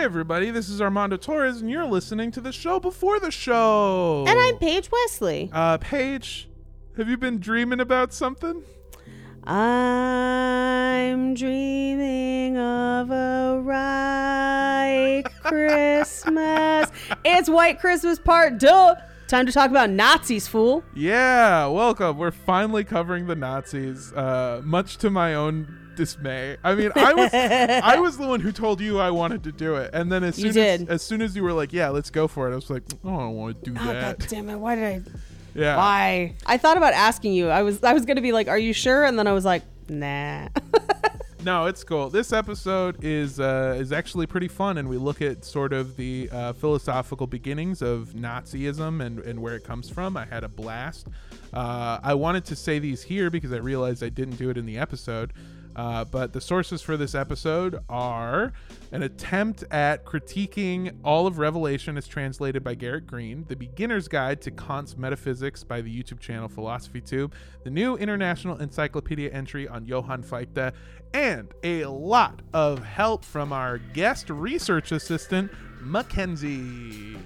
Everybody, 0.00 0.50
this 0.50 0.70
is 0.70 0.80
Armando 0.80 1.18
Torres, 1.18 1.60
and 1.60 1.70
you're 1.70 1.84
listening 1.84 2.30
to 2.30 2.40
the 2.40 2.52
show 2.52 2.80
before 2.80 3.20
the 3.20 3.30
show. 3.30 4.24
And 4.26 4.40
I'm 4.40 4.56
Paige 4.56 4.88
Wesley. 4.90 5.50
Uh, 5.52 5.76
Paige, 5.76 6.48
have 6.96 7.06
you 7.06 7.18
been 7.18 7.38
dreaming 7.38 7.80
about 7.80 8.14
something? 8.14 8.62
I'm 9.44 11.34
dreaming 11.34 12.56
of 12.56 13.10
a 13.10 13.60
white 13.62 15.24
Christmas. 15.42 16.90
It's 17.22 17.50
White 17.50 17.78
Christmas 17.78 18.18
part 18.18 18.58
two. 18.58 18.92
Time 19.28 19.44
to 19.44 19.52
talk 19.52 19.68
about 19.70 19.90
Nazis, 19.90 20.48
fool. 20.48 20.82
Yeah, 20.94 21.66
welcome. 21.66 22.16
We're 22.16 22.30
finally 22.30 22.84
covering 22.84 23.26
the 23.26 23.36
Nazis, 23.36 24.14
uh, 24.14 24.62
much 24.64 24.96
to 24.96 25.10
my 25.10 25.34
own 25.34 25.76
dismay. 25.96 26.56
I 26.64 26.74
mean, 26.74 26.90
I 26.96 27.14
was 27.14 27.30
I 27.34 27.98
was 27.98 28.16
the 28.18 28.26
one 28.26 28.40
who 28.40 28.52
told 28.52 28.80
you 28.80 28.98
I 28.98 29.10
wanted 29.10 29.44
to 29.44 29.52
do 29.52 29.76
it, 29.76 29.90
and 29.92 30.10
then 30.10 30.24
as 30.24 30.36
soon 30.36 30.56
as, 30.56 30.82
as 30.88 31.02
soon 31.02 31.22
as 31.22 31.34
you 31.36 31.42
were 31.42 31.52
like, 31.52 31.72
"Yeah, 31.72 31.88
let's 31.90 32.10
go 32.10 32.26
for 32.28 32.48
it," 32.48 32.52
I 32.52 32.56
was 32.56 32.70
like, 32.70 32.82
"Oh, 33.04 33.14
I 33.14 33.18
don't 33.18 33.34
want 33.36 33.64
to 33.64 33.70
do 33.70 33.76
Oh, 33.80 33.84
that." 33.86 34.18
God 34.18 34.28
damn 34.28 34.48
it. 34.50 34.56
Why 34.56 34.74
did 34.74 34.84
I? 34.84 35.02
yeah. 35.54 35.76
Why? 35.76 36.34
I 36.46 36.56
thought 36.58 36.76
about 36.76 36.92
asking 36.94 37.32
you. 37.34 37.48
I 37.48 37.62
was 37.62 37.82
I 37.82 37.92
was 37.92 38.04
going 38.06 38.16
to 38.16 38.22
be 38.22 38.32
like, 38.32 38.48
are 38.48 38.58
you 38.58 38.72
sure? 38.72 39.04
And 39.04 39.18
then 39.18 39.26
I 39.26 39.32
was 39.32 39.44
like, 39.44 39.62
nah. 39.88 40.48
No, 41.42 41.64
it's 41.64 41.84
cool. 41.84 42.10
This 42.10 42.34
episode 42.34 43.02
is 43.02 43.40
uh, 43.40 43.74
is 43.80 43.92
actually 43.92 44.26
pretty 44.26 44.48
fun, 44.48 44.76
and 44.76 44.90
we 44.90 44.98
look 44.98 45.22
at 45.22 45.42
sort 45.42 45.72
of 45.72 45.96
the 45.96 46.28
uh, 46.30 46.52
philosophical 46.52 47.26
beginnings 47.26 47.80
of 47.80 48.12
Nazism 48.14 49.02
and, 49.02 49.20
and 49.20 49.40
where 49.40 49.54
it 49.56 49.64
comes 49.64 49.88
from. 49.88 50.18
I 50.18 50.26
had 50.26 50.44
a 50.44 50.48
blast. 50.50 51.06
Uh, 51.54 51.98
I 52.02 52.12
wanted 52.12 52.44
to 52.44 52.56
say 52.56 52.78
these 52.78 53.02
here 53.02 53.30
because 53.30 53.54
I 53.54 53.56
realized 53.56 54.04
I 54.04 54.10
didn't 54.10 54.36
do 54.36 54.50
it 54.50 54.58
in 54.58 54.66
the 54.66 54.76
episode. 54.76 55.32
Uh, 55.76 56.04
but 56.04 56.32
the 56.32 56.40
sources 56.40 56.82
for 56.82 56.96
this 56.96 57.14
episode 57.14 57.78
are 57.88 58.52
an 58.92 59.02
attempt 59.02 59.64
at 59.70 60.04
critiquing 60.04 60.96
all 61.04 61.26
of 61.26 61.38
Revelation 61.38 61.96
as 61.96 62.08
translated 62.08 62.64
by 62.64 62.74
Garrett 62.74 63.06
Green, 63.06 63.44
The 63.48 63.56
Beginner's 63.56 64.08
Guide 64.08 64.40
to 64.42 64.50
Kant's 64.50 64.96
Metaphysics 64.96 65.62
by 65.62 65.80
the 65.80 66.02
YouTube 66.02 66.20
channel 66.20 66.48
Philosophy 66.48 67.00
Tube, 67.00 67.34
the 67.64 67.70
new 67.70 67.96
International 67.96 68.56
Encyclopedia 68.58 69.30
entry 69.30 69.68
on 69.68 69.86
Johann 69.86 70.22
Fichte, 70.22 70.72
and 71.14 71.52
a 71.62 71.84
lot 71.86 72.40
of 72.52 72.84
help 72.84 73.24
from 73.24 73.52
our 73.52 73.78
guest 73.78 74.30
research 74.30 74.92
assistant, 74.92 75.50
Mackenzie. 75.80 77.16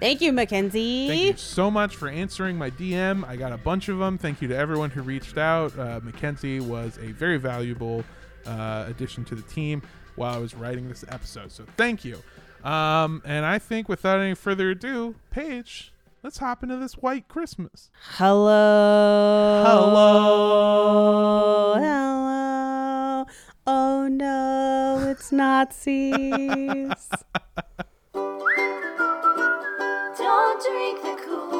Thank 0.00 0.22
you, 0.22 0.32
Mackenzie. 0.32 1.08
Thank 1.08 1.20
you 1.20 1.36
so 1.36 1.70
much 1.70 1.94
for 1.94 2.08
answering 2.08 2.56
my 2.56 2.70
DM. 2.70 3.24
I 3.26 3.36
got 3.36 3.52
a 3.52 3.58
bunch 3.58 3.88
of 3.88 3.98
them. 3.98 4.16
Thank 4.16 4.40
you 4.40 4.48
to 4.48 4.56
everyone 4.56 4.90
who 4.90 5.02
reached 5.02 5.36
out. 5.36 5.78
Uh, 5.78 6.00
Mackenzie 6.02 6.58
was 6.58 6.98
a 6.98 7.12
very 7.12 7.36
valuable 7.36 8.02
uh, 8.46 8.86
addition 8.88 9.24
to 9.26 9.34
the 9.34 9.42
team 9.42 9.82
while 10.16 10.34
I 10.34 10.38
was 10.38 10.54
writing 10.54 10.88
this 10.88 11.04
episode. 11.08 11.52
So 11.52 11.64
thank 11.76 12.04
you. 12.04 12.22
Um, 12.64 13.22
and 13.24 13.44
I 13.44 13.58
think 13.58 13.88
without 13.88 14.20
any 14.20 14.34
further 14.34 14.70
ado, 14.70 15.14
Paige, 15.30 15.92
let's 16.22 16.38
hop 16.38 16.62
into 16.62 16.76
this 16.76 16.94
white 16.94 17.28
Christmas. 17.28 17.90
Hello. 18.16 19.62
Hello. 19.66 21.74
Hello. 21.74 23.26
Oh 23.66 24.08
no, 24.08 25.08
it's 25.10 25.30
Nazis. 25.30 26.14
Don't 30.18 30.60
drink 30.60 31.02
the 31.02 31.22
Kool-Aid. 31.24 31.59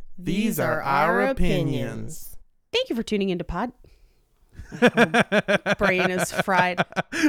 These 0.17 0.59
are 0.59 0.81
our 0.81 1.21
opinions. 1.21 2.37
Thank 2.71 2.89
you 2.89 2.95
for 2.95 3.03
tuning 3.03 3.29
into 3.29 3.43
Pod. 3.43 3.71
Brain 5.77 6.09
is 6.11 6.31
fried. 6.31 6.79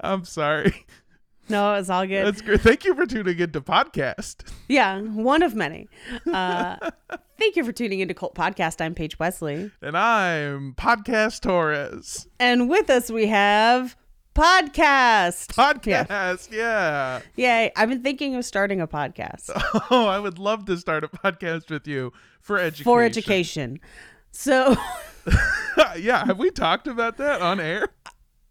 I'm 0.00 0.24
sorry. 0.24 0.86
No, 1.48 1.74
it's 1.74 1.88
all 1.88 2.06
good. 2.06 2.26
That's 2.26 2.42
great. 2.42 2.60
Thank 2.60 2.84
you 2.84 2.94
for 2.94 3.06
tuning 3.06 3.38
into 3.38 3.62
podcast. 3.62 4.42
yeah, 4.68 5.00
one 5.00 5.42
of 5.42 5.54
many. 5.54 5.88
Uh, 6.30 6.76
thank 7.38 7.56
you 7.56 7.64
for 7.64 7.72
tuning 7.72 8.00
into 8.00 8.12
Cult 8.12 8.34
Podcast. 8.34 8.82
I'm 8.82 8.94
Paige 8.94 9.18
Wesley. 9.18 9.70
And 9.80 9.96
I'm 9.96 10.74
Podcast 10.74 11.40
Torres. 11.40 12.26
And 12.38 12.68
with 12.68 12.90
us 12.90 13.10
we 13.10 13.28
have 13.28 13.96
Podcast. 14.38 15.56
Yeah. 15.84 16.04
Podcast, 16.04 16.52
yeah. 16.52 17.20
Yay. 17.34 17.72
I've 17.74 17.88
been 17.88 18.04
thinking 18.04 18.36
of 18.36 18.44
starting 18.44 18.80
a 18.80 18.86
podcast 18.86 19.50
Oh, 19.90 20.06
I 20.06 20.20
would 20.20 20.38
love 20.38 20.64
to 20.66 20.76
start 20.78 21.02
a 21.02 21.08
podcast 21.08 21.70
with 21.70 21.88
you 21.88 22.12
for 22.40 22.56
education. 22.56 22.84
for 22.84 23.02
education. 23.02 23.80
So 24.30 24.76
yeah, 25.98 26.24
have 26.24 26.38
we 26.38 26.50
talked 26.52 26.86
about 26.86 27.16
that 27.16 27.42
on 27.42 27.58
air? 27.58 27.88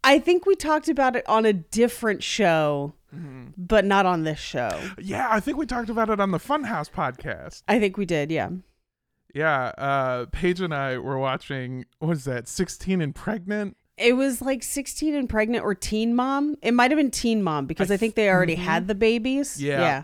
I 0.04 0.18
think 0.18 0.44
we 0.44 0.54
talked 0.56 0.90
about 0.90 1.16
it 1.16 1.26
on 1.26 1.46
a 1.46 1.52
different 1.54 2.22
show, 2.22 2.92
Mm-hmm. 3.16 3.52
but 3.56 3.86
not 3.86 4.04
on 4.04 4.24
this 4.24 4.38
show. 4.38 4.78
Yeah, 4.98 5.28
I 5.30 5.40
think 5.40 5.56
we 5.56 5.64
talked 5.64 5.88
about 5.88 6.10
it 6.10 6.20
on 6.20 6.30
the 6.30 6.38
Funhouse 6.38 6.90
podcast. 6.90 7.62
I 7.66 7.78
think 7.80 7.96
we 7.96 8.04
did, 8.04 8.30
yeah. 8.30 8.50
Yeah, 9.34 9.72
uh 9.78 10.26
Paige 10.32 10.60
and 10.60 10.74
I 10.74 10.98
were 10.98 11.16
watching 11.18 11.86
what 12.00 12.10
is 12.18 12.24
that, 12.24 12.46
16 12.46 13.00
and 13.00 13.14
pregnant? 13.14 13.77
It 13.98 14.14
was 14.14 14.40
like 14.40 14.62
16 14.62 15.14
and 15.14 15.28
pregnant 15.28 15.64
or 15.64 15.74
teen 15.74 16.14
mom. 16.14 16.56
It 16.62 16.72
might 16.72 16.90
have 16.90 16.98
been 16.98 17.10
teen 17.10 17.42
mom 17.42 17.66
because 17.66 17.90
I 17.90 17.94
I, 17.94 17.96
think 17.96 18.14
they 18.14 18.30
already 18.30 18.54
had 18.54 18.82
mm-hmm. 18.82 18.88
the 18.88 18.94
babies. 18.94 19.62
Yeah. 19.62 19.80
Yeah. 19.80 20.02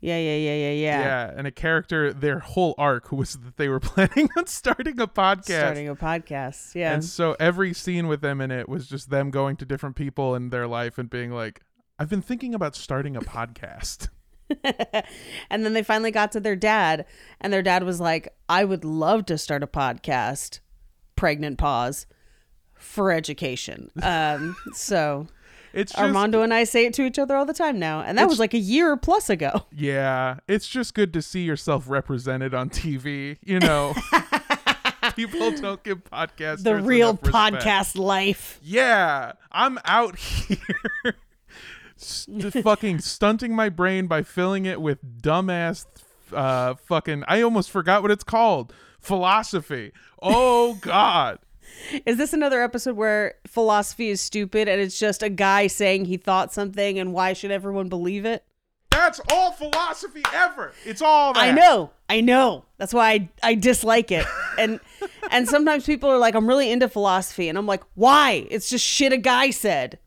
Yeah, 0.00 0.18
yeah, 0.18 0.36
yeah, 0.36 0.54
yeah, 0.54 0.70
yeah. 0.72 1.00
Yeah, 1.00 1.34
and 1.36 1.46
a 1.46 1.50
character 1.50 2.12
their 2.12 2.38
whole 2.38 2.74
arc 2.76 3.10
was 3.10 3.32
that 3.32 3.56
they 3.56 3.68
were 3.68 3.80
planning 3.80 4.28
on 4.36 4.46
starting 4.46 5.00
a 5.00 5.06
podcast. 5.06 5.58
Starting 5.58 5.88
a 5.88 5.96
podcast. 5.96 6.74
Yeah. 6.74 6.92
And 6.92 7.04
so 7.04 7.34
every 7.40 7.72
scene 7.72 8.06
with 8.06 8.20
them 8.20 8.40
in 8.40 8.50
it 8.50 8.68
was 8.68 8.88
just 8.88 9.10
them 9.10 9.30
going 9.30 9.56
to 9.56 9.64
different 9.64 9.96
people 9.96 10.34
in 10.34 10.50
their 10.50 10.66
life 10.66 10.98
and 10.98 11.08
being 11.08 11.32
like, 11.32 11.62
I've 11.98 12.10
been 12.10 12.22
thinking 12.22 12.54
about 12.54 12.76
starting 12.76 13.16
a 13.16 13.20
podcast. 13.20 14.08
and 15.50 15.64
then 15.64 15.72
they 15.72 15.82
finally 15.82 16.10
got 16.10 16.32
to 16.32 16.40
their 16.40 16.56
dad, 16.56 17.04
and 17.40 17.52
their 17.52 17.62
dad 17.62 17.82
was 17.82 18.00
like, 18.00 18.34
I 18.48 18.64
would 18.64 18.84
love 18.84 19.26
to 19.26 19.38
start 19.38 19.62
a 19.62 19.66
podcast, 19.66 20.60
pregnant 21.16 21.58
pause, 21.58 22.06
for 22.86 23.12
education. 23.12 23.90
Um, 24.02 24.56
so 24.72 25.26
It's 25.76 25.92
just, 25.92 26.02
Armando 26.02 26.40
and 26.40 26.54
I 26.54 26.64
say 26.64 26.86
it 26.86 26.94
to 26.94 27.02
each 27.02 27.18
other 27.18 27.36
all 27.36 27.44
the 27.44 27.52
time 27.52 27.78
now. 27.78 28.00
And 28.00 28.16
that 28.16 28.26
was 28.28 28.38
like 28.38 28.54
a 28.54 28.58
year 28.58 28.96
plus 28.96 29.28
ago. 29.28 29.66
Yeah, 29.76 30.38
it's 30.48 30.66
just 30.66 30.94
good 30.94 31.12
to 31.12 31.20
see 31.20 31.42
yourself 31.42 31.84
represented 31.86 32.54
on 32.54 32.70
TV. 32.70 33.36
You 33.44 33.58
know, 33.58 33.92
people 35.16 35.50
don't 35.50 35.82
give 35.82 36.02
podcasters 36.04 36.62
The 36.62 36.76
real 36.76 37.14
podcast 37.18 37.98
life. 37.98 38.58
Yeah, 38.62 39.32
I'm 39.52 39.78
out 39.84 40.16
here. 40.16 41.16
St- 41.96 42.54
fucking 42.64 43.00
stunting 43.00 43.54
my 43.54 43.68
brain 43.68 44.06
by 44.06 44.22
filling 44.22 44.64
it 44.64 44.80
with 44.80 44.98
dumbass 45.20 45.84
uh 46.32 46.74
fucking 46.74 47.22
I 47.28 47.42
almost 47.42 47.70
forgot 47.70 48.00
what 48.00 48.10
it's 48.10 48.24
called. 48.24 48.72
Philosophy. 48.98 49.92
Oh 50.22 50.78
god. 50.80 51.38
Is 52.04 52.16
this 52.16 52.32
another 52.32 52.62
episode 52.62 52.96
where 52.96 53.34
philosophy 53.46 54.08
is 54.08 54.20
stupid 54.20 54.68
and 54.68 54.80
it's 54.80 54.98
just 54.98 55.22
a 55.22 55.28
guy 55.28 55.66
saying 55.66 56.06
he 56.06 56.16
thought 56.16 56.52
something 56.52 56.98
and 56.98 57.12
why 57.12 57.32
should 57.32 57.50
everyone 57.50 57.88
believe 57.88 58.24
it? 58.24 58.44
That's 58.90 59.20
all 59.30 59.52
philosophy 59.52 60.22
ever. 60.32 60.72
It's 60.84 61.02
all 61.02 61.34
that. 61.34 61.40
I 61.40 61.52
know. 61.52 61.90
I 62.08 62.22
know. 62.22 62.64
That's 62.78 62.94
why 62.94 63.10
I, 63.12 63.28
I 63.42 63.54
dislike 63.54 64.10
it. 64.10 64.26
And 64.58 64.80
and 65.30 65.46
sometimes 65.48 65.84
people 65.84 66.10
are 66.10 66.18
like, 66.18 66.34
I'm 66.34 66.48
really 66.48 66.70
into 66.70 66.88
philosophy. 66.88 67.48
And 67.48 67.58
I'm 67.58 67.66
like, 67.66 67.82
why? 67.94 68.46
It's 68.50 68.70
just 68.70 68.84
shit 68.84 69.12
a 69.12 69.18
guy 69.18 69.50
said. 69.50 69.98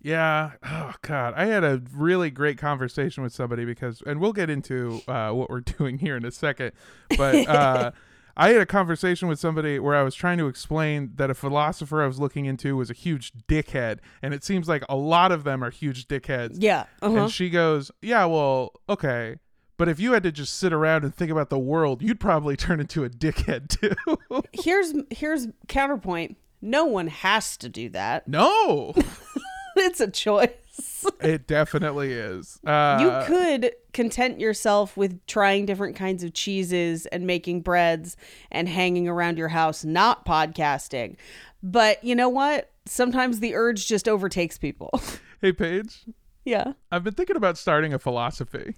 Yeah. 0.00 0.52
Oh 0.62 0.94
God. 1.02 1.34
I 1.36 1.46
had 1.46 1.64
a 1.64 1.82
really 1.92 2.30
great 2.30 2.56
conversation 2.56 3.22
with 3.22 3.32
somebody 3.32 3.64
because, 3.64 4.02
and 4.06 4.20
we'll 4.20 4.32
get 4.32 4.48
into 4.48 5.02
uh, 5.08 5.32
what 5.32 5.50
we're 5.50 5.60
doing 5.78 5.98
here 5.98 6.16
in 6.16 6.24
a 6.24 6.30
second, 6.30 6.72
but 7.16 7.34
uh, 7.48 7.90
I 8.36 8.50
had 8.50 8.60
a 8.60 8.66
conversation 8.66 9.28
with 9.28 9.38
somebody 9.38 9.78
where 9.78 9.94
I 9.96 10.02
was 10.02 10.14
trying 10.14 10.38
to 10.38 10.46
explain 10.46 11.12
that 11.16 11.30
a 11.30 11.34
philosopher 11.34 12.02
I 12.02 12.06
was 12.06 12.18
looking 12.18 12.46
into 12.46 12.76
was 12.76 12.90
a 12.90 12.94
huge 12.94 13.32
dickhead, 13.48 13.98
and 14.22 14.32
it 14.34 14.44
seems 14.44 14.68
like 14.68 14.84
a 14.88 14.96
lot 14.96 15.32
of 15.32 15.44
them 15.44 15.62
are 15.62 15.70
huge 15.70 16.06
dickheads. 16.08 16.56
Yeah. 16.58 16.86
Uh-huh. 17.02 17.16
And 17.24 17.30
she 17.32 17.50
goes, 17.50 17.90
"Yeah, 18.02 18.24
well, 18.26 18.72
okay." 18.88 19.36
But 19.76 19.88
if 19.88 19.98
you 19.98 20.12
had 20.12 20.22
to 20.24 20.32
just 20.32 20.58
sit 20.58 20.74
around 20.74 21.04
and 21.04 21.14
think 21.14 21.30
about 21.30 21.48
the 21.48 21.58
world, 21.58 22.02
you'd 22.02 22.20
probably 22.20 22.54
turn 22.56 22.80
into 22.80 23.02
a 23.04 23.08
dickhead 23.08 23.68
too. 23.68 24.42
Here's 24.52 24.92
here's 25.10 25.48
counterpoint. 25.68 26.36
no 26.60 26.84
one 26.84 27.06
has 27.08 27.56
to 27.58 27.68
do 27.68 27.88
that. 27.90 28.28
No, 28.28 28.92
it's 29.76 30.00
a 30.00 30.10
choice. 30.10 30.50
it 31.20 31.46
definitely 31.46 32.12
is. 32.12 32.58
Uh, 32.64 32.98
you 33.00 33.26
could 33.26 33.72
content 33.92 34.40
yourself 34.40 34.96
with 34.96 35.24
trying 35.26 35.66
different 35.66 35.96
kinds 35.96 36.22
of 36.22 36.32
cheeses 36.32 37.06
and 37.06 37.26
making 37.26 37.60
breads 37.62 38.16
and 38.50 38.68
hanging 38.68 39.08
around 39.08 39.38
your 39.38 39.48
house, 39.48 39.84
not 39.84 40.24
podcasting. 40.24 41.16
But 41.62 42.02
you 42.04 42.14
know 42.14 42.28
what? 42.28 42.70
Sometimes 42.86 43.40
the 43.40 43.54
urge 43.54 43.86
just 43.86 44.08
overtakes 44.08 44.58
people. 44.58 44.90
Hey, 45.42 45.52
Paige, 45.52 46.04
yeah. 46.44 46.74
I've 46.92 47.02
been 47.02 47.14
thinking 47.14 47.36
about 47.36 47.56
starting 47.56 47.94
a 47.94 47.98
philosophy. 47.98 48.74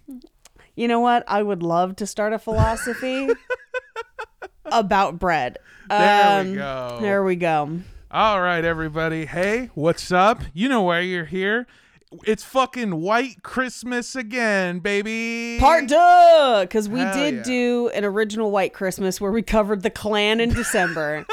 You 0.77 0.87
know 0.87 1.01
what? 1.01 1.25
I 1.27 1.43
would 1.43 1.61
love 1.61 1.97
to 1.97 2.07
start 2.07 2.33
a 2.33 2.39
philosophy 2.39 3.29
about 4.67 5.19
bread. 5.19 5.59
There 5.89 6.45
we 6.45 6.51
Um, 6.51 6.55
go. 6.55 6.99
There 7.01 7.25
we 7.25 7.35
go. 7.35 7.81
All 8.13 8.41
right, 8.41 8.65
everybody. 8.65 9.27
Hey, 9.27 9.71
what's 9.75 10.13
up? 10.13 10.41
You 10.55 10.69
know 10.69 10.83
why 10.83 11.01
you're 11.01 11.25
here. 11.25 11.67
It's 12.25 12.43
fucking 12.43 13.01
white 13.01 13.43
Christmas 13.43 14.15
again, 14.15 14.81
baby. 14.81 15.59
Part 15.59 15.89
two, 15.89 16.61
because 16.63 16.89
we 16.89 17.01
Hell 17.01 17.15
did 17.15 17.35
yeah. 17.35 17.43
do 17.43 17.89
an 17.95 18.05
original 18.05 18.51
White 18.51 18.75
Christmas 18.75 19.21
where 19.21 19.33
we 19.33 19.43
covered 19.43 19.83
the 19.83 19.91
Klan 19.91 20.41
in 20.41 20.51
December. 20.51 21.27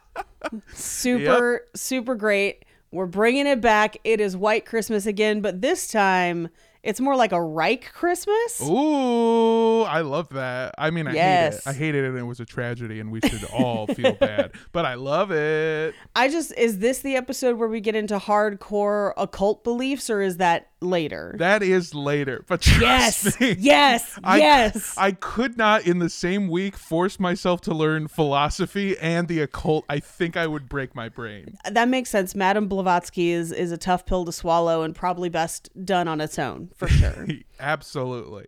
super, 0.74 1.66
super 1.74 2.14
great. 2.14 2.64
We're 2.90 3.06
bringing 3.06 3.46
it 3.46 3.60
back. 3.60 3.96
It 4.04 4.20
is 4.20 4.36
White 4.36 4.66
Christmas 4.66 5.06
again, 5.06 5.40
but 5.40 5.60
this 5.60 5.88
time 5.88 6.50
it's 6.82 7.00
more 7.00 7.14
like 7.14 7.32
a 7.32 7.40
Reich 7.40 7.92
Christmas. 7.92 8.60
Ooh, 8.60 9.82
I 9.82 10.00
love 10.00 10.30
that. 10.30 10.74
I 10.78 10.90
mean, 10.90 11.06
I 11.06 11.12
hate 11.12 11.54
it. 11.54 11.60
I 11.66 11.72
hated 11.72 12.04
it 12.04 12.08
and 12.08 12.18
it 12.18 12.24
was 12.24 12.40
a 12.40 12.44
tragedy 12.44 12.98
and 12.98 13.12
we 13.12 13.20
should 13.20 13.44
all 13.44 13.86
feel 13.86 14.14
bad. 14.14 14.52
But 14.72 14.84
I 14.86 14.94
love 14.94 15.30
it. 15.30 15.94
I 16.16 16.28
just, 16.28 16.52
is 16.56 16.78
this 16.78 17.00
the 17.00 17.14
episode 17.14 17.58
where 17.58 17.68
we 17.68 17.80
get 17.80 17.94
into 17.94 18.18
hardcore 18.18 19.12
occult 19.16 19.64
beliefs 19.64 20.08
or 20.10 20.22
is 20.22 20.38
that 20.38 20.71
later? 20.82 21.34
That 21.38 21.62
is 21.62 21.94
later. 21.94 22.44
But 22.46 22.66
yes, 22.80 23.38
me, 23.40 23.56
yes, 23.58 24.18
I, 24.24 24.38
yes. 24.38 24.94
I 24.98 25.12
could 25.12 25.56
not 25.56 25.86
in 25.86 25.98
the 25.98 26.10
same 26.10 26.48
week 26.48 26.76
force 26.76 27.18
myself 27.20 27.60
to 27.62 27.74
learn 27.74 28.08
philosophy 28.08 28.96
and 28.98 29.28
the 29.28 29.40
occult. 29.40 29.84
I 29.88 30.00
think 30.00 30.36
I 30.36 30.46
would 30.46 30.68
break 30.68 30.94
my 30.94 31.08
brain. 31.08 31.56
that 31.70 31.88
makes 31.88 32.10
sense. 32.10 32.34
Madame 32.34 32.68
Blavatsky 32.68 33.30
is, 33.30 33.52
is 33.52 33.72
a 33.72 33.78
tough 33.78 34.04
pill 34.06 34.24
to 34.24 34.32
swallow 34.32 34.82
and 34.82 34.94
probably 34.94 35.28
best 35.28 35.70
done 35.84 36.08
on 36.08 36.20
its 36.20 36.38
own, 36.38 36.70
for 36.76 36.88
sure. 36.88 37.26
Absolutely. 37.60 38.46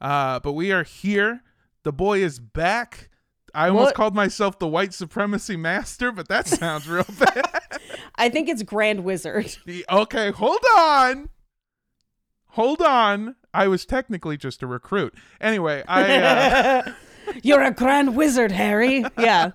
Uh, 0.00 0.40
but 0.40 0.52
we 0.52 0.72
are 0.72 0.82
here. 0.82 1.42
The 1.82 1.92
boy 1.92 2.22
is 2.22 2.38
back. 2.38 3.10
I 3.54 3.68
almost 3.68 3.84
What? 3.86 3.94
called 3.94 4.14
myself 4.16 4.58
the 4.58 4.66
white 4.66 4.92
supremacy 4.92 5.56
master, 5.56 6.10
but 6.10 6.26
that 6.28 6.48
sounds 6.48 6.88
real 6.88 7.06
bad. 7.18 7.44
I 8.16 8.28
think 8.28 8.48
it's 8.48 8.62
Grand 8.64 9.04
Wizard. 9.04 9.56
Okay, 9.90 10.30
hold 10.32 10.58
on. 10.76 11.28
Hold 12.54 12.80
on. 12.82 13.34
I 13.52 13.66
was 13.66 13.84
technically 13.84 14.36
just 14.36 14.62
a 14.62 14.66
recruit. 14.68 15.12
Anyway, 15.40 15.82
I 15.88 16.18
uh, 16.18 16.92
You're 17.42 17.62
a 17.62 17.72
Grand 17.72 18.14
Wizard, 18.14 18.52
Harry. 18.52 19.04
Yeah. 19.18 19.50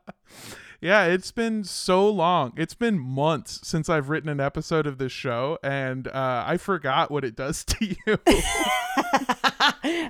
yeah, 0.82 1.06
it's 1.06 1.32
been 1.32 1.64
so 1.64 2.06
long. 2.10 2.52
It's 2.58 2.74
been 2.74 2.98
months 2.98 3.66
since 3.66 3.88
I've 3.88 4.10
written 4.10 4.28
an 4.28 4.38
episode 4.38 4.86
of 4.86 4.98
this 4.98 5.12
show, 5.12 5.58
and 5.62 6.08
uh, 6.08 6.44
I 6.46 6.58
forgot 6.58 7.10
what 7.10 7.24
it 7.24 7.36
does 7.36 7.64
to 7.66 7.86
you. 7.86 8.18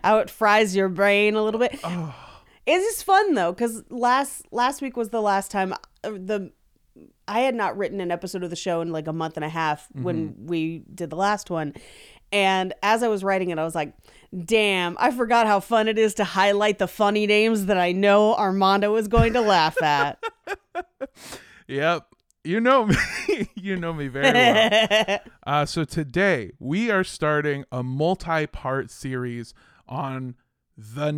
How 0.02 0.18
it 0.18 0.30
fries 0.30 0.74
your 0.74 0.88
brain 0.88 1.36
a 1.36 1.44
little 1.44 1.60
bit. 1.60 1.78
It 2.66 2.72
is 2.72 3.04
fun 3.04 3.34
though, 3.34 3.52
because 3.52 3.84
last 3.88 4.46
last 4.50 4.82
week 4.82 4.96
was 4.96 5.10
the 5.10 5.22
last 5.22 5.52
time 5.52 5.74
uh, 6.02 6.10
the 6.10 6.50
I 7.30 7.40
had 7.40 7.54
not 7.54 7.78
written 7.78 8.00
an 8.00 8.10
episode 8.10 8.42
of 8.42 8.50
the 8.50 8.56
show 8.56 8.80
in 8.80 8.90
like 8.90 9.06
a 9.06 9.12
month 9.12 9.36
and 9.36 9.44
a 9.44 9.48
half 9.48 9.86
when 9.92 10.34
we 10.46 10.82
did 10.92 11.10
the 11.10 11.16
last 11.16 11.48
one. 11.48 11.74
And 12.32 12.74
as 12.82 13.04
I 13.04 13.08
was 13.08 13.22
writing 13.22 13.50
it, 13.50 13.58
I 13.58 13.64
was 13.64 13.74
like, 13.74 13.94
damn, 14.44 14.96
I 14.98 15.12
forgot 15.12 15.46
how 15.46 15.60
fun 15.60 15.86
it 15.86 15.96
is 15.96 16.14
to 16.14 16.24
highlight 16.24 16.78
the 16.78 16.88
funny 16.88 17.28
names 17.28 17.66
that 17.66 17.78
I 17.78 17.92
know 17.92 18.34
Armando 18.34 18.96
is 18.96 19.06
going 19.06 19.34
to 19.34 19.40
laugh 19.40 19.80
at. 19.80 20.22
yep. 21.68 22.06
You 22.42 22.60
know 22.60 22.86
me. 22.86 22.96
you 23.54 23.76
know 23.76 23.92
me 23.92 24.08
very 24.08 24.32
well. 24.32 25.20
Uh, 25.46 25.66
so 25.66 25.84
today 25.84 26.52
we 26.58 26.90
are 26.90 27.02
starting 27.02 27.64
a 27.72 27.82
multi-part 27.82 28.90
series 28.90 29.54
on 29.88 30.34
the 30.82 31.12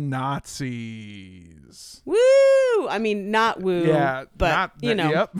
Nazis. 0.93 2.01
Woo! 2.05 2.17
I 2.89 2.97
mean, 2.99 3.31
not 3.31 3.61
woo, 3.61 3.85
Yeah, 3.85 4.25
but 4.37 4.49
not 4.49 4.71
you 4.81 4.93
know, 4.95 5.09
Yep. 5.09 5.35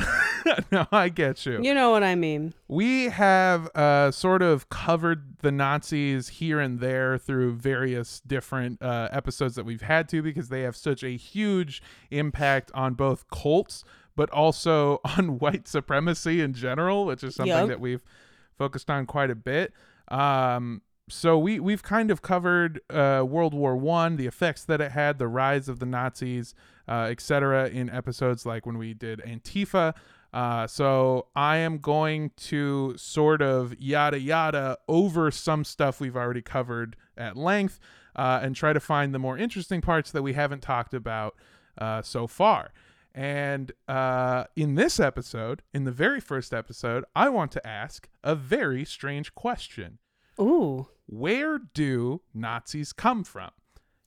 no, 0.72 0.88
I 0.92 1.10
get 1.10 1.46
you. 1.46 1.62
you 1.62 1.74
know 1.74 1.92
what 1.92 2.04
I 2.04 2.16
mean. 2.16 2.54
We 2.68 3.06
have 3.06 3.70
uh, 3.76 4.12
sort 4.12 4.42
of 4.42 4.70
covered 4.70 5.40
the 5.40 5.52
Nazis 5.52 6.30
here 6.30 6.60
and 6.60 6.80
there 6.80 7.18
through 7.18 7.56
various 7.56 8.22
different 8.22 8.82
uh, 8.82 9.10
episodes 9.12 9.56
that 9.56 9.66
we've 9.66 9.82
had 9.82 10.08
to 10.10 10.22
because 10.22 10.50
they 10.50 10.62
have 10.62 10.76
such 10.76 11.04
a 11.04 11.10
huge 11.18 11.82
impact 12.12 12.72
on 12.74 12.94
both 12.94 13.30
cults, 13.30 13.84
but 14.16 14.30
also 14.30 15.02
on 15.18 15.40
white 15.40 15.68
supremacy 15.68 16.40
in 16.42 16.54
general, 16.54 17.06
which 17.06 17.24
is 17.24 17.36
something 17.36 17.54
Yep. 17.54 17.68
that 17.68 17.80
we've 17.80 18.04
focused 18.58 18.90
on 18.90 19.06
quite 19.06 19.32
a 19.32 19.36
bit. 19.36 19.74
Um, 20.08 20.82
so 21.10 21.38
we 21.38 21.60
we've 21.60 21.84
kind 21.84 22.12
of 22.12 22.22
covered 22.22 22.80
uh, 22.90 23.26
World 23.28 23.54
War 23.54 23.76
One, 23.76 24.16
the 24.16 24.28
effects 24.28 24.64
that 24.66 24.82
it 24.82 24.92
had, 24.92 25.20
the 25.20 25.28
rise 25.28 25.68
of 25.68 25.80
the 25.80 25.86
Nazis, 25.86 26.56
uh, 26.88 27.08
etc., 27.10 27.70
in 27.70 27.90
episodes 27.90 28.46
like 28.46 28.66
when 28.66 28.78
we 28.78 28.94
did 28.94 29.20
Antifa. 29.20 29.94
Uh, 30.34 30.66
so 30.66 31.28
I 31.36 31.58
am 31.58 31.78
going 31.78 32.32
to 32.38 32.96
sort 32.98 33.42
of 33.42 33.80
yada 33.80 34.20
yada 34.20 34.78
over 34.88 35.30
some 35.30 35.64
stuff 35.64 36.00
we've 36.00 36.16
already 36.16 36.42
covered 36.42 36.96
at 37.18 37.36
length, 37.38 37.80
uh, 38.16 38.40
and 38.42 38.56
try 38.56 38.74
to 38.74 38.80
find 38.80 39.14
the 39.14 39.20
more 39.20 39.38
interesting 39.38 39.82
parts 39.82 40.12
that 40.12 40.24
we 40.24 40.34
haven't 40.34 40.62
talked 40.62 40.94
about 40.94 41.36
uh, 41.78 42.02
so 42.02 42.28
far. 42.28 42.72
And 43.14 43.72
uh, 43.88 44.46
in 44.56 44.74
this 44.74 45.00
episode, 45.00 45.62
in 45.72 45.84
the 45.84 45.92
very 45.92 46.20
first 46.20 46.52
episode, 46.52 47.06
I 47.16 47.30
want 47.30 47.52
to 47.52 47.68
ask 47.68 48.10
a 48.24 48.34
very 48.34 48.86
strange 48.86 49.36
question 49.36 50.00
Ooh. 50.40 50.88
Where 51.08 51.60
do 51.60 52.22
Nazis 52.34 52.94
come 52.94 53.24
from? 53.24 53.52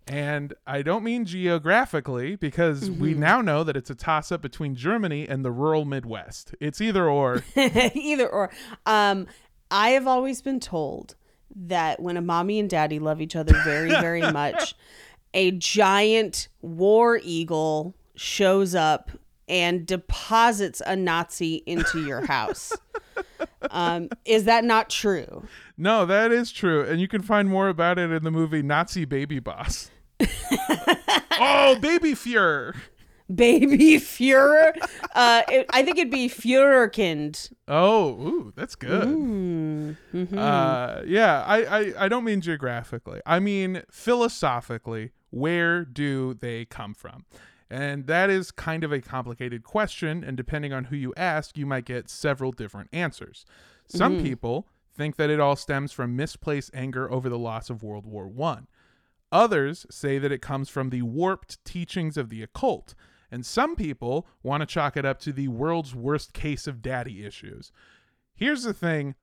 And 0.09 0.55
I 0.67 0.83
don't 0.83 1.03
mean 1.03 1.25
geographically, 1.25 2.37
because 2.37 2.89
we 2.89 3.15
now 3.15 3.41
know 3.41 3.65
that 3.65 3.77
it's 3.77 3.91
a 3.91 3.95
toss 3.95 4.31
up 4.31 4.41
between 4.41 4.77
Germany 4.77 5.27
and 5.27 5.45
the 5.45 5.51
rural 5.51 5.85
Midwest. 5.85 6.55
It's 6.61 6.81
either 6.81 7.09
or. 7.09 7.43
Either 7.57 8.29
or. 8.29 8.53
Um, 8.87 9.27
I 9.69 9.91
have 9.91 10.07
always 10.07 10.43
been 10.43 10.61
told 10.61 11.17
that 11.57 12.01
when 12.01 12.17
a 12.17 12.21
mommy 12.21 12.61
and 12.61 12.71
daddy 12.71 13.01
love 13.01 13.21
each 13.21 13.35
other 13.35 13.55
very, 13.65 13.91
very 13.91 14.21
much, 14.33 14.77
a 15.35 15.51
giant 15.53 16.49
war 16.63 17.19
eagle 17.23 17.97
shows 18.15 18.77
up 18.77 19.11
and 19.49 19.87
deposits 19.87 20.83
a 20.87 20.95
Nazi 20.95 21.63
into 21.67 22.05
your 22.05 22.27
house. 22.27 22.73
Um, 23.77 24.09
is 24.25 24.45
that 24.45 24.65
not 24.65 24.89
true? 24.91 25.47
no, 25.77 26.07
that 26.07 26.33
is 26.33 26.51
true. 26.51 26.83
And 26.83 27.01
you 27.01 27.09
can 27.09 27.21
find 27.23 27.49
more 27.49 27.69
about 27.69 27.99
it 27.99 28.11
in 28.11 28.25
the 28.25 28.31
movie 28.31 28.63
Nazi 28.63 29.05
Baby 29.05 29.39
Boss. 29.39 29.91
oh, 31.39 31.77
Baby 31.81 32.13
Fuhrer. 32.13 32.75
Baby 33.35 33.97
Führer? 33.97 34.73
Uh, 35.15 35.43
it, 35.49 35.67
I 35.71 35.83
think 35.83 35.99
it'd 35.99 36.11
be 36.13 36.29
Führerkind. 36.29 37.53
Oh, 37.69 38.11
ooh, 38.11 38.53
that's 38.57 38.77
good. 38.77 39.03
Mm, 39.03 39.97
mhm. 40.15 40.39
Uh, 40.39 41.03
yeah, 41.05 41.43
I, 41.45 41.65
I, 41.65 42.05
I 42.05 42.09
don't 42.09 42.25
mean 42.25 42.41
geographically. 42.41 43.21
I 43.27 43.41
mean 43.41 43.83
philosophically. 43.91 45.11
Where 45.31 45.85
do 45.85 46.35
they 46.35 46.65
come 46.65 46.95
from? 46.95 47.25
And 47.69 48.07
that 48.07 48.31
is 48.31 48.51
kind 48.51 48.85
of 48.85 48.93
a 48.93 49.01
complicated 49.01 49.65
question. 49.65 50.23
And 50.23 50.37
depending 50.37 50.73
on 50.73 50.85
who 50.85 50.97
you 50.97 51.13
ask, 51.17 51.57
you 51.57 51.67
might 51.67 51.85
get 51.85 52.09
several 52.09 52.53
different 52.53 52.91
answers. 52.93 53.45
Some 53.89 54.15
mm-hmm. 54.15 54.25
people 54.25 54.69
think 54.95 55.17
that 55.17 55.31
it 55.31 55.41
all 55.41 55.57
stems 55.57 55.93
from 55.93 56.17
misplaced 56.17 56.71
anger 56.73 57.11
over 57.11 57.29
the 57.29 57.39
loss 57.39 57.69
of 57.69 57.83
World 57.83 58.07
War 58.07 58.27
One. 58.27 58.67
Others 59.33 59.87
say 59.91 60.19
that 60.19 60.33
it 60.33 60.41
comes 60.41 60.69
from 60.69 60.91
the 60.91 61.03
warped 61.03 61.63
teachings 61.65 62.17
of 62.17 62.29
the 62.29 62.43
occult. 62.43 62.95
And 63.31 63.45
some 63.45 63.75
people 63.75 64.27
want 64.43 64.61
to 64.61 64.67
chalk 64.67 64.97
it 64.97 65.05
up 65.05 65.19
to 65.21 65.33
the 65.33 65.49
world's 65.49 65.95
worst 65.95 66.33
case 66.33 66.67
of 66.67 66.81
daddy 66.81 67.25
issues. 67.27 67.73
Here's 68.35 68.63
the 68.63 68.73
thing 68.73 69.17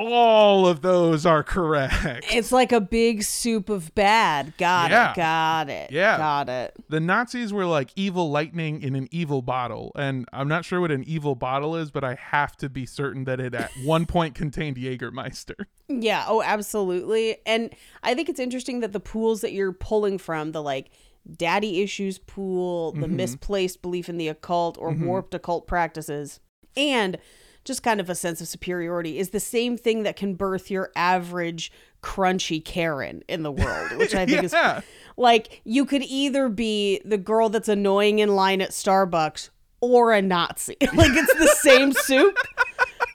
all 0.00 0.66
of 0.66 0.80
those 0.80 1.26
are 1.26 1.42
correct. 1.42 2.24
it's 2.32 2.52
like 2.52 2.72
a 2.72 2.80
big 2.80 3.22
soup 3.22 3.68
of 3.68 3.94
bad. 3.94 4.56
Got 4.56 4.90
Yeah. 4.90 5.10
it. 5.10 5.16
Got 5.16 5.68
it. 5.68 5.90
Yeah. 5.92 6.16
Got 6.16 6.48
it. 6.48 6.74
The 6.88 7.00
Nazis 7.00 7.52
were 7.52 7.66
like 7.66 7.90
evil 7.96 8.30
lightning 8.30 8.82
in 8.82 8.94
an 8.94 9.08
evil 9.10 9.42
bottle. 9.42 9.92
And 9.96 10.26
I'm 10.32 10.48
not 10.48 10.64
sure 10.64 10.80
what 10.80 10.90
an 10.90 11.04
evil 11.04 11.34
bottle 11.34 11.76
is, 11.76 11.90
but 11.90 12.02
I 12.02 12.14
have 12.14 12.56
to 12.58 12.68
be 12.68 12.86
certain 12.86 13.24
that 13.24 13.40
it 13.40 13.54
at 13.54 13.70
one 13.84 14.06
point 14.06 14.34
contained 14.34 14.76
Jägermeister. 14.76 15.66
Yeah, 15.88 16.24
oh, 16.28 16.40
absolutely. 16.40 17.38
And 17.44 17.74
I 18.04 18.14
think 18.14 18.28
it's 18.28 18.38
interesting 18.40 18.78
that 18.80 18.92
the 18.92 19.00
pools 19.00 19.40
that 19.40 19.52
you're 19.52 19.72
pulling 19.72 20.18
from, 20.18 20.52
the 20.52 20.62
like 20.62 20.90
daddy 21.36 21.82
issues 21.82 22.16
pool, 22.18 22.92
the 22.92 23.06
mm-hmm. 23.06 23.16
misplaced 23.16 23.82
belief 23.82 24.08
in 24.08 24.16
the 24.16 24.28
occult 24.28 24.78
or 24.78 24.92
mm-hmm. 24.92 25.06
warped 25.06 25.34
occult 25.34 25.66
practices, 25.66 26.38
and 26.76 27.18
just 27.64 27.82
kind 27.82 28.00
of 28.00 28.08
a 28.10 28.14
sense 28.14 28.40
of 28.40 28.48
superiority 28.48 29.18
is 29.18 29.30
the 29.30 29.40
same 29.40 29.76
thing 29.76 30.02
that 30.04 30.16
can 30.16 30.34
birth 30.34 30.70
your 30.70 30.90
average 30.96 31.70
crunchy 32.02 32.64
Karen 32.64 33.22
in 33.28 33.42
the 33.42 33.52
world, 33.52 33.92
which 33.98 34.14
I 34.14 34.24
think 34.26 34.50
Yeah. 34.52 34.78
is 34.78 34.84
like 35.16 35.60
you 35.64 35.84
could 35.84 36.02
either 36.02 36.48
be 36.48 37.00
the 37.04 37.18
girl 37.18 37.48
that's 37.50 37.68
annoying 37.68 38.18
in 38.20 38.34
line 38.34 38.60
at 38.60 38.70
Starbucks 38.70 39.50
or 39.80 40.12
a 40.12 40.22
Nazi. 40.22 40.76
like 40.94 41.12
it's 41.12 41.34
the 41.34 41.54
same 41.60 41.92
soup. 42.04 42.36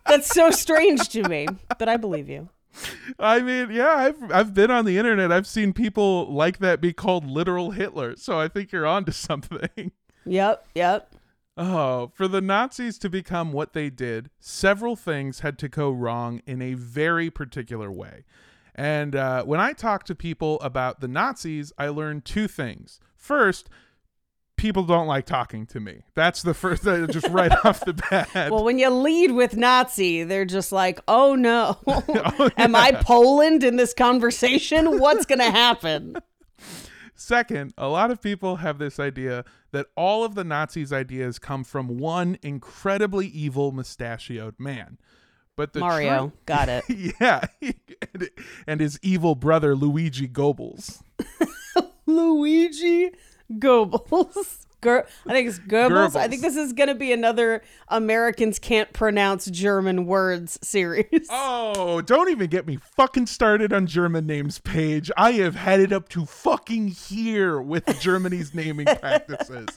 That's 0.05 0.27
so 0.29 0.51
strange 0.51 1.09
to 1.09 1.27
me, 1.27 1.47
but 1.79 1.89
I 1.89 1.97
believe 1.97 2.29
you. 2.29 2.49
I 3.17 3.39
mean, 3.39 3.71
yeah, 3.71 3.93
I've 3.95 4.31
I've 4.31 4.53
been 4.53 4.69
on 4.69 4.85
the 4.85 4.97
internet. 4.97 5.31
I've 5.31 5.47
seen 5.47 5.71
people 5.73 6.31
like 6.31 6.59
that 6.59 6.81
be 6.81 6.91
called 6.93 7.25
literal 7.25 7.71
Hitler. 7.71 8.15
So 8.17 8.37
I 8.39 8.47
think 8.49 8.71
you're 8.71 8.85
onto 8.85 9.11
something. 9.13 9.91
Yep, 10.25 10.67
yep. 10.75 11.11
Oh, 11.57 12.11
for 12.13 12.27
the 12.27 12.41
Nazis 12.41 12.97
to 12.99 13.09
become 13.09 13.51
what 13.53 13.73
they 13.73 13.89
did, 13.89 14.29
several 14.39 14.95
things 14.95 15.39
had 15.39 15.57
to 15.59 15.69
go 15.69 15.89
wrong 15.89 16.41
in 16.45 16.61
a 16.61 16.73
very 16.73 17.29
particular 17.29 17.91
way. 17.91 18.25
And 18.73 19.15
uh, 19.15 19.43
when 19.43 19.61
I 19.61 19.71
talk 19.71 20.03
to 20.05 20.15
people 20.15 20.59
about 20.59 20.99
the 20.99 21.07
Nazis, 21.07 21.71
I 21.77 21.87
learn 21.87 22.21
two 22.21 22.49
things. 22.49 22.99
First, 23.15 23.69
people 24.57 24.83
don't 24.83 25.07
like 25.07 25.25
talking 25.25 25.65
to 25.67 25.79
me. 25.79 26.03
That's 26.13 26.41
the 26.41 26.53
first, 26.53 26.83
just 27.11 27.29
right 27.29 27.51
off 27.65 27.85
the 27.85 27.93
bat. 27.93 28.51
Well, 28.51 28.65
when 28.65 28.77
you 28.77 28.89
lead 28.89 29.31
with 29.31 29.55
Nazi, 29.55 30.23
they're 30.23 30.45
just 30.45 30.73
like, 30.73 30.99
"Oh 31.07 31.35
no, 31.35 31.79
am 32.57 32.75
I 32.75 32.91
Poland 32.91 33.63
in 33.63 33.77
this 33.77 33.93
conversation? 33.93 34.99
What's 34.99 35.25
gonna 35.25 35.51
happen?" 35.51 36.17
Second, 37.15 37.73
a 37.77 37.87
lot 37.87 38.11
of 38.11 38.21
people 38.21 38.57
have 38.57 38.77
this 38.77 38.99
idea 38.99 39.45
that 39.71 39.87
all 39.95 40.23
of 40.25 40.35
the 40.35 40.43
Nazis' 40.43 40.91
ideas 40.91 41.39
come 41.39 41.63
from 41.63 41.97
one 41.97 42.37
incredibly 42.41 43.27
evil 43.27 43.71
mustachioed 43.71 44.59
man. 44.59 44.97
But 45.55 45.71
the 45.71 45.79
Mario, 45.79 46.19
truth- 46.19 46.33
got 46.45 46.67
it. 46.69 46.83
yeah, 47.19 47.45
and 48.67 48.81
his 48.81 48.99
evil 49.01 49.35
brother 49.35 49.75
Luigi 49.75 50.27
Goebbels. 50.27 51.01
Luigi 52.05 53.11
Goebbels. 53.53 54.64
Ger- 54.85 55.07
I 55.25 55.31
think 55.33 55.49
it's 55.49 55.59
Goebbels. 55.59 56.15
I 56.15 56.27
think 56.27 56.41
this 56.41 56.55
is 56.55 56.71
going 56.73 56.87
to 56.89 56.95
be 56.95 57.11
another 57.11 57.61
Americans 57.89 58.59
can't 58.59 58.93
pronounce 58.93 59.47
German 59.47 60.05
words 60.05 60.57
series. 60.61 61.27
Oh, 61.29 62.01
don't 62.01 62.29
even 62.29 62.49
get 62.49 62.65
me 62.65 62.77
fucking 62.77 63.25
started 63.25 63.73
on 63.73 63.87
German 63.87 64.25
names 64.25 64.59
Paige. 64.59 65.11
I 65.17 65.33
have 65.33 65.55
had 65.55 65.79
it 65.79 65.91
up 65.91 66.07
to 66.09 66.25
fucking 66.25 66.89
here 66.89 67.59
with 67.59 67.99
Germany's 67.99 68.53
naming 68.53 68.85
practices. 68.99 69.67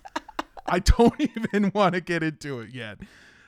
I 0.66 0.78
don't 0.80 1.14
even 1.20 1.72
want 1.74 1.94
to 1.94 2.00
get 2.00 2.22
into 2.22 2.60
it 2.60 2.70
yet. 2.74 2.98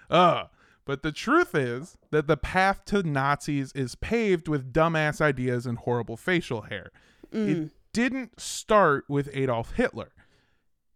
Uh, 0.09 0.45
but 0.85 1.02
the 1.02 1.12
truth 1.12 1.55
is 1.55 1.99
that 2.11 2.26
the 2.26 2.37
path 2.37 2.85
to 2.87 3.02
Nazis 3.02 3.73
is 3.73 3.95
paved 3.95 4.49
with 4.49 4.73
dumbass 4.73 5.21
ideas 5.21 5.67
and 5.67 5.79
horrible 5.79 6.17
facial 6.17 6.62
hair. 6.62 6.90
It 7.33 7.71
didn't 7.93 8.40
start 8.40 9.05
with 9.09 9.29
Adolf 9.33 9.73
Hitler. 9.73 10.11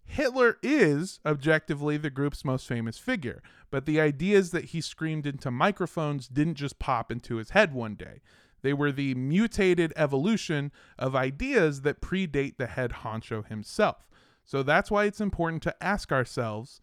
Hitler 0.07 0.59
is 0.63 1.21
objectively 1.25 1.97
the 1.97 2.11
group's 2.11 2.45
most 2.45 2.67
famous 2.69 2.99
figure, 2.99 3.43
but 3.71 3.87
the 3.87 4.01
ideas 4.01 4.51
that 4.51 4.67
he 4.67 4.81
screamed 4.81 5.27
into 5.27 5.51
microphones 5.51 6.29
didn't 6.29 6.55
just 6.55 6.79
pop 6.79 7.11
into 7.11 7.37
his 7.37 7.51
head 7.51 7.73
one 7.73 7.95
day. 7.95 8.21
They 8.63 8.73
were 8.73 8.93
the 8.93 9.15
mutated 9.15 9.93
evolution 9.97 10.73
of 10.99 11.15
ideas 11.15 11.83
that 11.83 12.01
predate 12.01 12.57
the 12.57 12.67
head 12.67 12.93
honcho 13.03 13.47
himself. 13.47 14.09
So 14.45 14.63
that's 14.63 14.91
why 14.91 15.05
it's 15.05 15.21
important 15.21 15.63
to 15.65 15.83
ask 15.83 16.13
ourselves 16.13 16.81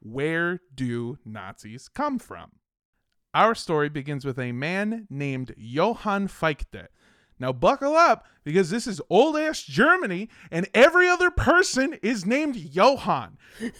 where 0.00 0.60
do 0.74 1.18
Nazis 1.24 1.88
come 1.88 2.18
from? 2.18 2.52
Our 3.34 3.54
story 3.54 3.88
begins 3.88 4.24
with 4.24 4.38
a 4.38 4.52
man 4.52 5.06
named 5.08 5.54
Johann 5.56 6.26
Fichte. 6.26 6.88
Now, 7.40 7.52
buckle 7.52 7.96
up 7.96 8.26
because 8.44 8.70
this 8.70 8.86
is 8.86 9.00
old 9.08 9.36
ass 9.36 9.62
Germany 9.62 10.28
and 10.50 10.68
every 10.74 11.08
other 11.08 11.30
person 11.30 11.94
is 12.02 12.26
named 12.26 12.56
Johann. 12.56 13.38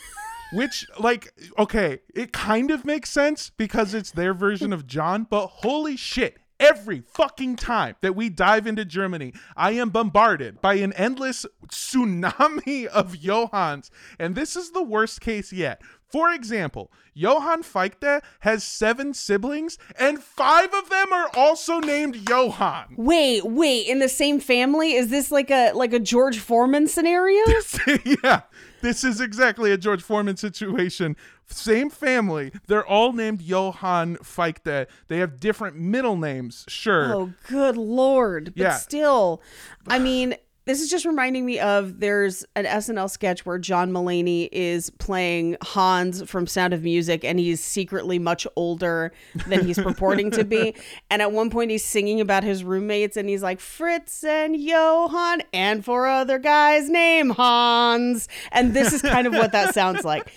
Which, 0.53 0.85
like, 0.99 1.33
okay, 1.57 2.01
it 2.13 2.33
kind 2.33 2.73
of 2.73 2.85
makes 2.85 3.09
sense 3.11 3.51
because 3.57 3.95
it's 3.95 4.11
their 4.11 4.35
version 4.35 4.73
of 4.73 4.85
John, 4.85 5.25
but 5.31 5.47
holy 5.47 5.97
shit, 5.97 6.39
every 6.61 7.01
fucking 7.01 7.57
time 7.57 7.97
that 8.03 8.15
we 8.15 8.29
dive 8.29 8.67
into 8.67 8.85
Germany, 8.85 9.33
I 9.57 9.73
am 9.73 9.91
bombarded 9.91 10.61
by 10.61 10.75
an 10.75 10.93
endless 10.93 11.47
tsunami 11.67 12.87
of 12.87 13.19
Johanns. 13.19 13.91
And 14.19 14.35
this 14.37 14.55
is 14.55 14.71
the 14.71 14.83
worst 14.83 15.21
case 15.21 15.53
yet. 15.53 15.83
For 16.11 16.33
example, 16.33 16.91
Johann 17.15 17.63
Fichte 17.63 18.21
has 18.41 18.65
seven 18.65 19.15
siblings, 19.15 19.79
and 19.97 20.21
five 20.21 20.75
of 20.75 20.91
them 20.91 21.13
are 21.13 21.31
also 21.35 21.79
named 21.79 22.29
Johann. 22.29 22.95
Wait, 22.97 23.45
wait, 23.45 23.87
in 23.87 24.01
the 24.01 24.09
same 24.09 24.41
family? 24.41 24.95
Is 24.95 25.09
this 25.09 25.31
like 25.31 25.53
a 25.53 25.73
like 25.73 25.93
a 25.93 26.01
George 26.01 26.41
Foreman 26.41 26.89
scenario? 26.89 27.45
yeah, 28.25 28.41
this 28.83 29.05
is 29.05 29.21
exactly 29.21 29.73
a 29.73 29.79
George 29.79 30.03
Foreman 30.03 30.37
situation. 30.37 31.17
Same 31.47 31.91
family. 31.91 32.53
They're 32.67 32.87
all 32.87 33.13
named 33.13 33.43
Johann 33.43 34.17
Fichte. 34.23 34.87
They 35.09 35.19
have 35.19 35.41
different 35.41 35.77
middle 35.77 36.17
names, 36.17 36.65
sure. 36.69 37.15
Oh, 37.15 37.33
good 37.49 37.77
lord. 37.77 38.53
But 38.57 38.63
Yeah. 38.63 38.77
still, 38.77 39.43
I 39.87 39.99
mean, 39.99 40.35
this 40.71 40.81
is 40.81 40.89
just 40.89 41.05
reminding 41.05 41.45
me 41.45 41.59
of 41.59 41.99
there's 41.99 42.45
an 42.55 42.65
SNL 42.65 43.11
sketch 43.11 43.45
where 43.45 43.59
John 43.59 43.91
Mulaney 43.91 44.49
is 44.53 44.89
playing 44.89 45.57
Hans 45.65 46.23
from 46.31 46.47
Sound 46.47 46.73
of 46.73 46.85
Music 46.85 47.25
and 47.25 47.41
he's 47.41 47.61
secretly 47.61 48.21
much 48.21 48.47
older 48.55 49.11
than 49.49 49.67
he's 49.67 49.81
purporting 49.81 50.31
to 50.31 50.45
be. 50.45 50.77
And 51.13 51.23
at 51.23 51.33
one 51.33 51.51
point 51.51 51.73
he's 51.73 51.85
singing 51.85 52.21
about 52.21 52.45
his 52.45 52.63
roommates 52.63 53.17
and 53.17 53.29
he's 53.29 53.43
like 53.43 53.59
Fritz 53.59 54.23
and 54.23 54.57
Johann 54.57 55.43
and 55.53 55.85
four 55.85 56.07
other 56.07 56.39
guys 56.39 56.89
named 56.89 57.33
Hans. 57.33 58.29
And 58.53 58.75
this 58.75 58.93
is 58.93 59.03
kind 59.03 59.27
of 59.27 59.33
what 59.33 59.51
that 59.53 59.75
sounds 59.75 60.05
like. 60.05 60.33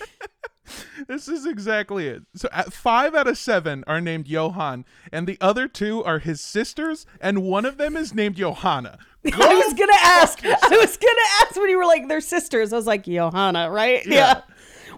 This 1.08 1.28
is 1.28 1.44
exactly 1.46 2.06
it. 2.08 2.22
So 2.34 2.48
at 2.52 2.72
five 2.72 3.14
out 3.14 3.26
of 3.28 3.36
seven 3.36 3.84
are 3.86 4.00
named 4.00 4.26
Johann, 4.28 4.84
and 5.12 5.26
the 5.26 5.36
other 5.40 5.68
two 5.68 6.02
are 6.04 6.18
his 6.20 6.40
sisters, 6.40 7.04
and 7.20 7.42
one 7.42 7.64
of 7.64 7.76
them 7.76 7.96
is 7.96 8.14
named 8.14 8.36
Johanna. 8.36 8.98
I 9.32 9.54
was 9.54 9.74
gonna 9.74 9.92
ask. 10.00 10.38
I 10.44 10.76
was 10.76 10.96
gonna 10.96 11.20
ask 11.42 11.56
when 11.56 11.68
you 11.68 11.76
were 11.78 11.84
like, 11.86 12.08
they're 12.08 12.20
sisters. 12.20 12.72
I 12.72 12.76
was 12.76 12.86
like, 12.86 13.04
Johanna, 13.04 13.70
right? 13.70 14.04
Yeah. 14.06 14.42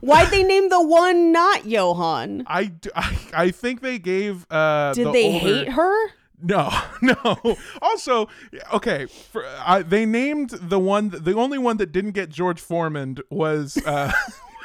Why'd 0.00 0.30
they 0.30 0.42
name 0.42 0.68
the 0.68 0.82
one 0.86 1.32
not 1.32 1.64
Johann? 1.66 2.44
I 2.46 3.50
think 3.50 3.80
they 3.80 3.98
gave. 3.98 4.46
Uh, 4.50 4.92
Did 4.92 5.08
the 5.08 5.12
they 5.12 5.24
older- 5.26 5.38
hate 5.38 5.68
her? 5.70 6.08
No, 6.42 6.70
no. 7.02 7.56
Also, 7.80 8.28
okay, 8.74 9.06
for, 9.06 9.44
uh, 9.46 9.82
they 9.82 10.04
named 10.04 10.50
the 10.50 10.78
one, 10.78 11.08
the 11.08 11.34
only 11.34 11.56
one 11.56 11.78
that 11.78 11.92
didn't 11.92 12.10
get 12.12 12.28
George 12.28 12.60
Foreman 12.60 13.16
was 13.30 13.78
uh, 13.86 14.12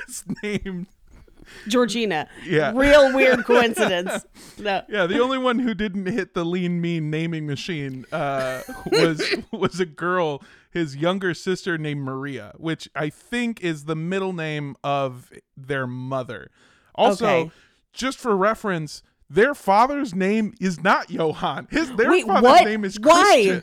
was 0.08 0.24
named. 0.44 0.88
Georgina. 1.68 2.30
Yeah. 2.46 2.72
Real 2.76 3.14
weird 3.14 3.44
coincidence. 3.46 4.26
No. 4.58 4.84
Yeah, 4.88 5.06
the 5.08 5.20
only 5.20 5.38
one 5.38 5.60
who 5.60 5.74
didn't 5.74 6.06
hit 6.06 6.34
the 6.34 6.46
lean 6.46 6.80
mean 6.80 7.10
naming 7.10 7.46
machine 7.48 8.06
uh, 8.12 8.62
was 8.86 9.24
was 9.52 9.80
a 9.80 9.86
girl, 9.86 10.42
his 10.70 10.96
younger 10.96 11.34
sister 11.34 11.78
named 11.78 12.02
Maria, 12.02 12.54
which 12.58 12.90
I 12.96 13.10
think 13.10 13.62
is 13.62 13.86
the 13.86 13.96
middle 13.96 14.34
name 14.34 14.76
of 14.84 15.32
their 15.58 15.88
mother. 15.88 16.52
Also, 16.96 17.26
Okay. 17.26 17.52
just 17.92 18.18
for 18.20 18.36
reference, 18.38 19.02
their 19.30 19.54
father's 19.56 20.14
name 20.14 20.54
is 20.62 20.82
not 20.84 21.10
Johann. 21.10 21.68
His 21.72 21.92
their 21.96 22.12
Wait, 22.12 22.26
father's 22.28 22.44
what? 22.44 22.66
name 22.66 22.86
is 22.86 22.98
Why? 23.02 23.62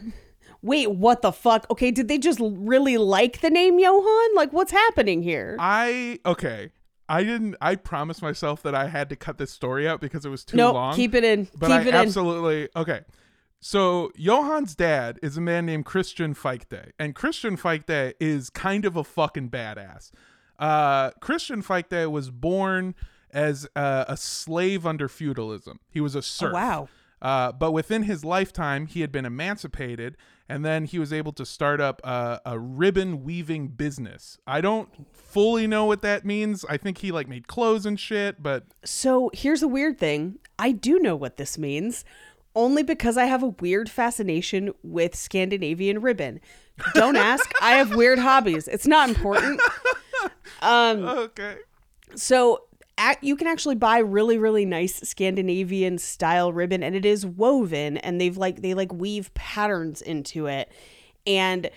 Wait, 0.63 0.91
what 0.91 1.23
the 1.23 1.33
fuck? 1.33 1.67
Okay, 1.71 1.91
did 1.91 2.09
they 2.09 2.19
just 2.19 2.41
really 2.43 2.99
like 2.99 3.41
the 3.41 3.51
name 3.51 3.79
Johann? 3.79 4.35
Like, 4.35 4.53
what's 4.53 4.73
happening 4.73 5.23
here? 5.23 5.57
I 5.59 6.19
okay. 6.27 6.71
I 7.09 7.25
didn't. 7.25 7.57
I 7.61 7.77
promised 7.77 8.21
myself 8.21 8.63
that 8.65 8.75
I 8.75 8.89
had 8.89 9.09
to 9.11 9.17
cut 9.17 9.39
this 9.39 9.51
story 9.51 9.89
out 9.89 10.01
because 10.01 10.27
it 10.27 10.29
was 10.29 10.45
too 10.45 10.57
nope, 10.57 10.75
long. 10.75 10.95
keep 10.95 11.15
it 11.15 11.25
in. 11.25 11.49
but 11.57 11.69
keep 11.69 11.77
I 11.77 11.81
it 11.81 11.87
in. 11.89 11.95
absolutely 11.95 12.69
okay. 12.77 13.01
So 13.61 14.13
Johann's 14.17 14.75
dad 14.75 15.19
is 15.23 15.37
a 15.37 15.41
man 15.41 15.67
named 15.67 15.85
Christian 15.85 16.35
Fichte, 16.35 16.93
and 16.99 17.15
Christian 17.15 17.57
Fichte 17.57 18.15
is 18.21 18.51
kind 18.51 18.85
of 18.85 18.97
a 18.97 19.03
fucking 19.05 19.51
badass. 19.51 20.11
Uh, 20.59 21.11
Christian 21.21 21.63
Fichte 21.63 22.11
was 22.11 22.31
born 22.31 22.95
as 23.31 23.67
a, 23.75 24.05
a 24.09 24.17
slave 24.17 24.87
under 24.87 25.09
feudalism. 25.09 25.81
He 25.91 26.01
was 26.01 26.15
a 26.15 26.23
serf. 26.23 26.51
Oh, 26.51 26.55
wow. 26.55 26.89
Uh, 27.21 27.53
but 27.53 27.73
within 27.73 28.05
his 28.05 28.25
lifetime, 28.25 28.87
he 28.87 29.01
had 29.01 29.11
been 29.11 29.25
emancipated, 29.25 30.17
and 30.49 30.65
then 30.65 30.85
he 30.85 30.99
was 30.99 31.13
able 31.13 31.33
to 31.33 31.45
start 31.47 31.81
up 31.81 32.01
a, 32.05 32.41
a 32.47 32.59
ribbon 32.59 33.23
weaving 33.23 33.69
business. 33.69 34.39
I 34.47 34.61
don't 34.61 34.89
fully 35.15 35.67
know 35.67 35.85
what 35.85 36.03
that 36.03 36.25
means. 36.25 36.65
I 36.69 36.77
think 36.77 36.99
he 36.99 37.13
like 37.13 37.29
made 37.29 37.47
clothes 37.49 37.85
and 37.87 37.99
shit, 38.01 38.43
but 38.43 38.65
So 38.85 39.31
here's 39.35 39.63
a 39.63 39.69
weird 39.69 39.99
thing. 39.99 40.39
I 40.59 40.73
do 40.73 40.99
know 40.99 41.15
what 41.17 41.37
this 41.37 41.59
means. 41.59 42.05
only 42.57 42.83
because 42.83 43.17
I 43.17 43.27
have 43.27 43.43
a 43.45 43.49
weird 43.61 43.89
fascination 43.89 44.73
with 44.83 45.15
Scandinavian 45.15 46.01
ribbon. 46.01 46.41
Don't 46.95 47.15
ask. 47.17 47.49
I 47.63 47.73
have 47.73 47.95
weird 47.95 48.19
hobbies. 48.19 48.67
It's 48.69 48.87
not 48.87 49.09
important. 49.09 49.61
Um, 50.61 51.05
okay. 51.05 51.57
So 52.17 52.65
you 53.21 53.37
can 53.37 53.47
actually 53.47 53.75
buy 53.75 53.99
really 53.99 54.39
really 54.39 54.65
nice 54.65 54.97
Scandinavian 55.01 55.99
style 55.99 56.53
ribbon 56.53 56.83
and 56.83 56.95
it 56.95 57.05
is 57.05 57.25
woven 57.25 57.97
and 57.99 58.21
they've 58.21 58.37
like 58.37 58.63
they 58.63 58.75
like 58.75 58.93
weave 58.93 59.33
patterns 59.35 60.03
into 60.03 60.47
it 60.47 60.71
and 61.27 61.71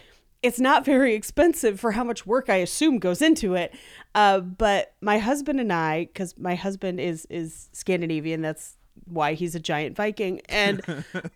it's 0.44 0.60
not 0.60 0.86
very 0.94 1.14
expensive 1.14 1.80
for 1.80 1.92
how 1.92 2.04
much 2.04 2.26
work 2.26 2.50
I 2.50 2.58
assume 2.58 3.00
goes 3.00 3.22
into 3.22 3.56
it. 3.56 3.74
Uh, 4.16 4.40
but 4.40 4.94
my 5.02 5.18
husband 5.18 5.60
and 5.60 5.72
I, 5.72 6.06
because 6.06 6.38
my 6.38 6.56
husband 6.56 7.00
is 7.00 7.26
is 7.30 7.70
Scandinavian, 7.74 8.42
that's 8.42 8.78
why 9.06 9.34
he's 9.34 9.56
a 9.56 9.60
giant 9.60 9.96
Viking, 9.96 10.42
and 10.50 10.82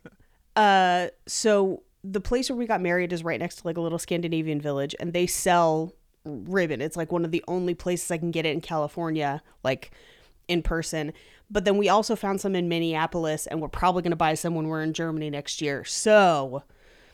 uh, 0.56 1.08
so 1.28 1.84
the 2.04 2.22
place 2.22 2.50
where 2.50 2.58
we 2.58 2.68
got 2.68 2.82
married 2.82 3.12
is 3.12 3.24
right 3.24 3.40
next 3.40 3.58
to 3.58 3.68
like 3.68 3.78
a 3.78 3.82
little 3.82 4.00
Scandinavian 4.00 4.60
village, 4.60 4.96
and 5.00 5.14
they 5.14 5.28
sell 5.28 5.94
ribbon. 6.26 6.82
It's 6.82 6.98
like 6.98 7.12
one 7.12 7.26
of 7.26 7.32
the 7.32 7.44
only 7.48 7.74
places 7.74 8.12
I 8.12 8.18
can 8.18 8.32
get 8.32 8.46
it 8.46 8.54
in 8.54 8.62
California, 8.62 9.42
like 9.64 9.92
in 10.48 10.62
person. 10.62 11.14
But 11.50 11.66
then 11.66 11.78
we 11.78 11.90
also 11.90 12.16
found 12.16 12.42
some 12.42 12.56
in 12.56 12.68
Minneapolis, 12.68 13.46
and 13.48 13.62
we're 13.62 13.68
probably 13.68 14.02
going 14.02 14.12
to 14.12 14.18
buy 14.18 14.34
some 14.34 14.56
when 14.56 14.68
we're 14.68 14.82
in 14.82 14.94
Germany 14.94 15.30
next 15.30 15.62
year. 15.62 15.84
So, 15.84 16.64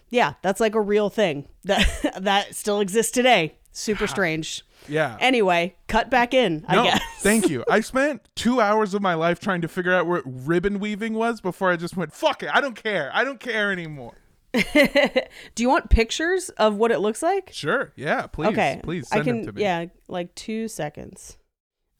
yeah, 0.09 0.33
that's 0.41 0.61
like 0.61 0.75
a 0.75 0.81
real 0.81 1.09
thing 1.09 1.47
that 1.65 2.15
that 2.19 2.55
still 2.55 2.79
exists 2.79 3.11
today. 3.11 3.55
Super 3.73 4.07
strange. 4.07 4.63
Yeah. 4.87 5.15
Anyway, 5.19 5.75
cut 5.87 6.09
back 6.09 6.33
in. 6.33 6.65
I 6.67 6.75
no, 6.75 6.83
guess. 6.83 7.01
thank 7.19 7.49
you. 7.49 7.63
I 7.69 7.81
spent 7.81 8.27
two 8.35 8.59
hours 8.59 8.93
of 8.93 9.01
my 9.01 9.13
life 9.13 9.39
trying 9.39 9.61
to 9.61 9.67
figure 9.67 9.93
out 9.93 10.07
what 10.07 10.23
ribbon 10.25 10.79
weaving 10.79 11.13
was 11.13 11.39
before 11.39 11.71
I 11.71 11.77
just 11.77 11.95
went, 11.95 12.13
fuck 12.13 12.43
it. 12.43 12.49
I 12.53 12.59
don't 12.61 12.75
care. 12.75 13.11
I 13.13 13.23
don't 13.23 13.39
care 13.39 13.71
anymore. 13.71 14.15
Do 15.55 15.63
you 15.63 15.69
want 15.69 15.89
pictures 15.89 16.49
of 16.51 16.75
what 16.75 16.91
it 16.91 16.99
looks 16.99 17.21
like? 17.23 17.51
Sure. 17.53 17.93
Yeah. 17.95 18.27
Please. 18.27 18.47
okay, 18.49 18.79
Please 18.83 19.07
I 19.11 19.21
can. 19.21 19.37
them 19.37 19.45
to 19.47 19.51
me. 19.53 19.61
Yeah, 19.61 19.85
like 20.07 20.33
two 20.35 20.67
seconds. 20.67 21.37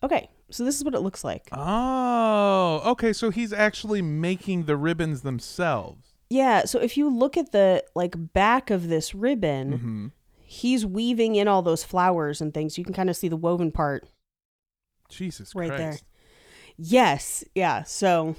Okay, 0.04 0.30
so 0.50 0.64
this 0.66 0.76
is 0.78 0.84
what 0.84 0.94
it 0.96 1.00
looks 1.00 1.24
like. 1.24 1.48
Oh, 1.54 2.82
okay. 2.92 3.14
So 3.14 3.30
he's 3.30 3.54
actually 3.54 4.02
making 4.02 4.64
the 4.66 4.76
ribbons 4.76 5.22
themselves. 5.22 6.14
Yeah, 6.30 6.64
so 6.66 6.80
if 6.80 6.98
you 6.98 7.10
look 7.10 7.36
at 7.38 7.52
the 7.52 7.84
like 7.96 8.16
back 8.34 8.70
of 8.70 8.88
this 8.88 9.14
ribbon, 9.14 9.74
Mm-hmm. 9.74 10.08
he's 10.40 10.86
weaving 10.86 11.36
in 11.36 11.48
all 11.48 11.62
those 11.62 11.84
flowers 11.84 12.42
and 12.42 12.54
things. 12.54 12.78
You 12.78 12.84
can 12.84 12.94
kind 12.94 13.10
of 13.10 13.16
see 13.18 13.28
the 13.28 13.38
woven 13.38 13.72
part. 13.72 14.08
Jesus 15.10 15.54
Right 15.56 15.70
there. 15.76 15.98
Yes, 16.78 17.44
yeah. 17.54 17.84
So 17.84 18.36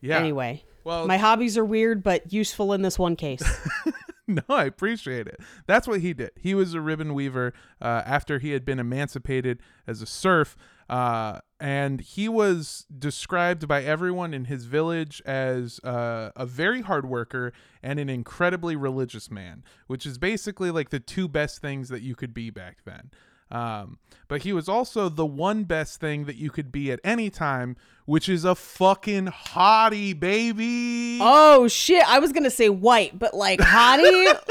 Yeah. 0.00 0.18
anyway, 0.18 0.64
Well, 0.86 1.08
my 1.08 1.16
hobbies 1.16 1.58
are 1.58 1.64
weird 1.64 2.04
but 2.04 2.32
useful 2.32 2.72
in 2.72 2.82
this 2.82 2.96
one 2.96 3.16
case. 3.16 3.42
no, 4.28 4.42
I 4.48 4.66
appreciate 4.66 5.26
it. 5.26 5.40
That's 5.66 5.88
what 5.88 6.00
he 6.00 6.14
did. 6.14 6.30
He 6.36 6.54
was 6.54 6.74
a 6.74 6.80
ribbon 6.80 7.12
weaver 7.12 7.54
uh, 7.82 8.02
after 8.06 8.38
he 8.38 8.52
had 8.52 8.64
been 8.64 8.78
emancipated 8.78 9.58
as 9.88 10.00
a 10.00 10.06
serf. 10.06 10.56
Uh, 10.88 11.40
and 11.58 12.00
he 12.00 12.28
was 12.28 12.86
described 12.96 13.66
by 13.66 13.82
everyone 13.82 14.32
in 14.32 14.44
his 14.44 14.66
village 14.66 15.20
as 15.26 15.80
uh, 15.82 16.30
a 16.36 16.46
very 16.46 16.82
hard 16.82 17.04
worker 17.04 17.52
and 17.82 17.98
an 17.98 18.08
incredibly 18.08 18.76
religious 18.76 19.28
man, 19.28 19.64
which 19.88 20.06
is 20.06 20.18
basically 20.18 20.70
like 20.70 20.90
the 20.90 21.00
two 21.00 21.26
best 21.26 21.60
things 21.60 21.88
that 21.88 22.02
you 22.02 22.14
could 22.14 22.32
be 22.32 22.48
back 22.48 22.84
then. 22.84 23.10
Um, 23.50 23.98
but 24.28 24.42
he 24.42 24.52
was 24.52 24.68
also 24.68 25.08
the 25.08 25.26
one 25.26 25.64
best 25.64 26.00
thing 26.00 26.24
that 26.24 26.36
you 26.36 26.50
could 26.50 26.72
be 26.72 26.90
at 26.90 26.98
any 27.04 27.30
time, 27.30 27.76
which 28.04 28.28
is 28.28 28.44
a 28.44 28.54
fucking 28.54 29.26
hottie, 29.26 30.18
baby. 30.18 31.18
oh 31.20 31.68
shit! 31.68 32.02
I 32.08 32.18
was 32.18 32.32
gonna 32.32 32.50
say 32.50 32.68
white, 32.68 33.18
but 33.18 33.34
like 33.34 33.60
hottie. 33.60 34.38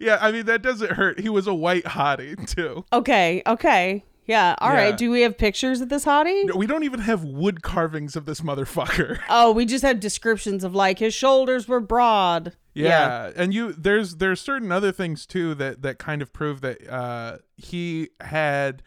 Yeah, 0.00 0.18
I 0.20 0.30
mean 0.32 0.46
that 0.46 0.62
doesn't 0.62 0.92
hurt. 0.92 1.20
He 1.20 1.28
was 1.28 1.46
a 1.46 1.54
white 1.54 1.84
hottie 1.84 2.48
too. 2.52 2.84
okay, 2.92 3.42
okay, 3.46 4.04
yeah. 4.26 4.54
All 4.58 4.70
right. 4.70 4.90
Yeah. 4.90 4.96
Do 4.96 5.10
we 5.10 5.22
have 5.22 5.36
pictures 5.36 5.80
of 5.80 5.88
this 5.88 6.04
hottie? 6.04 6.54
We 6.54 6.66
don't 6.66 6.84
even 6.84 7.00
have 7.00 7.24
wood 7.24 7.62
carvings 7.62 8.16
of 8.16 8.24
this 8.26 8.40
motherfucker. 8.40 9.18
Oh, 9.28 9.52
we 9.52 9.64
just 9.66 9.82
have 9.84 9.98
descriptions 10.00 10.62
of 10.64 10.74
like 10.74 10.98
his 10.98 11.14
shoulders 11.14 11.66
were 11.66 11.80
broad. 11.80 12.54
Yeah. 12.74 13.30
and 13.36 13.52
you 13.52 13.72
there's 13.72 14.16
there's 14.16 14.40
certain 14.40 14.70
other 14.72 14.92
things 14.92 15.26
too 15.26 15.54
that 15.56 15.82
that 15.82 15.98
kind 15.98 16.22
of 16.22 16.32
prove 16.32 16.60
that 16.62 16.88
uh 16.88 17.38
he 17.56 18.10
had 18.20 18.82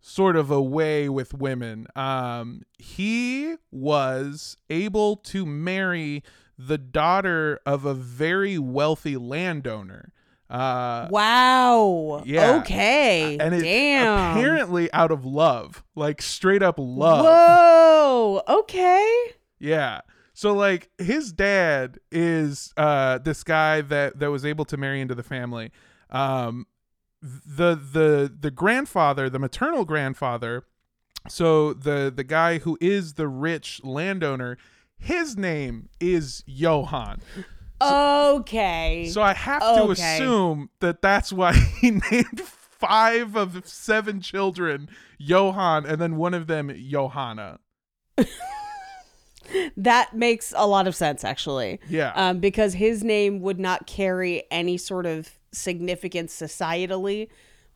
sort 0.00 0.36
of 0.36 0.50
a 0.50 0.60
way 0.62 1.08
with 1.08 1.34
women. 1.34 1.86
Um 1.96 2.62
he 2.78 3.56
was 3.70 4.56
able 4.68 5.16
to 5.16 5.46
marry 5.46 6.22
the 6.58 6.78
daughter 6.78 7.60
of 7.64 7.84
a 7.84 7.94
very 7.94 8.58
wealthy 8.58 9.16
landowner. 9.16 10.12
Uh 10.50 11.06
Wow. 11.10 12.22
Yeah. 12.26 12.56
Okay. 12.56 13.38
and 13.38 13.54
it's 13.54 13.62
Damn. 13.62 14.36
apparently 14.36 14.92
out 14.92 15.10
of 15.12 15.24
love, 15.24 15.84
like 15.94 16.20
straight 16.20 16.62
up 16.62 16.74
love. 16.78 17.24
Whoa. 17.24 18.42
Okay. 18.48 19.32
Yeah. 19.58 20.00
So 20.34 20.52
like 20.52 20.90
his 20.98 21.32
dad 21.32 21.98
is 22.10 22.72
uh 22.76 23.18
this 23.18 23.44
guy 23.44 23.80
that 23.82 24.18
that 24.18 24.30
was 24.30 24.44
able 24.44 24.64
to 24.66 24.76
marry 24.76 25.00
into 25.00 25.14
the 25.14 25.22
family. 25.22 25.70
Um 26.10 26.66
the 27.22 27.74
the 27.76 28.32
the 28.38 28.50
grandfather, 28.50 29.28
the 29.30 29.38
maternal 29.38 29.84
grandfather, 29.84 30.64
so 31.28 31.74
the 31.74 32.12
the 32.14 32.24
guy 32.24 32.58
who 32.58 32.78
is 32.80 33.14
the 33.14 33.28
rich 33.28 33.80
landowner, 33.84 34.56
his 34.98 35.36
name 35.36 35.90
is 36.00 36.42
Johann. 36.46 37.20
Okay. 37.80 39.08
So 39.12 39.22
I 39.22 39.32
have 39.32 39.60
to 39.62 39.82
Okay. 39.82 40.16
assume 40.16 40.70
that 40.80 41.02
that's 41.02 41.32
why 41.32 41.52
he 41.80 41.90
named 41.92 42.40
five 42.40 43.36
of 43.36 43.66
seven 43.66 44.20
children 44.20 44.88
Johann 45.18 45.84
and 45.84 46.00
then 46.00 46.16
one 46.16 46.34
of 46.34 46.46
them 46.46 46.70
Johanna. 46.88 47.60
that 49.76 50.14
makes 50.14 50.52
a 50.56 50.66
lot 50.66 50.86
of 50.86 50.94
sense, 50.94 51.24
actually. 51.24 51.80
Yeah. 51.88 52.12
Um, 52.14 52.38
because 52.40 52.74
his 52.74 53.02
name 53.02 53.40
would 53.40 53.58
not 53.58 53.86
carry 53.86 54.44
any 54.50 54.76
sort 54.76 55.06
of 55.06 55.30
significance 55.52 56.38
societally, 56.38 57.28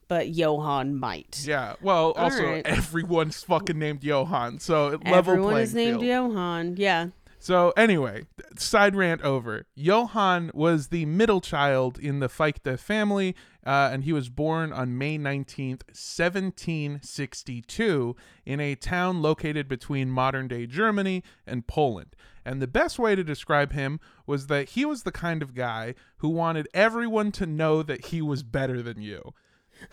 but 0.09 0.29
Johann 0.29 0.97
might. 0.97 1.45
Yeah. 1.47 1.75
Well, 1.83 2.13
also 2.13 2.45
right. 2.45 2.67
everyone's 2.67 3.43
fucking 3.43 3.79
named 3.79 4.05
Johann, 4.05 4.59
so 4.61 4.89
level 4.89 5.15
Everyone 5.15 5.61
is 5.61 5.75
named 5.75 6.01
field. 6.01 6.33
Johann. 6.33 6.77
Yeah. 6.77 7.09
So 7.45 7.73
anyway, 7.77 8.25
side 8.57 8.97
rant 8.97 9.21
over. 9.21 9.67
Johann 9.75 10.51
was 10.55 10.89
the 10.89 11.05
middle 11.05 11.43
child 11.43 11.99
in 11.99 12.21
the 12.21 12.31
Fichte 12.31 12.81
family, 12.81 13.37
uh, 13.67 13.91
and 13.93 14.05
he 14.05 14.15
was 14.15 14.31
born 14.31 14.73
on 14.73 14.97
May 14.97 15.19
19th, 15.19 15.83
1762, 15.89 18.17
in 18.47 18.61
a 18.61 18.75
town 18.75 19.21
located 19.21 19.69
between 19.69 20.09
modern-day 20.09 20.65
Germany 20.65 21.23
and 21.47 21.67
Poland. 21.67 22.17
And 22.47 22.63
the 22.63 22.67
best 22.67 22.99
way 22.99 23.15
to 23.15 23.23
describe 23.23 23.75
him 23.75 24.01
was 24.27 24.47
that 24.47 24.71
he 24.71 24.87
was 24.87 25.03
the 25.03 25.13
kind 25.13 25.43
of 25.43 25.55
guy 25.55 25.95
who 26.19 26.31
wanted 26.31 26.67
everyone 26.73 27.31
to 27.33 27.45
know 27.45 27.83
that 27.83 28.07
he 28.07 28.23
was 28.23 28.43
better 28.43 28.81
than 28.81 29.03
you. 29.03 29.35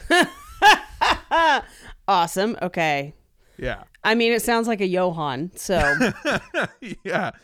Awesome. 2.08 2.58
Okay. 2.62 3.14
Yeah. 3.62 3.84
I 4.04 4.16
mean, 4.16 4.34
it 4.34 4.42
sounds 4.42 4.68
like 4.68 4.82
a 4.82 4.88
Johann. 4.88 5.52
So, 5.56 5.78
yeah. 7.04 7.32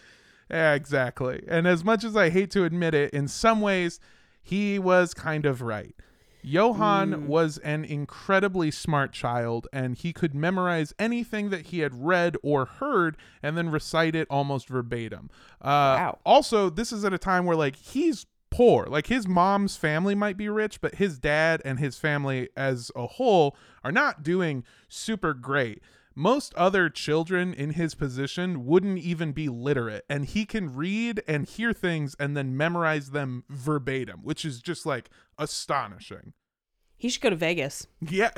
Yeah, 0.49 0.75
exactly. 0.75 1.43
And 1.45 1.67
as 1.67 1.83
much 1.83 2.05
as 2.05 2.15
I 2.15 2.29
hate 2.29 2.51
to 2.51 2.63
admit 2.63 2.93
it, 2.93 3.13
in 3.13 3.27
some 3.27 3.59
ways, 3.59 3.99
he 4.41 4.79
was 4.79 5.13
kind 5.13 5.45
of 5.45 5.61
right. 5.61 5.93
Johann 6.41 7.27
was 7.27 7.57
an 7.57 7.83
incredibly 7.83 8.71
smart 8.71 9.11
child, 9.11 9.67
and 9.73 9.97
he 9.97 10.13
could 10.13 10.33
memorize 10.33 10.93
anything 10.97 11.49
that 11.49 11.65
he 11.67 11.79
had 11.79 12.05
read 12.05 12.37
or 12.43 12.63
heard 12.63 13.17
and 13.43 13.57
then 13.57 13.69
recite 13.69 14.15
it 14.15 14.25
almost 14.29 14.69
verbatim. 14.69 15.29
Uh, 15.61 15.65
Wow. 15.99 16.19
Also, 16.25 16.69
this 16.69 16.93
is 16.93 17.03
at 17.03 17.11
a 17.11 17.17
time 17.17 17.45
where, 17.45 17.57
like, 17.57 17.75
he's 17.75 18.25
poor. 18.49 18.85
Like, 18.85 19.07
his 19.07 19.27
mom's 19.27 19.75
family 19.75 20.15
might 20.15 20.37
be 20.37 20.47
rich, 20.47 20.79
but 20.79 20.95
his 20.95 21.19
dad 21.19 21.61
and 21.65 21.77
his 21.77 21.99
family 21.99 22.47
as 22.55 22.89
a 22.95 23.05
whole 23.05 23.57
are 23.83 23.91
not 23.91 24.23
doing 24.23 24.63
super 24.87 25.33
great 25.33 25.81
most 26.19 26.51
other 26.55 26.89
children 26.89 27.53
in 27.53 27.69
his 27.73 27.93
position 27.93 28.65
wouldn't 28.65 28.97
even 28.97 29.31
be 29.31 29.47
literate 29.47 30.03
and 30.09 30.25
he 30.25 30.45
can 30.45 30.75
read 30.75 31.21
and 31.27 31.45
hear 31.47 31.71
things 31.71 32.15
and 32.19 32.35
then 32.35 32.57
memorize 32.57 33.11
them 33.11 33.43
verbatim 33.49 34.21
which 34.23 34.43
is 34.43 34.59
just 34.59 34.83
like 34.83 35.11
astonishing 35.37 36.33
he 36.99 37.09
should 37.09 37.21
go 37.21 37.29
to 37.29 37.35
Vegas. 37.35 37.85
yeah 38.01 38.31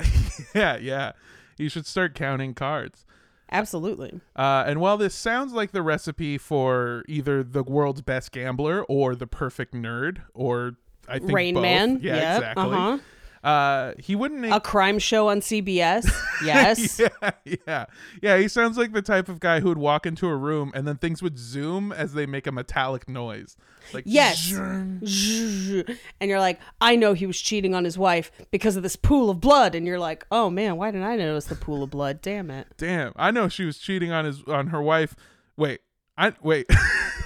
yeah 0.54 0.76
yeah 0.76 1.12
you 1.56 1.70
should 1.70 1.86
start 1.86 2.14
counting 2.14 2.52
cards 2.52 3.06
Absolutely. 3.52 4.20
uh, 4.36 4.62
and 4.66 4.80
while 4.80 4.96
this 4.98 5.14
sounds 5.14 5.52
like 5.54 5.72
the 5.72 5.82
recipe 5.82 6.36
for 6.38 7.02
either 7.08 7.42
the 7.42 7.62
world's 7.62 8.02
best 8.02 8.30
gambler 8.30 8.84
or 8.84 9.16
the 9.16 9.26
perfect 9.26 9.72
nerd 9.74 10.18
or 10.34 10.74
i 11.08 11.18
think 11.18 11.32
Rain 11.32 11.54
both, 11.54 11.62
Man. 11.62 11.98
yeah 12.02 12.14
Yep, 12.16 12.36
exactly 12.36 12.62
Uh-huh. 12.64 12.98
Uh, 13.42 13.94
he 13.98 14.14
wouldn't. 14.14 14.52
A 14.52 14.60
crime 14.60 14.98
show 14.98 15.28
on 15.28 15.40
CBS? 15.40 16.10
Yes. 16.42 16.98
yeah, 17.22 17.30
yeah, 17.44 17.84
yeah. 18.22 18.38
He 18.38 18.48
sounds 18.48 18.78
like 18.78 18.94
the 18.94 19.02
type 19.02 19.28
of 19.28 19.40
guy 19.40 19.60
who 19.60 19.68
would 19.68 19.76
walk 19.76 20.06
into 20.06 20.26
a 20.26 20.34
room 20.34 20.72
and 20.74 20.88
then 20.88 20.96
things 20.96 21.22
would 21.22 21.38
zoom 21.38 21.92
as 21.92 22.14
they 22.14 22.24
make 22.24 22.46
a 22.46 22.52
metallic 22.52 23.10
noise. 23.10 23.58
Like 23.92 24.04
Yes. 24.06 24.50
and 24.54 25.02
you're 26.22 26.38
like, 26.40 26.58
I 26.80 26.96
know 26.96 27.12
he 27.12 27.26
was 27.26 27.38
cheating 27.38 27.74
on 27.74 27.84
his 27.84 27.98
wife 27.98 28.32
because 28.50 28.76
of 28.76 28.82
this 28.82 28.96
pool 28.96 29.28
of 29.28 29.38
blood. 29.38 29.74
And 29.74 29.86
you're 29.86 29.98
like, 29.98 30.26
oh 30.30 30.48
man, 30.48 30.76
why 30.78 30.90
didn't 30.90 31.06
I 31.06 31.16
notice 31.16 31.44
the 31.44 31.56
pool 31.56 31.82
of 31.82 31.90
blood? 31.90 32.22
Damn 32.22 32.50
it. 32.50 32.66
Damn, 32.78 33.12
I 33.16 33.30
know 33.30 33.48
she 33.50 33.66
was 33.66 33.76
cheating 33.76 34.12
on 34.12 34.24
his 34.24 34.42
on 34.44 34.68
her 34.68 34.80
wife. 34.80 35.14
Wait, 35.58 35.80
I 36.16 36.32
wait. 36.42 36.70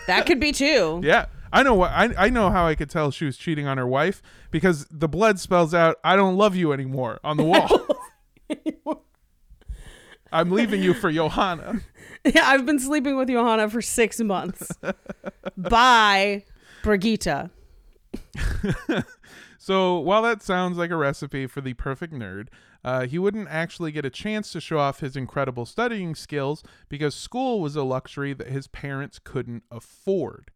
That 0.09 0.27
could 0.27 0.41
be 0.41 0.51
too. 0.51 1.01
yeah, 1.05 1.27
I 1.55 1.63
know 1.63 1.75
what 1.75 1.93
I 1.93 2.13
I 2.19 2.29
know 2.31 2.51
how 2.51 2.67
I 2.67 2.75
could 2.75 2.91
tell 2.91 3.11
she 3.11 3.25
was 3.25 3.37
cheating 3.37 3.67
on 3.67 3.79
her 3.79 3.87
wife 3.87 4.21
because 4.51 4.87
the 4.91 5.09
blood 5.09 5.39
spells 5.39 5.73
out 5.73 5.99
"I 6.03 6.17
don't 6.17 6.37
love 6.37 6.57
you 6.57 6.73
anymore" 6.73 7.21
on 7.23 7.37
the 7.37 7.45
wall. 7.45 9.03
I'm 10.33 10.51
leaving 10.51 10.83
you 10.83 10.93
for 10.95 11.11
Johanna. 11.11 11.81
Yeah, 12.27 12.49
I've 12.49 12.65
been 12.65 12.79
sleeping 12.79 13.19
with 13.19 13.29
Johanna 13.29 13.69
for 13.69 13.83
six 13.83 14.19
months. 14.19 14.73
Bye, 15.59 16.45
Brigitte. 16.83 17.51
So 19.65 19.99
while 19.99 20.21
that 20.21 20.43
sounds 20.43 20.77
like 20.77 20.91
a 20.91 20.97
recipe 20.97 21.47
for 21.47 21.63
the 21.63 21.73
perfect 21.73 22.13
nerd, 22.13 22.49
uh, 22.85 23.07
he 23.07 23.19
wouldn't 23.19 23.49
actually 23.49 23.93
get 23.93 24.05
a 24.05 24.11
chance 24.11 24.53
to 24.53 24.61
show 24.61 24.79
off 24.79 25.01
his 25.01 25.17
incredible 25.17 25.65
studying 25.65 26.15
skills 26.15 26.63
because 26.91 27.15
school 27.15 27.63
was 27.63 27.75
a 27.75 27.83
luxury 27.83 28.35
that 28.35 28.49
his 28.49 28.67
parents 28.69 29.19
couldn't 29.19 29.63
afford. 29.71 30.51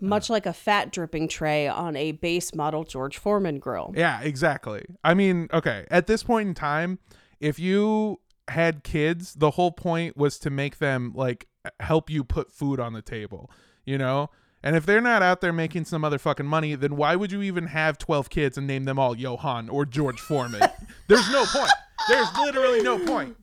Much 0.00 0.30
like 0.30 0.46
a 0.46 0.52
fat 0.52 0.92
dripping 0.92 1.28
tray 1.28 1.66
on 1.68 1.96
a 1.96 2.12
base 2.12 2.54
model 2.54 2.84
George 2.84 3.18
Foreman 3.18 3.58
grill. 3.58 3.92
Yeah, 3.96 4.20
exactly. 4.20 4.84
I 5.04 5.14
mean, 5.14 5.48
okay, 5.52 5.86
at 5.90 6.06
this 6.06 6.22
point 6.22 6.48
in 6.48 6.54
time, 6.54 6.98
if 7.40 7.58
you 7.58 8.20
had 8.48 8.82
kids, 8.82 9.34
the 9.34 9.52
whole 9.52 9.72
point 9.72 10.16
was 10.16 10.38
to 10.40 10.50
make 10.50 10.78
them 10.78 11.12
like 11.14 11.46
help 11.80 12.10
you 12.10 12.24
put 12.24 12.50
food 12.50 12.80
on 12.80 12.92
the 12.92 13.02
table, 13.02 13.50
you 13.84 13.98
know? 13.98 14.30
And 14.62 14.76
if 14.76 14.84
they're 14.84 15.00
not 15.00 15.22
out 15.22 15.40
there 15.40 15.52
making 15.52 15.86
some 15.86 16.02
motherfucking 16.02 16.44
money, 16.44 16.74
then 16.74 16.96
why 16.96 17.16
would 17.16 17.32
you 17.32 17.40
even 17.42 17.68
have 17.68 17.96
12 17.96 18.28
kids 18.28 18.58
and 18.58 18.66
name 18.66 18.84
them 18.84 18.98
all 18.98 19.16
Johann 19.16 19.70
or 19.70 19.86
George 19.86 20.20
Foreman? 20.20 20.60
There's 21.08 21.30
no 21.30 21.46
point. 21.46 21.70
There's 22.08 22.28
literally 22.36 22.82
no 22.82 22.98
point. 22.98 23.36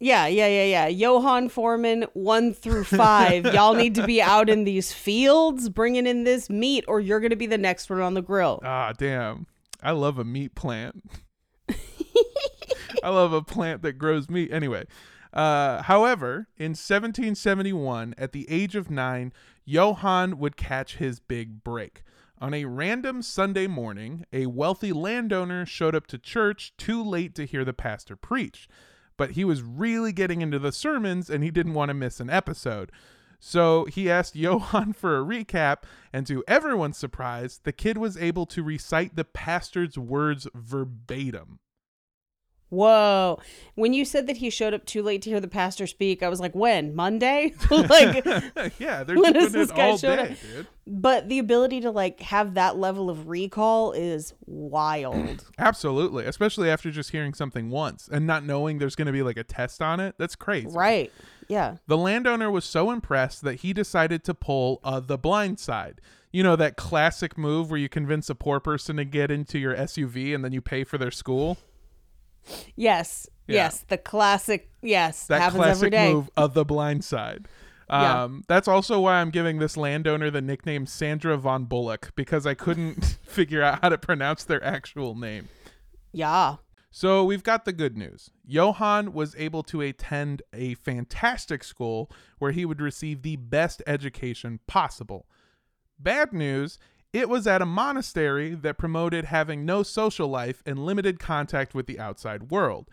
Yeah, 0.00 0.26
yeah, 0.26 0.48
yeah, 0.48 0.64
yeah. 0.64 0.86
Johann 0.88 1.48
Foreman, 1.48 2.06
one 2.12 2.52
through 2.52 2.84
five. 2.84 3.46
Y'all 3.46 3.74
need 3.74 3.94
to 3.94 4.06
be 4.06 4.20
out 4.20 4.48
in 4.50 4.64
these 4.64 4.92
fields 4.92 5.68
bringing 5.68 6.06
in 6.06 6.24
this 6.24 6.50
meat, 6.50 6.84
or 6.88 7.00
you're 7.00 7.20
going 7.20 7.30
to 7.30 7.36
be 7.36 7.46
the 7.46 7.58
next 7.58 7.88
one 7.88 8.00
on 8.00 8.14
the 8.14 8.22
grill. 8.22 8.60
Ah, 8.64 8.92
damn. 8.96 9.46
I 9.82 9.92
love 9.92 10.18
a 10.18 10.24
meat 10.24 10.54
plant. 10.54 11.02
I 13.02 13.10
love 13.10 13.32
a 13.32 13.42
plant 13.42 13.82
that 13.82 13.94
grows 13.94 14.30
meat. 14.30 14.50
Anyway, 14.52 14.86
uh, 15.32 15.82
however, 15.82 16.48
in 16.56 16.70
1771, 16.70 18.14
at 18.16 18.32
the 18.32 18.48
age 18.48 18.74
of 18.74 18.90
nine, 18.90 19.32
Johann 19.64 20.38
would 20.38 20.56
catch 20.56 20.96
his 20.96 21.20
big 21.20 21.62
break. 21.62 22.02
On 22.38 22.52
a 22.52 22.64
random 22.64 23.22
Sunday 23.22 23.66
morning, 23.66 24.24
a 24.32 24.46
wealthy 24.46 24.92
landowner 24.92 25.64
showed 25.64 25.94
up 25.94 26.06
to 26.08 26.18
church 26.18 26.72
too 26.76 27.02
late 27.02 27.34
to 27.36 27.46
hear 27.46 27.64
the 27.64 27.72
pastor 27.72 28.16
preach. 28.16 28.68
But 29.16 29.32
he 29.32 29.44
was 29.44 29.62
really 29.62 30.12
getting 30.12 30.42
into 30.42 30.58
the 30.58 30.72
sermons 30.72 31.30
and 31.30 31.44
he 31.44 31.50
didn't 31.50 31.74
want 31.74 31.90
to 31.90 31.94
miss 31.94 32.20
an 32.20 32.30
episode. 32.30 32.90
So 33.38 33.84
he 33.84 34.10
asked 34.10 34.34
Johann 34.36 34.92
for 34.94 35.18
a 35.18 35.24
recap, 35.24 35.82
and 36.12 36.26
to 36.26 36.42
everyone's 36.48 36.96
surprise, 36.96 37.60
the 37.62 37.72
kid 37.72 37.98
was 37.98 38.16
able 38.16 38.46
to 38.46 38.62
recite 38.62 39.16
the 39.16 39.24
pastor's 39.24 39.98
words 39.98 40.48
verbatim. 40.54 41.58
Whoa. 42.74 43.38
When 43.76 43.92
you 43.92 44.04
said 44.04 44.26
that 44.26 44.36
he 44.38 44.50
showed 44.50 44.74
up 44.74 44.84
too 44.84 45.02
late 45.02 45.22
to 45.22 45.30
hear 45.30 45.40
the 45.40 45.48
pastor 45.48 45.86
speak, 45.86 46.22
I 46.22 46.28
was 46.28 46.40
like, 46.40 46.54
when? 46.54 46.94
Monday? 46.94 47.52
like, 47.70 48.24
yeah, 48.78 49.04
they're 49.04 49.16
When 49.16 49.32
doing 49.32 49.46
is 49.46 49.52
this 49.52 49.70
it 49.70 49.76
guy 49.76 49.90
all 49.90 49.96
day, 49.98 50.18
up? 50.18 50.28
dude. 50.28 50.66
but 50.86 51.28
the 51.28 51.38
ability 51.38 51.80
to 51.82 51.90
like 51.90 52.20
have 52.20 52.54
that 52.54 52.76
level 52.76 53.10
of 53.10 53.28
recall 53.28 53.92
is 53.92 54.34
wild. 54.46 55.44
Absolutely, 55.58 56.24
especially 56.26 56.70
after 56.70 56.90
just 56.90 57.10
hearing 57.10 57.34
something 57.34 57.70
once 57.70 58.08
and 58.10 58.26
not 58.26 58.44
knowing 58.44 58.78
there's 58.78 58.96
going 58.96 59.06
to 59.06 59.12
be 59.12 59.22
like 59.22 59.36
a 59.36 59.44
test 59.44 59.80
on 59.82 60.00
it. 60.00 60.14
That's 60.18 60.36
crazy. 60.36 60.68
right. 60.68 61.12
Yeah. 61.48 61.76
The 61.86 61.98
landowner 61.98 62.50
was 62.50 62.64
so 62.64 62.90
impressed 62.90 63.42
that 63.42 63.56
he 63.56 63.72
decided 63.74 64.24
to 64.24 64.34
pull 64.34 64.80
uh, 64.82 65.00
the 65.00 65.18
blind 65.18 65.60
side. 65.60 66.00
You 66.32 66.42
know 66.42 66.56
that 66.56 66.76
classic 66.76 67.36
move 67.38 67.70
where 67.70 67.78
you 67.78 67.88
convince 67.88 68.28
a 68.30 68.34
poor 68.34 68.58
person 68.60 68.96
to 68.96 69.04
get 69.04 69.30
into 69.30 69.58
your 69.58 69.76
SUV 69.76 70.34
and 70.34 70.42
then 70.44 70.52
you 70.52 70.60
pay 70.60 70.82
for 70.84 70.96
their 70.98 71.10
school. 71.12 71.58
Yes. 72.76 73.28
Yeah. 73.46 73.54
Yes. 73.54 73.84
The 73.88 73.98
classic. 73.98 74.70
Yes. 74.82 75.26
That 75.26 75.40
happens 75.40 75.64
every 75.64 75.90
classic 75.90 75.92
day. 75.92 76.12
move 76.12 76.30
of 76.36 76.54
the 76.54 76.64
blind 76.64 77.04
side. 77.04 77.46
Yeah. 77.90 78.24
Um, 78.24 78.44
That's 78.48 78.66
also 78.66 79.00
why 79.00 79.20
I'm 79.20 79.30
giving 79.30 79.58
this 79.58 79.76
landowner 79.76 80.30
the 80.30 80.40
nickname 80.40 80.86
Sandra 80.86 81.36
von 81.36 81.64
Bullock 81.66 82.12
because 82.16 82.46
I 82.46 82.54
couldn't 82.54 83.18
figure 83.22 83.62
out 83.62 83.82
how 83.82 83.90
to 83.90 83.98
pronounce 83.98 84.44
their 84.44 84.62
actual 84.64 85.14
name. 85.14 85.48
Yeah. 86.12 86.56
So 86.90 87.24
we've 87.24 87.42
got 87.42 87.64
the 87.64 87.72
good 87.72 87.96
news. 87.96 88.30
Johann 88.46 89.12
was 89.12 89.34
able 89.36 89.64
to 89.64 89.80
attend 89.80 90.42
a 90.52 90.74
fantastic 90.74 91.64
school 91.64 92.10
where 92.38 92.52
he 92.52 92.64
would 92.64 92.80
receive 92.80 93.22
the 93.22 93.36
best 93.36 93.82
education 93.86 94.60
possible. 94.68 95.26
Bad 95.98 96.32
news, 96.32 96.78
it 97.14 97.28
was 97.28 97.46
at 97.46 97.62
a 97.62 97.66
monastery 97.66 98.54
that 98.54 98.76
promoted 98.76 99.26
having 99.26 99.64
no 99.64 99.84
social 99.84 100.26
life 100.26 100.64
and 100.66 100.84
limited 100.84 101.20
contact 101.20 101.72
with 101.72 101.86
the 101.86 102.00
outside 102.00 102.50
world. 102.50 102.90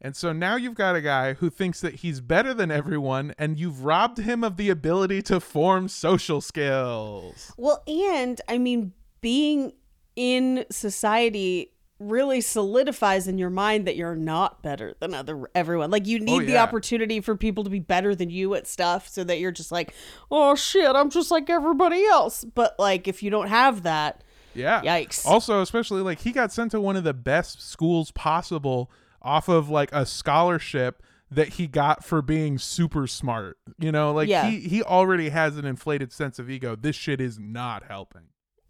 And 0.00 0.14
so 0.14 0.32
now 0.32 0.54
you've 0.54 0.76
got 0.76 0.94
a 0.94 1.00
guy 1.00 1.34
who 1.34 1.50
thinks 1.50 1.80
that 1.80 1.96
he's 1.96 2.20
better 2.20 2.54
than 2.54 2.70
everyone, 2.70 3.34
and 3.36 3.58
you've 3.58 3.84
robbed 3.84 4.18
him 4.18 4.44
of 4.44 4.56
the 4.56 4.70
ability 4.70 5.20
to 5.22 5.40
form 5.40 5.88
social 5.88 6.40
skills. 6.40 7.52
Well, 7.58 7.82
and 7.88 8.40
I 8.48 8.56
mean, 8.56 8.92
being 9.20 9.72
in 10.14 10.64
society 10.70 11.72
really 12.00 12.40
solidifies 12.40 13.28
in 13.28 13.38
your 13.38 13.50
mind 13.50 13.86
that 13.86 13.94
you're 13.94 14.16
not 14.16 14.62
better 14.62 14.94
than 15.00 15.14
other 15.14 15.48
everyone. 15.54 15.90
Like 15.90 16.06
you 16.06 16.18
oh, 16.20 16.24
need 16.24 16.46
the 16.46 16.52
yeah. 16.52 16.62
opportunity 16.62 17.20
for 17.20 17.36
people 17.36 17.62
to 17.64 17.70
be 17.70 17.78
better 17.78 18.14
than 18.14 18.30
you 18.30 18.54
at 18.54 18.66
stuff 18.66 19.06
so 19.08 19.22
that 19.24 19.38
you're 19.38 19.52
just 19.52 19.70
like, 19.70 19.92
"Oh 20.30 20.54
shit, 20.54 20.96
I'm 20.96 21.10
just 21.10 21.30
like 21.30 21.48
everybody 21.50 22.04
else." 22.06 22.44
But 22.44 22.74
like 22.78 23.06
if 23.06 23.22
you 23.22 23.30
don't 23.30 23.48
have 23.48 23.82
that, 23.82 24.24
Yeah. 24.54 24.80
Yikes. 24.82 25.24
Also, 25.26 25.60
especially 25.60 26.00
like 26.02 26.20
he 26.20 26.32
got 26.32 26.52
sent 26.52 26.72
to 26.72 26.80
one 26.80 26.96
of 26.96 27.04
the 27.04 27.14
best 27.14 27.62
schools 27.62 28.10
possible 28.10 28.90
off 29.22 29.48
of 29.48 29.68
like 29.68 29.92
a 29.92 30.06
scholarship 30.06 31.02
that 31.30 31.50
he 31.50 31.66
got 31.66 32.02
for 32.02 32.22
being 32.22 32.58
super 32.58 33.06
smart. 33.06 33.58
You 33.78 33.92
know, 33.92 34.12
like 34.12 34.28
Yeah. 34.28 34.48
he 34.48 34.60
he 34.60 34.82
already 34.82 35.28
has 35.28 35.56
an 35.56 35.66
inflated 35.66 36.12
sense 36.12 36.38
of 36.38 36.48
ego. 36.50 36.74
This 36.74 36.96
shit 36.96 37.20
is 37.20 37.38
not 37.38 37.84
helping. 37.84 38.22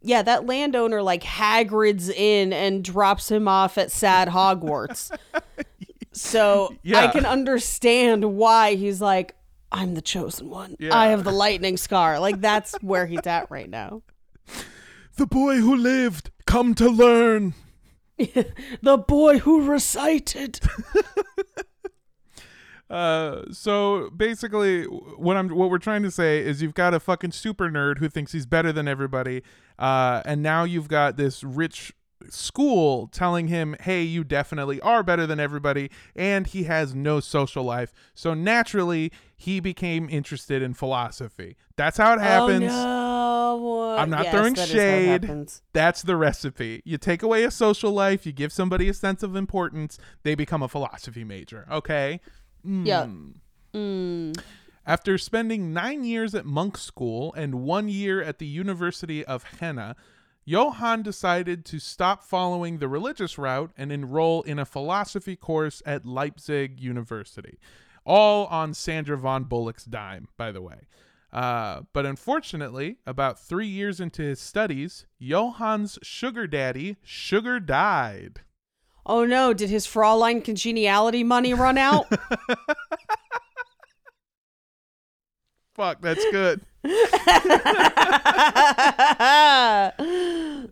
Yeah, 0.02 0.22
that 0.22 0.46
landowner 0.46 1.02
like 1.02 1.22
Hagrid's 1.22 2.08
in 2.08 2.52
and 2.52 2.82
drops 2.84 3.30
him 3.30 3.46
off 3.48 3.78
at 3.78 3.90
sad 3.90 4.28
Hogwarts. 4.38 5.16
so 6.12 6.74
I 6.94 7.08
can 7.08 7.26
understand 7.26 8.36
why 8.36 8.74
he's 8.74 9.00
like, 9.00 9.34
I'm 9.72 9.94
the 9.94 10.02
chosen 10.02 10.50
one. 10.50 10.76
Yeah. 10.78 10.96
I 10.96 11.08
have 11.08 11.22
the 11.24 11.30
lightning 11.32 11.76
scar. 11.76 12.18
Like 12.18 12.40
that's 12.40 12.74
where 12.82 13.06
he's 13.06 13.26
at 13.26 13.50
right 13.50 13.68
now. 13.68 14.02
The 15.16 15.26
boy 15.26 15.56
who 15.56 15.76
lived, 15.76 16.30
come 16.46 16.74
to 16.76 16.88
learn. 16.88 17.52
The 18.82 18.96
boy 18.96 19.38
who 19.40 19.62
recited. 19.70 20.60
Uh, 22.90 23.44
so 23.52 24.10
basically, 24.10 24.82
what 24.84 25.36
I'm 25.36 25.48
what 25.48 25.70
we're 25.70 25.78
trying 25.78 26.02
to 26.02 26.10
say 26.10 26.40
is 26.40 26.60
you've 26.60 26.74
got 26.74 26.92
a 26.92 26.98
fucking 26.98 27.30
super 27.30 27.70
nerd 27.70 27.98
who 27.98 28.08
thinks 28.08 28.32
he's 28.32 28.46
better 28.46 28.72
than 28.72 28.88
everybody, 28.88 29.42
uh, 29.78 30.22
and 30.24 30.42
now 30.42 30.64
you've 30.64 30.88
got 30.88 31.16
this 31.16 31.44
rich 31.44 31.92
school 32.28 33.06
telling 33.06 33.46
him, 33.46 33.76
"Hey, 33.80 34.02
you 34.02 34.24
definitely 34.24 34.80
are 34.80 35.04
better 35.04 35.24
than 35.24 35.38
everybody," 35.38 35.88
and 36.16 36.48
he 36.48 36.64
has 36.64 36.92
no 36.92 37.20
social 37.20 37.62
life. 37.62 37.92
So 38.12 38.34
naturally, 38.34 39.12
he 39.36 39.60
became 39.60 40.08
interested 40.10 40.60
in 40.60 40.74
philosophy. 40.74 41.56
That's 41.76 41.96
how 41.96 42.14
it 42.14 42.20
happens. 42.20 42.72
Oh, 42.72 43.16
no. 43.16 43.96
I'm 43.96 44.10
not 44.10 44.24
Yes, 44.24 44.34
throwing 44.34 44.54
that 44.54 44.68
is 44.68 44.74
how 44.74 45.14
it 45.14 45.24
shade. 45.24 45.50
That's 45.72 46.02
the 46.02 46.16
recipe. 46.16 46.82
You 46.84 46.98
take 46.98 47.22
away 47.22 47.44
a 47.44 47.50
social 47.50 47.92
life, 47.92 48.26
you 48.26 48.32
give 48.32 48.52
somebody 48.52 48.88
a 48.88 48.94
sense 48.94 49.22
of 49.22 49.36
importance, 49.36 49.98
they 50.22 50.34
become 50.34 50.62
a 50.62 50.68
philosophy 50.68 51.24
major. 51.24 51.66
Okay. 51.70 52.20
Yeah. 52.64 53.04
Mm. 53.04 53.34
Mm. 53.74 54.42
After 54.86 55.18
spending 55.18 55.72
nine 55.72 56.04
years 56.04 56.34
at 56.34 56.46
monk 56.46 56.76
school 56.76 57.32
and 57.34 57.62
one 57.62 57.88
year 57.88 58.22
at 58.22 58.38
the 58.38 58.46
University 58.46 59.24
of 59.24 59.44
Jena, 59.58 59.94
Johann 60.44 61.02
decided 61.02 61.64
to 61.66 61.78
stop 61.78 62.24
following 62.24 62.78
the 62.78 62.88
religious 62.88 63.38
route 63.38 63.70
and 63.76 63.92
enroll 63.92 64.42
in 64.42 64.58
a 64.58 64.64
philosophy 64.64 65.36
course 65.36 65.82
at 65.86 66.06
Leipzig 66.06 66.80
University. 66.80 67.58
All 68.04 68.46
on 68.46 68.74
Sandra 68.74 69.16
von 69.16 69.44
Bullock's 69.44 69.84
dime, 69.84 70.28
by 70.36 70.50
the 70.50 70.62
way. 70.62 70.88
Uh, 71.32 71.82
but 71.92 72.06
unfortunately, 72.06 72.96
about 73.06 73.38
three 73.38 73.68
years 73.68 74.00
into 74.00 74.22
his 74.22 74.40
studies, 74.40 75.06
Johann's 75.20 75.98
sugar 76.02 76.46
daddy, 76.46 76.96
Sugar, 77.04 77.60
died. 77.60 78.40
Oh 79.10 79.24
no, 79.24 79.52
did 79.52 79.70
his 79.70 79.88
Fraulein 79.88 80.40
congeniality 80.44 81.24
money 81.24 81.52
run 81.52 81.76
out? 81.76 82.06
Fuck, 85.74 86.00
that's 86.00 86.24
good. 86.30 86.60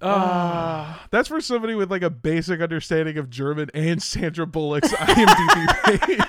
Ah, 0.00 1.04
that's 1.10 1.26
for 1.26 1.40
somebody 1.40 1.74
with 1.74 1.90
like 1.90 2.02
a 2.02 2.10
basic 2.10 2.60
understanding 2.60 3.18
of 3.18 3.28
German 3.28 3.68
and 3.74 4.00
Sandra 4.00 4.46
Bullock's 4.46 4.92
IMDb 4.92 5.98
page. 6.06 6.20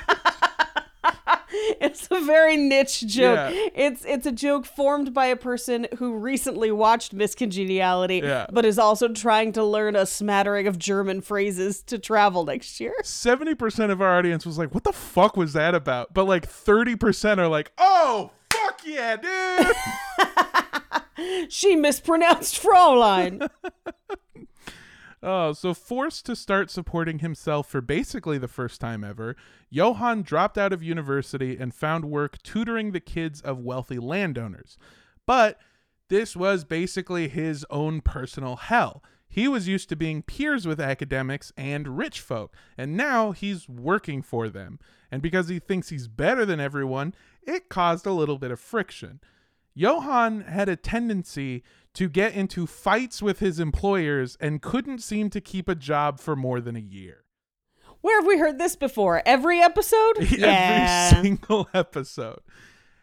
it's 1.82 2.08
a 2.12 2.20
very 2.22 2.58
niche 2.58 3.02
joke. 3.08 3.54
Yeah. 3.54 3.68
It's 3.76 4.04
it's 4.06 4.26
a 4.26 4.32
joke 4.32 4.66
formed 4.66 5.14
by 5.14 5.28
a 5.28 5.36
person 5.36 5.88
who 5.98 6.16
recently 6.18 6.72
watched 6.72 7.14
Miss 7.14 7.36
Congeniality, 7.36 8.18
Yeah. 8.18 8.48
but 8.52 8.66
is 8.66 8.78
also 8.80 9.08
trying 9.08 9.52
to 9.54 9.64
learn 9.64 9.96
a 9.96 10.06
smattering 10.06 10.68
of 10.68 10.78
German 10.78 11.22
phrases 11.22 11.82
to 11.84 11.98
travel 12.00 12.46
next 12.46 12.80
year. 12.80 12.94
70% 13.04 13.92
of 13.92 14.02
our 14.02 14.18
audience 14.18 14.46
was 14.46 14.58
like, 14.58 14.74
what 14.74 14.84
the 14.84 14.94
fuck 14.94 15.38
was 15.38 15.54
that 15.54 15.74
about? 15.76 16.14
But 16.14 16.26
like 16.26 16.48
30% 16.50 17.38
are 17.38 17.48
like, 17.48 17.72
oh, 17.78 18.32
fuck 18.52 18.82
yeah, 18.86 19.16
dude. 19.16 19.76
She 21.50 21.76
mispronounced 21.76 22.62
Fraulein. 22.64 23.50
Oh, 25.22 25.52
so 25.52 25.74
forced 25.74 26.26
to 26.28 26.36
start 26.36 26.72
supporting 26.72 27.20
himself 27.20 27.68
for 27.68 27.82
basically 27.82 28.38
the 28.38 28.48
first 28.48 28.80
time 28.80 29.04
ever, 29.04 29.36
Johann 29.70 30.22
dropped 30.22 30.58
out 30.58 30.72
of 30.72 30.82
university 30.82 31.58
and 31.58 31.74
found 31.74 32.06
work 32.06 32.42
tutoring 32.42 32.92
the 32.92 33.02
kids 33.02 33.42
of 33.42 33.60
wealthy 33.60 34.00
landowners. 34.00 34.78
But 35.26 35.60
this 36.08 36.36
was 36.36 36.64
basically 36.64 37.28
his 37.28 37.66
own 37.70 38.00
personal 38.02 38.56
hell. 38.56 39.04
He 39.28 39.48
was 39.48 39.68
used 39.68 39.90
to 39.90 39.96
being 39.96 40.24
peers 40.24 40.66
with 40.66 40.80
academics 40.80 41.52
and 41.56 41.98
rich 41.98 42.20
folk, 42.22 42.56
and 42.78 42.98
now 42.98 43.32
he's 43.32 43.70
working 43.70 44.22
for 44.22 44.50
them. 44.50 44.80
And 45.12 45.22
because 45.22 45.50
he 45.50 45.60
thinks 45.60 45.90
he's 45.90 46.08
better 46.08 46.46
than 46.46 46.60
everyone, 46.60 47.14
it 47.44 47.70
caused 47.70 48.08
a 48.08 48.14
little 48.14 48.40
bit 48.40 48.52
of 48.52 48.60
friction. 48.60 49.20
Johann 49.76 50.42
had 50.42 50.68
a 50.68 50.76
tendency 50.76 51.64
to 51.96 52.10
get 52.10 52.34
into 52.34 52.68
fights 52.68 53.22
with 53.22 53.40
his 53.40 53.60
employers 53.60 54.38
and 54.40 54.62
couldn't 54.62 55.00
seem 55.00 55.30
to 55.32 55.42
keep 55.42 55.68
a 55.68 55.76
job 55.76 56.20
for 56.20 56.36
more 56.36 56.62
than 56.62 56.76
a 56.76 56.80
year. 56.80 57.26
Where 58.02 58.22
have 58.22 58.28
we 58.28 58.38
heard 58.38 58.58
this 58.58 58.76
before? 58.76 59.22
Every 59.26 59.60
episode? 59.60 60.18
Every 60.40 61.24
single 61.24 61.68
episode. 61.74 62.40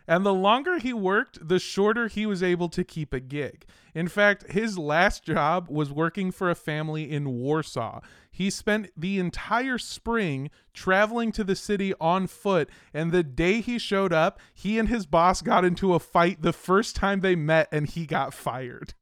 And 0.09 0.25
the 0.25 0.33
longer 0.33 0.79
he 0.79 0.92
worked, 0.92 1.46
the 1.46 1.59
shorter 1.59 2.07
he 2.09 2.27
was 2.27 2.42
able 2.42 2.68
to 2.70 2.85
keep 2.85 3.12
a 3.12 3.20
gig. 3.20 3.66
In 3.96 4.09
fact, 4.09 4.52
his 4.52 4.76
last 4.76 5.24
job 5.24 5.68
was 5.70 5.90
working 5.90 6.30
for 6.30 6.50
a 6.50 6.54
family 6.54 7.11
in 7.11 7.30
Warsaw. 7.30 8.02
He 8.30 8.50
spent 8.50 8.90
the 8.94 9.18
entire 9.18 9.78
spring 9.78 10.50
traveling 10.74 11.32
to 11.32 11.42
the 11.42 11.56
city 11.56 11.94
on 11.98 12.26
foot, 12.26 12.68
and 12.92 13.11
the 13.11 13.22
day 13.22 13.62
he 13.62 13.78
showed 13.78 14.12
up, 14.12 14.38
he 14.52 14.78
and 14.78 14.90
his 14.90 15.06
boss 15.06 15.40
got 15.40 15.64
into 15.64 15.94
a 15.94 15.98
fight 15.98 16.42
the 16.42 16.52
first 16.52 16.94
time 16.94 17.20
they 17.20 17.35
met, 17.35 17.68
and 17.72 17.88
he 17.88 18.04
got 18.04 18.35
fired. 18.35 18.92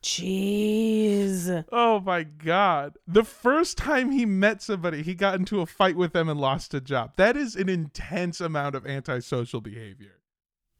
Jeez. 0.00 1.66
Oh 1.70 2.00
my 2.00 2.22
god. 2.22 2.96
The 3.06 3.24
first 3.24 3.76
time 3.76 4.10
he 4.10 4.24
met 4.24 4.62
somebody, 4.62 5.02
he 5.02 5.14
got 5.14 5.34
into 5.34 5.60
a 5.60 5.66
fight 5.66 5.96
with 5.96 6.14
them 6.14 6.30
and 6.30 6.40
lost 6.40 6.72
a 6.72 6.80
job. 6.80 7.12
That 7.18 7.36
is 7.36 7.56
an 7.56 7.68
intense 7.68 8.40
amount 8.40 8.74
of 8.74 8.86
antisocial 8.86 9.60
behavior. 9.60 10.22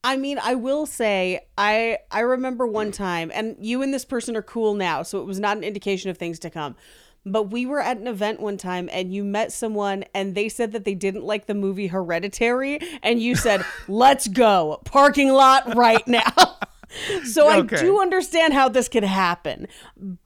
I 0.04 0.18
mean, 0.18 0.38
I 0.40 0.54
will 0.54 0.84
say, 0.84 1.46
I 1.56 1.98
I 2.10 2.20
remember 2.20 2.66
one 2.66 2.92
time, 2.92 3.32
and 3.34 3.56
you 3.58 3.80
and 3.82 3.92
this 3.92 4.04
person 4.04 4.36
are 4.36 4.42
cool 4.42 4.74
now, 4.74 5.02
so 5.02 5.20
it 5.20 5.24
was 5.24 5.40
not 5.40 5.56
an 5.56 5.64
indication 5.64 6.10
of 6.10 6.18
things 6.18 6.38
to 6.40 6.50
come. 6.50 6.76
But 7.26 7.44
we 7.44 7.64
were 7.64 7.80
at 7.80 7.96
an 7.96 8.06
event 8.06 8.38
one 8.38 8.58
time, 8.58 8.90
and 8.92 9.14
you 9.14 9.24
met 9.24 9.50
someone, 9.50 10.04
and 10.14 10.34
they 10.34 10.50
said 10.50 10.72
that 10.72 10.84
they 10.84 10.94
didn't 10.94 11.24
like 11.24 11.46
the 11.46 11.54
movie 11.54 11.86
Hereditary, 11.86 12.80
and 13.02 13.18
you 13.18 13.34
said, 13.34 13.64
"Let's 13.88 14.28
go 14.28 14.82
parking 14.84 15.32
lot 15.32 15.74
right 15.74 16.06
now." 16.06 16.58
so 17.24 17.60
Okay. 17.60 17.76
I 17.76 17.80
do 17.80 17.98
understand 17.98 18.52
how 18.52 18.68
this 18.68 18.88
could 18.88 19.04
happen, 19.04 19.68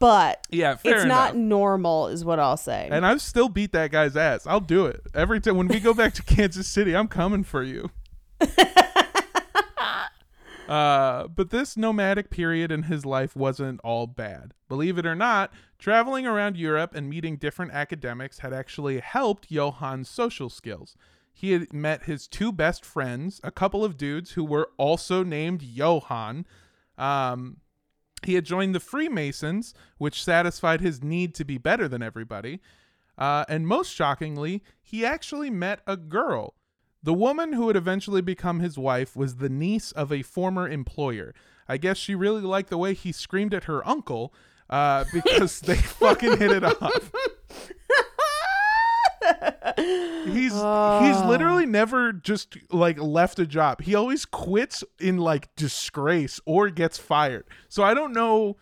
but 0.00 0.44
Yeah, 0.50 0.76
it's 0.82 1.04
not 1.04 1.36
normal, 1.36 2.08
is 2.08 2.24
what 2.24 2.40
I'll 2.40 2.56
say. 2.56 2.88
And 2.90 3.06
I've 3.06 3.22
still 3.22 3.48
beat 3.48 3.70
that 3.72 3.92
guy's 3.92 4.16
ass. 4.16 4.44
I'll 4.44 4.58
do 4.58 4.86
it. 4.86 5.02
Every 5.14 5.40
time 5.40 5.56
when 5.56 5.68
we 5.68 5.78
go 5.78 5.94
back 5.94 6.14
to 6.14 6.22
Kansas 6.24 6.66
City, 6.66 6.96
I'm 6.96 7.08
coming 7.08 7.44
for 7.44 7.62
you. 7.62 7.90
Uh, 10.68 11.26
but 11.28 11.50
this 11.50 11.76
nomadic 11.76 12.30
period 12.30 12.70
in 12.70 12.84
his 12.84 13.06
life 13.06 13.34
wasn't 13.34 13.80
all 13.82 14.06
bad. 14.06 14.52
Believe 14.68 14.98
it 14.98 15.06
or 15.06 15.14
not, 15.14 15.50
traveling 15.78 16.26
around 16.26 16.56
Europe 16.56 16.94
and 16.94 17.08
meeting 17.08 17.36
different 17.36 17.72
academics 17.72 18.40
had 18.40 18.52
actually 18.52 19.00
helped 19.00 19.48
Johann's 19.48 20.10
social 20.10 20.50
skills. 20.50 20.94
He 21.32 21.52
had 21.52 21.72
met 21.72 22.04
his 22.04 22.26
two 22.26 22.52
best 22.52 22.84
friends, 22.84 23.40
a 23.42 23.50
couple 23.50 23.84
of 23.84 23.96
dudes 23.96 24.32
who 24.32 24.44
were 24.44 24.70
also 24.76 25.22
named 25.22 25.62
Johann. 25.62 26.44
Um, 26.98 27.58
he 28.24 28.34
had 28.34 28.44
joined 28.44 28.74
the 28.74 28.80
Freemasons, 28.80 29.72
which 29.96 30.22
satisfied 30.22 30.80
his 30.80 31.02
need 31.02 31.34
to 31.36 31.44
be 31.44 31.56
better 31.56 31.88
than 31.88 32.02
everybody. 32.02 32.60
Uh, 33.16 33.44
and 33.48 33.66
most 33.66 33.92
shockingly, 33.92 34.62
he 34.82 35.06
actually 35.06 35.48
met 35.48 35.80
a 35.86 35.96
girl. 35.96 36.54
The 37.08 37.14
woman 37.14 37.54
who 37.54 37.64
would 37.64 37.76
eventually 37.76 38.20
become 38.20 38.60
his 38.60 38.76
wife 38.76 39.16
was 39.16 39.36
the 39.36 39.48
niece 39.48 39.92
of 39.92 40.12
a 40.12 40.20
former 40.20 40.68
employer. 40.68 41.34
I 41.66 41.78
guess 41.78 41.96
she 41.96 42.14
really 42.14 42.42
liked 42.42 42.68
the 42.68 42.76
way 42.76 42.92
he 42.92 43.12
screamed 43.12 43.54
at 43.54 43.64
her 43.64 43.80
uncle 43.88 44.34
uh, 44.68 45.06
because 45.14 45.60
they 45.60 45.76
fucking 45.76 46.36
hit 46.36 46.50
it 46.50 46.64
off. 46.64 47.10
He's 50.26 50.52
he's 50.52 51.24
literally 51.24 51.64
never 51.64 52.12
just 52.12 52.58
like 52.70 53.00
left 53.00 53.38
a 53.38 53.46
job. 53.46 53.80
He 53.80 53.94
always 53.94 54.26
quits 54.26 54.84
in 55.00 55.16
like 55.16 55.48
disgrace 55.56 56.42
or 56.44 56.68
gets 56.68 56.98
fired. 56.98 57.46
So 57.70 57.82
I 57.82 57.94
don't 57.94 58.12
know 58.12 58.58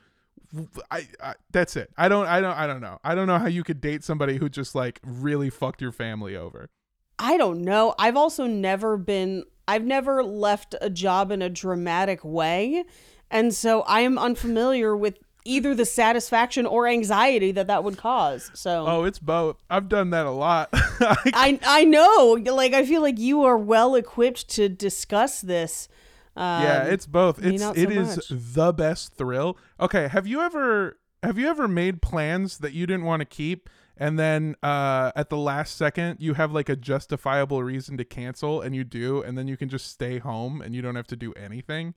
I, 0.93 1.09
I 1.21 1.35
that's 1.51 1.75
it. 1.75 1.91
I 1.97 2.09
don't 2.09 2.27
I 2.27 2.41
don't 2.41 2.57
I 2.57 2.69
don't 2.69 2.81
know. 2.81 3.01
I 3.03 3.17
don't 3.17 3.27
know 3.27 3.41
how 3.41 3.49
you 3.49 3.65
could 3.65 3.81
date 3.81 4.05
somebody 4.05 4.37
who 4.37 4.49
just 4.49 4.77
like 4.77 5.01
really 5.03 5.51
fucked 5.51 5.83
your 5.83 5.91
family 5.91 6.37
over. 6.37 6.71
I 7.19 7.37
don't 7.37 7.63
know. 7.63 7.95
I've 7.99 8.17
also 8.17 8.47
never 8.47 8.97
been, 8.97 9.45
I've 9.67 9.85
never 9.85 10.23
left 10.23 10.75
a 10.81 10.91
job 10.91 11.31
in 11.31 11.43
a 11.43 11.49
dramatic 11.49 12.25
way. 12.25 12.85
And 13.31 13.55
so 13.55 13.83
I 13.83 14.01
am 14.01 14.19
unfamiliar 14.19 14.97
with 14.97 15.19
either 15.45 15.75
the 15.75 15.85
satisfaction 15.85 16.67
or 16.67 16.87
anxiety 16.87 17.53
that 17.53 17.69
that 17.69 17.85
would 17.85 17.97
cause. 17.97 18.51
So 18.55 18.87
Oh, 18.87 19.05
it's 19.05 19.19
both. 19.19 19.63
I've 19.71 19.89
done 19.89 20.11
that 20.11 20.27
a 20.27 20.31
lot. 20.31 20.69
I, 20.73 21.59
I, 21.65 21.85
know, 21.85 22.39
like, 22.53 22.75
I 22.75 22.85
feel 22.85 23.01
like 23.01 23.19
you 23.19 23.45
are 23.45 23.57
well 23.57 23.95
equipped 23.95 24.49
to 24.51 24.69
discuss 24.69 25.41
this. 25.41 25.89
Um, 26.37 26.63
yeah, 26.63 26.85
it's 26.85 27.07
both. 27.07 27.43
It's 27.43 27.63
so 27.63 27.73
is 27.73 28.17
much. 28.17 28.27
the 28.29 28.73
best 28.73 29.15
thrill. 29.15 29.57
Okay, 29.81 30.09
have 30.09 30.27
you 30.27 30.43
ever 30.43 30.99
have 31.23 31.39
you 31.39 31.49
ever 31.49 31.67
made 31.67 32.03
plans 32.03 32.59
that 32.59 32.75
you 32.75 32.87
didn't 32.87 33.05
want 33.05 33.21
to 33.21 33.25
keep 33.25 33.71
and 33.97 34.19
then 34.19 34.55
uh 34.63 35.11
at 35.17 35.31
the 35.31 35.37
last 35.37 35.77
second 35.77 36.19
you 36.21 36.35
have 36.35 36.53
like 36.53 36.69
a 36.69 36.77
justifiable 36.77 37.63
reason 37.63 37.97
to 37.97 38.05
cancel 38.05 38.61
and 38.61 38.75
you 38.75 38.85
do 38.85 39.23
and 39.23 39.37
then 39.39 39.49
you 39.49 39.57
can 39.57 39.69
just 39.69 39.87
stay 39.87 40.19
home 40.19 40.61
and 40.61 40.75
you 40.75 40.83
don't 40.83 40.97
have 40.97 41.07
to 41.07 41.17
do 41.17 41.33
anything? 41.35 41.95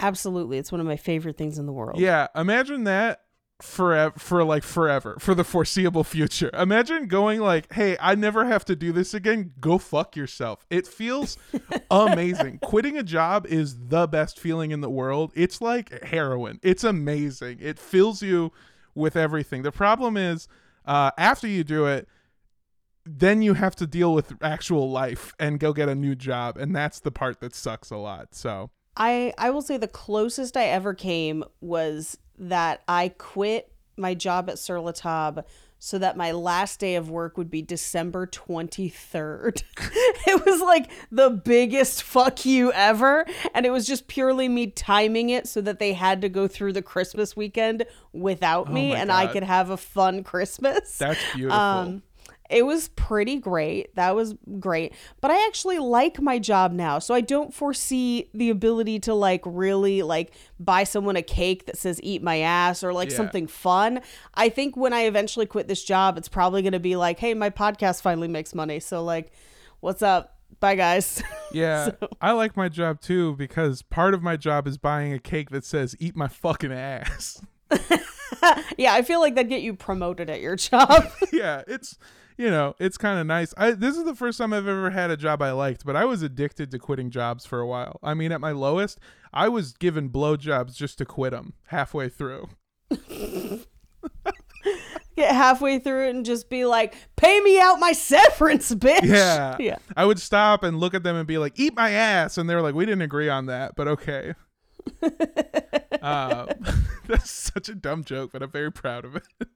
absolutely. 0.00 0.58
It's 0.58 0.70
one 0.72 0.80
of 0.80 0.86
my 0.86 0.96
favorite 0.96 1.36
things 1.36 1.58
in 1.58 1.66
the 1.66 1.72
world. 1.72 1.98
Yeah, 1.98 2.28
imagine 2.34 2.84
that 2.84 3.22
forever 3.62 4.18
for 4.18 4.44
like 4.44 4.62
forever 4.62 5.16
for 5.18 5.34
the 5.34 5.44
foreseeable 5.44 6.04
future. 6.04 6.50
Imagine 6.52 7.06
going 7.06 7.40
like, 7.40 7.72
"Hey, 7.72 7.96
I 8.00 8.14
never 8.14 8.44
have 8.44 8.64
to 8.66 8.76
do 8.76 8.92
this 8.92 9.14
again. 9.14 9.52
Go 9.60 9.78
fuck 9.78 10.14
yourself." 10.16 10.66
It 10.68 10.86
feels 10.86 11.38
amazing. 11.90 12.58
Quitting 12.58 12.98
a 12.98 13.02
job 13.02 13.46
is 13.46 13.88
the 13.88 14.06
best 14.06 14.38
feeling 14.38 14.70
in 14.70 14.80
the 14.82 14.90
world. 14.90 15.32
It's 15.34 15.60
like 15.60 16.04
heroin. 16.04 16.60
It's 16.62 16.84
amazing. 16.84 17.58
It 17.60 17.78
fills 17.78 18.22
you 18.22 18.52
with 18.94 19.16
everything. 19.16 19.62
The 19.62 19.72
problem 19.72 20.16
is 20.16 20.48
uh 20.86 21.10
after 21.18 21.46
you 21.46 21.64
do 21.64 21.86
it, 21.86 22.08
then 23.04 23.42
you 23.42 23.54
have 23.54 23.76
to 23.76 23.86
deal 23.86 24.12
with 24.12 24.32
actual 24.42 24.90
life 24.90 25.34
and 25.38 25.60
go 25.60 25.72
get 25.72 25.88
a 25.88 25.94
new 25.94 26.14
job, 26.14 26.56
and 26.56 26.74
that's 26.74 27.00
the 27.00 27.10
part 27.10 27.40
that 27.40 27.54
sucks 27.54 27.90
a 27.90 27.96
lot. 27.96 28.34
So, 28.34 28.70
I 28.96 29.32
I 29.38 29.50
will 29.50 29.62
say 29.62 29.76
the 29.76 29.88
closest 29.88 30.56
I 30.56 30.64
ever 30.64 30.94
came 30.94 31.44
was 31.60 32.18
that 32.38 32.82
I 32.88 33.08
quit 33.16 33.72
my 33.96 34.14
job 34.14 34.50
at 34.50 34.58
Sur 34.58 34.80
La 34.80 34.92
Table 34.92 35.46
so 35.86 35.98
that 35.98 36.16
my 36.16 36.32
last 36.32 36.80
day 36.80 36.96
of 36.96 37.08
work 37.10 37.38
would 37.38 37.48
be 37.48 37.62
December 37.62 38.26
23rd. 38.26 39.62
it 40.26 40.44
was 40.44 40.60
like 40.60 40.90
the 41.12 41.30
biggest 41.30 42.02
fuck 42.02 42.44
you 42.44 42.72
ever 42.72 43.24
and 43.54 43.64
it 43.64 43.70
was 43.70 43.86
just 43.86 44.08
purely 44.08 44.48
me 44.48 44.66
timing 44.66 45.30
it 45.30 45.46
so 45.46 45.60
that 45.60 45.78
they 45.78 45.92
had 45.92 46.20
to 46.22 46.28
go 46.28 46.48
through 46.48 46.72
the 46.72 46.82
Christmas 46.82 47.36
weekend 47.36 47.84
without 48.12 48.72
me 48.72 48.90
Oh 48.90 48.94
my 48.94 49.00
and 49.00 49.12
I 49.12 49.28
could 49.28 49.44
have 49.44 49.70
a 49.70 49.76
fun 49.76 50.24
Christmas. 50.24 50.98
that's 50.98 51.20
beautiful. 51.32 51.56
Um, 51.56 52.02
it 52.50 52.64
was 52.64 52.88
pretty 52.90 53.36
great. 53.38 53.94
That 53.96 54.14
was 54.14 54.34
great. 54.58 54.92
But 55.20 55.30
I 55.30 55.46
actually 55.46 55.78
like 55.78 56.20
my 56.20 56.38
job 56.38 56.72
now. 56.72 56.98
So 56.98 57.14
I 57.14 57.20
don't 57.20 57.52
foresee 57.52 58.30
the 58.34 58.50
ability 58.50 59.00
to 59.00 59.14
like 59.14 59.42
really 59.44 60.02
like 60.02 60.32
buy 60.60 60.84
someone 60.84 61.16
a 61.16 61.22
cake 61.22 61.66
that 61.66 61.76
says 61.76 62.00
eat 62.02 62.22
my 62.22 62.38
ass 62.40 62.82
or 62.84 62.92
like 62.92 63.10
Yeah. 63.10 63.16
something 63.16 63.46
fun. 63.46 64.00
I 64.34 64.48
think 64.48 64.76
when 64.76 64.92
I 64.92 65.02
eventually 65.02 65.46
quit 65.46 65.68
this 65.68 65.82
job, 65.84 66.16
it's 66.18 66.28
probably 66.28 66.62
going 66.62 66.72
to 66.72 66.80
be 66.80 66.96
like, 66.96 67.18
"Hey, 67.18 67.34
my 67.34 67.50
podcast 67.50 68.02
finally 68.02 68.28
makes 68.28 68.54
money." 68.54 68.80
So 68.80 69.02
like, 69.02 69.32
what's 69.80 70.02
up? 70.02 70.34
Bye 70.60 70.74
guys. 70.76 71.22
Yeah, 71.52 71.92
I 72.20 72.32
like 72.32 72.56
my 72.56 72.68
job 72.68 73.00
too 73.00 73.36
because 73.36 73.80
part 73.80 74.14
of 74.14 74.22
my 74.22 74.36
job 74.36 74.66
is 74.66 74.76
buying 74.78 75.12
a 75.12 75.18
cake 75.18 75.50
that 75.50 75.64
says 75.64 75.94
"Eat 76.00 76.16
my 76.16 76.26
fucking 76.28 76.72
ass." 76.72 77.40
yeah, 78.76 78.92
I 78.94 79.02
feel 79.02 79.20
like 79.20 79.34
that'd 79.36 79.48
get 79.48 79.62
you 79.62 79.74
promoted 79.74 80.28
at 80.28 80.40
your 80.40 80.56
job. 80.56 81.06
yeah, 81.32 81.62
it's 81.66 81.96
you 82.36 82.50
know 82.50 82.74
it's 82.78 82.98
kind 82.98 83.18
of 83.18 83.26
nice. 83.26 83.54
I 83.56 83.72
this 83.72 83.96
is 83.96 84.04
the 84.04 84.14
first 84.14 84.38
time 84.38 84.52
I've 84.52 84.68
ever 84.68 84.90
had 84.90 85.10
a 85.10 85.16
job 85.16 85.42
I 85.42 85.52
liked, 85.52 85.84
but 85.84 85.96
I 85.96 86.04
was 86.04 86.22
addicted 86.22 86.70
to 86.70 86.78
quitting 86.78 87.10
jobs 87.10 87.46
for 87.46 87.60
a 87.60 87.66
while. 87.66 87.98
I 88.02 88.14
mean, 88.14 88.32
at 88.32 88.40
my 88.40 88.52
lowest, 88.52 88.98
I 89.32 89.48
was 89.48 89.72
given 89.72 90.10
blowjobs 90.10 90.74
just 90.76 90.98
to 90.98 91.04
quit 91.04 91.32
them 91.32 91.54
halfway 91.66 92.08
through. 92.08 92.48
get 95.16 95.34
halfway 95.34 95.78
through 95.78 96.08
it 96.08 96.14
and 96.14 96.24
just 96.24 96.48
be 96.48 96.64
like, 96.64 96.94
"Pay 97.16 97.40
me 97.40 97.58
out 97.58 97.80
my 97.80 97.92
severance, 97.92 98.74
bitch." 98.74 99.02
Yeah, 99.02 99.56
yeah. 99.60 99.78
I 99.96 100.04
would 100.04 100.20
stop 100.20 100.62
and 100.62 100.78
look 100.78 100.94
at 100.94 101.02
them 101.02 101.16
and 101.16 101.26
be 101.26 101.38
like, 101.38 101.58
"Eat 101.58 101.74
my 101.74 101.90
ass," 101.90 102.38
and 102.38 102.48
they 102.48 102.54
were 102.54 102.62
like, 102.62 102.74
"We 102.74 102.86
didn't 102.86 103.02
agree 103.02 103.28
on 103.28 103.46
that, 103.46 103.74
but 103.76 103.88
okay." 103.88 104.34
uh, 106.02 106.46
that's 107.06 107.30
such 107.30 107.68
a 107.68 107.74
dumb 107.74 108.04
joke, 108.04 108.30
but 108.32 108.42
I'm 108.42 108.50
very 108.50 108.72
proud 108.72 109.04
of 109.04 109.16
it. 109.16 109.48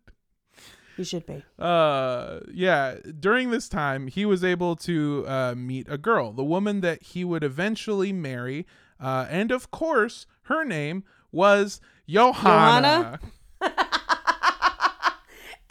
You 1.00 1.04
should 1.04 1.24
be. 1.24 1.42
uh 1.58 2.40
yeah 2.52 2.96
during 3.18 3.50
this 3.50 3.68
time 3.70 4.06
he 4.06 4.24
was 4.26 4.44
able 4.44 4.76
to 4.88 5.24
uh 5.26 5.54
meet 5.56 5.86
a 5.88 5.96
girl 5.96 6.32
the 6.32 6.44
woman 6.44 6.82
that 6.82 7.02
he 7.02 7.24
would 7.24 7.42
eventually 7.42 8.12
marry 8.12 8.66
uh 9.00 9.26
and 9.30 9.50
of 9.50 9.70
course 9.70 10.26
her 10.52 10.62
name 10.64 11.04
was 11.32 11.80
johanna, 12.06 13.18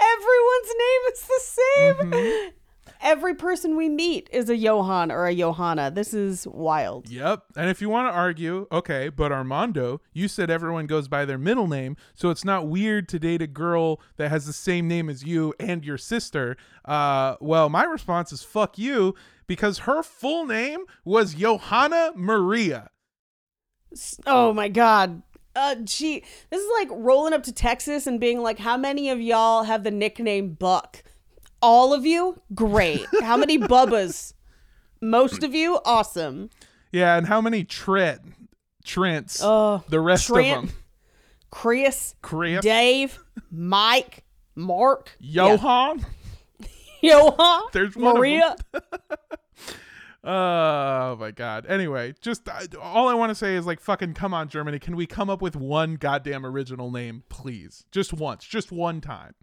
Everyone's 0.02 0.74
name 0.86 1.02
is 1.14 1.22
the 1.34 1.42
same. 1.42 1.96
Mm-hmm. 2.12 2.50
Every 3.02 3.34
person 3.34 3.78
we 3.78 3.88
meet 3.88 4.30
is 4.32 4.50
a 4.50 4.58
Johan 4.58 5.10
or 5.12 5.26
a 5.26 5.34
Johanna. 5.34 5.90
This 5.90 6.14
is 6.14 6.46
wild. 6.48 7.10
yep 7.10 7.44
and 7.56 7.70
if 7.70 7.82
you 7.82 7.90
want 7.90 8.12
to 8.12 8.16
argue 8.16 8.68
okay 8.72 9.10
but 9.10 9.32
armando 9.32 10.02
you 10.14 10.28
said 10.28 10.50
everyone 10.50 10.86
goes 10.86 11.08
by 11.08 11.24
their 11.26 11.38
middle 11.38 11.68
name 11.68 11.96
so 12.14 12.30
it's 12.30 12.44
not 12.44 12.68
weird 12.68 13.08
to 13.10 13.18
date 13.20 13.42
a 13.42 13.48
girl 13.48 14.00
that 14.18 14.30
has 14.30 14.46
the 14.46 14.54
same 14.54 14.88
name 14.88 15.10
as 15.10 15.24
you 15.24 15.54
and 15.60 15.86
your 15.86 15.98
sister 15.98 16.58
uh 16.86 17.36
well 17.40 17.70
my 17.70 17.84
response 17.84 18.32
is 18.34 18.44
fuck 18.44 18.78
you 18.78 19.16
because 19.48 19.80
her 19.80 20.04
full 20.04 20.46
name 20.46 20.82
was 21.06 21.36
johanna 21.36 22.12
maria 22.16 22.90
Oh 24.28 24.54
my 24.54 24.68
god. 24.68 25.22
Uh 25.56 25.76
gee, 25.84 26.24
this 26.52 26.62
is 26.62 26.70
like 26.80 26.90
rolling 26.92 27.34
up 27.34 27.44
to 27.44 27.52
Texas 27.52 28.06
and 28.06 28.20
being 28.20 28.42
like, 28.42 28.60
how 28.60 28.78
many 28.78 29.10
of 29.10 29.20
y'all 29.20 29.64
have 29.64 29.84
the 29.84 29.90
nickname 29.92 30.54
Buck? 30.54 31.04
All 31.62 31.94
of 31.94 32.06
you? 32.06 32.42
Great. 32.54 33.06
How 33.22 33.38
many 33.38 33.58
Bubbas? 33.58 34.34
Most 35.02 35.44
of 35.44 35.54
you? 35.54 35.80
Awesome. 35.86 36.50
Yeah, 36.92 37.18
and 37.18 37.28
how 37.28 37.42
many 37.42 37.64
Trent 37.64 38.22
Trents? 38.84 39.42
Uh, 39.44 39.82
the 39.90 40.00
rest 40.00 40.28
Trent, 40.28 40.58
of 40.58 40.70
them. 40.70 40.78
Chris, 41.52 42.16
Chris, 42.22 42.62
Dave, 42.62 43.20
Mike, 43.52 44.24
Mark, 44.56 45.16
Johan. 45.20 46.06
yeah, 46.60 46.68
Johan, 47.18 47.62
There's 47.72 47.96
one 47.96 48.16
Maria. 48.16 48.56
Oh 50.22 51.16
my 51.18 51.32
god. 51.32 51.66
Anyway, 51.68 52.14
just 52.20 52.50
I, 52.50 52.66
all 52.82 53.08
I 53.08 53.14
want 53.14 53.30
to 53.30 53.36
say 53.36 53.56
is 53.56 53.66
like 53.66 53.80
fucking 53.80 54.16
come 54.16 54.34
on 54.34 54.50
Germany, 54.50 54.78
can 54.78 54.98
we 54.98 55.06
come 55.06 55.30
up 55.30 55.42
with 55.42 55.56
one 55.56 55.96
goddamn 55.96 56.46
original 56.46 56.92
name, 56.92 57.24
please? 57.30 57.86
Just 57.92 58.12
once, 58.12 58.44
just 58.46 58.70
one 58.70 59.00
time. 59.00 59.34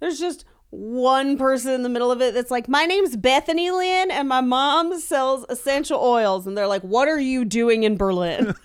There's 0.00 0.18
just 0.18 0.44
one 0.72 1.36
person 1.36 1.72
in 1.72 1.82
the 1.82 1.88
middle 1.90 2.10
of 2.10 2.22
it 2.22 2.32
that's 2.32 2.50
like, 2.50 2.66
my 2.66 2.86
name's 2.86 3.14
Bethany 3.14 3.70
Lynn 3.70 4.10
and 4.10 4.26
my 4.26 4.40
mom 4.40 4.98
sells 4.98 5.44
essential 5.50 6.00
oils. 6.00 6.46
And 6.46 6.56
they're 6.56 6.66
like, 6.66 6.82
what 6.82 7.08
are 7.08 7.20
you 7.20 7.44
doing 7.44 7.82
in 7.84 7.96
Berlin? 7.96 8.54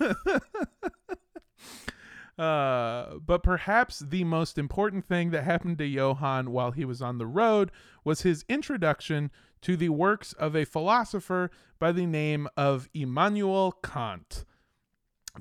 Uh, 2.38 3.16
but 3.18 3.42
perhaps 3.42 3.98
the 3.98 4.22
most 4.22 4.58
important 4.58 5.04
thing 5.04 5.30
that 5.30 5.42
happened 5.42 5.76
to 5.76 5.84
Johann 5.84 6.52
while 6.52 6.70
he 6.70 6.84
was 6.84 7.02
on 7.02 7.18
the 7.18 7.26
road 7.26 7.72
was 8.04 8.22
his 8.22 8.44
introduction 8.48 9.32
to 9.62 9.76
the 9.76 9.88
works 9.88 10.34
of 10.34 10.54
a 10.54 10.64
philosopher 10.64 11.50
by 11.80 11.90
the 11.90 12.06
name 12.06 12.46
of 12.56 12.88
Immanuel 12.94 13.72
Kant. 13.82 14.44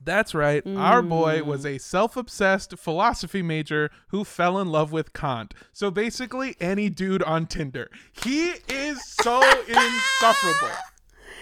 That's 0.03 0.33
right. 0.33 0.63
Our 0.65 1.01
boy 1.01 1.43
was 1.43 1.65
a 1.65 1.77
self 1.77 2.15
obsessed 2.17 2.77
philosophy 2.77 3.41
major 3.41 3.91
who 4.09 4.23
fell 4.23 4.59
in 4.59 4.69
love 4.69 4.91
with 4.91 5.13
Kant. 5.13 5.53
So 5.73 5.91
basically, 5.91 6.55
any 6.59 6.89
dude 6.89 7.23
on 7.23 7.45
Tinder. 7.47 7.89
He 8.11 8.53
is 8.69 9.03
so 9.21 9.41
insufferable. 9.67 10.75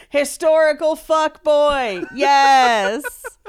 Historical 0.09 0.95
fuck 0.95 1.43
boy. 1.43 2.03
Yes. 2.13 3.03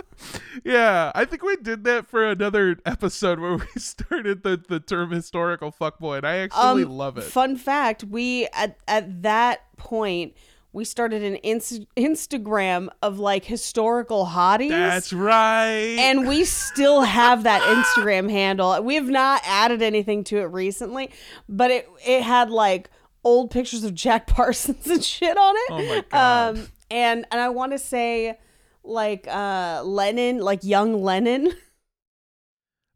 Yeah, 0.64 1.12
I 1.14 1.27
think 1.27 1.42
we 1.42 1.57
did 1.57 1.85
that 1.85 2.07
for 2.07 2.27
another 2.27 2.79
episode 2.87 3.38
where 3.38 3.57
we 3.57 3.66
started 3.77 4.42
the, 4.42 4.57
the 4.57 4.81
term 4.81 5.11
historical 5.11 5.71
fuck 5.71 5.99
boy, 5.99 6.16
and 6.16 6.27
I 6.27 6.37
actually 6.38 6.85
love 6.85 7.19
it. 7.19 7.25
Um, 7.25 7.31
Fun 7.31 7.57
fact: 7.57 8.03
We 8.05 8.49
at 8.53 8.79
at 8.88 9.23
that 9.23 9.77
point 9.77 10.35
we 10.77 10.85
started 10.85 11.23
an 11.23 11.37
Inst- 11.37 11.87
Instagram 11.97 12.89
of 13.01 13.19
like 13.19 13.47
historical 13.47 14.27
hotties. 14.27 14.69
That's 14.69 15.11
right. 15.11 15.97
and 15.99 16.29
we 16.29 16.45
still 16.45 17.01
have 17.01 17.45
that 17.45 17.62
Instagram 17.62 18.31
handle. 18.31 18.83
We 18.83 18.97
have 18.97 19.09
not 19.09 19.41
added 19.47 19.81
anything 19.81 20.23
to 20.25 20.37
it 20.37 20.53
recently, 20.53 21.11
but 21.49 21.71
it 21.71 21.89
it 22.07 22.23
had 22.23 22.51
like 22.51 22.91
old 23.25 23.51
pictures 23.51 23.85
of 23.85 23.95
Jack 23.95 24.27
Parsons 24.35 24.87
and 24.87 25.03
shit 25.03 25.39
on 25.39 25.55
it. 25.57 25.71
Oh 25.71 25.79
my 25.79 26.05
God. 26.11 26.57
Um, 26.59 26.69
and 26.91 27.27
and 27.31 27.41
I 27.41 27.49
want 27.49 27.73
to 27.73 27.79
say 27.79 28.39
like 28.85 29.27
uh 29.29 29.83
Lenin, 29.83 30.41
like 30.41 30.62
young 30.62 31.03
Lenin 31.03 31.55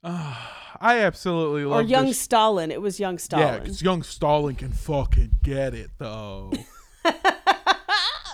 I 0.05 0.99
absolutely 1.01 1.65
love 1.65 1.81
or 1.81 1.83
young 1.89 2.07
this. 2.07 2.21
Stalin. 2.21 2.71
It 2.71 2.83
was 2.83 3.01
young 3.01 3.19
Stalin. 3.19 3.47
Yeah, 3.47 3.59
because 3.59 3.81
young 3.81 4.03
Stalin 4.03 4.55
can 4.55 4.73
fucking 4.73 5.37
get 5.43 5.73
it 5.73 5.91
though. 5.97 6.53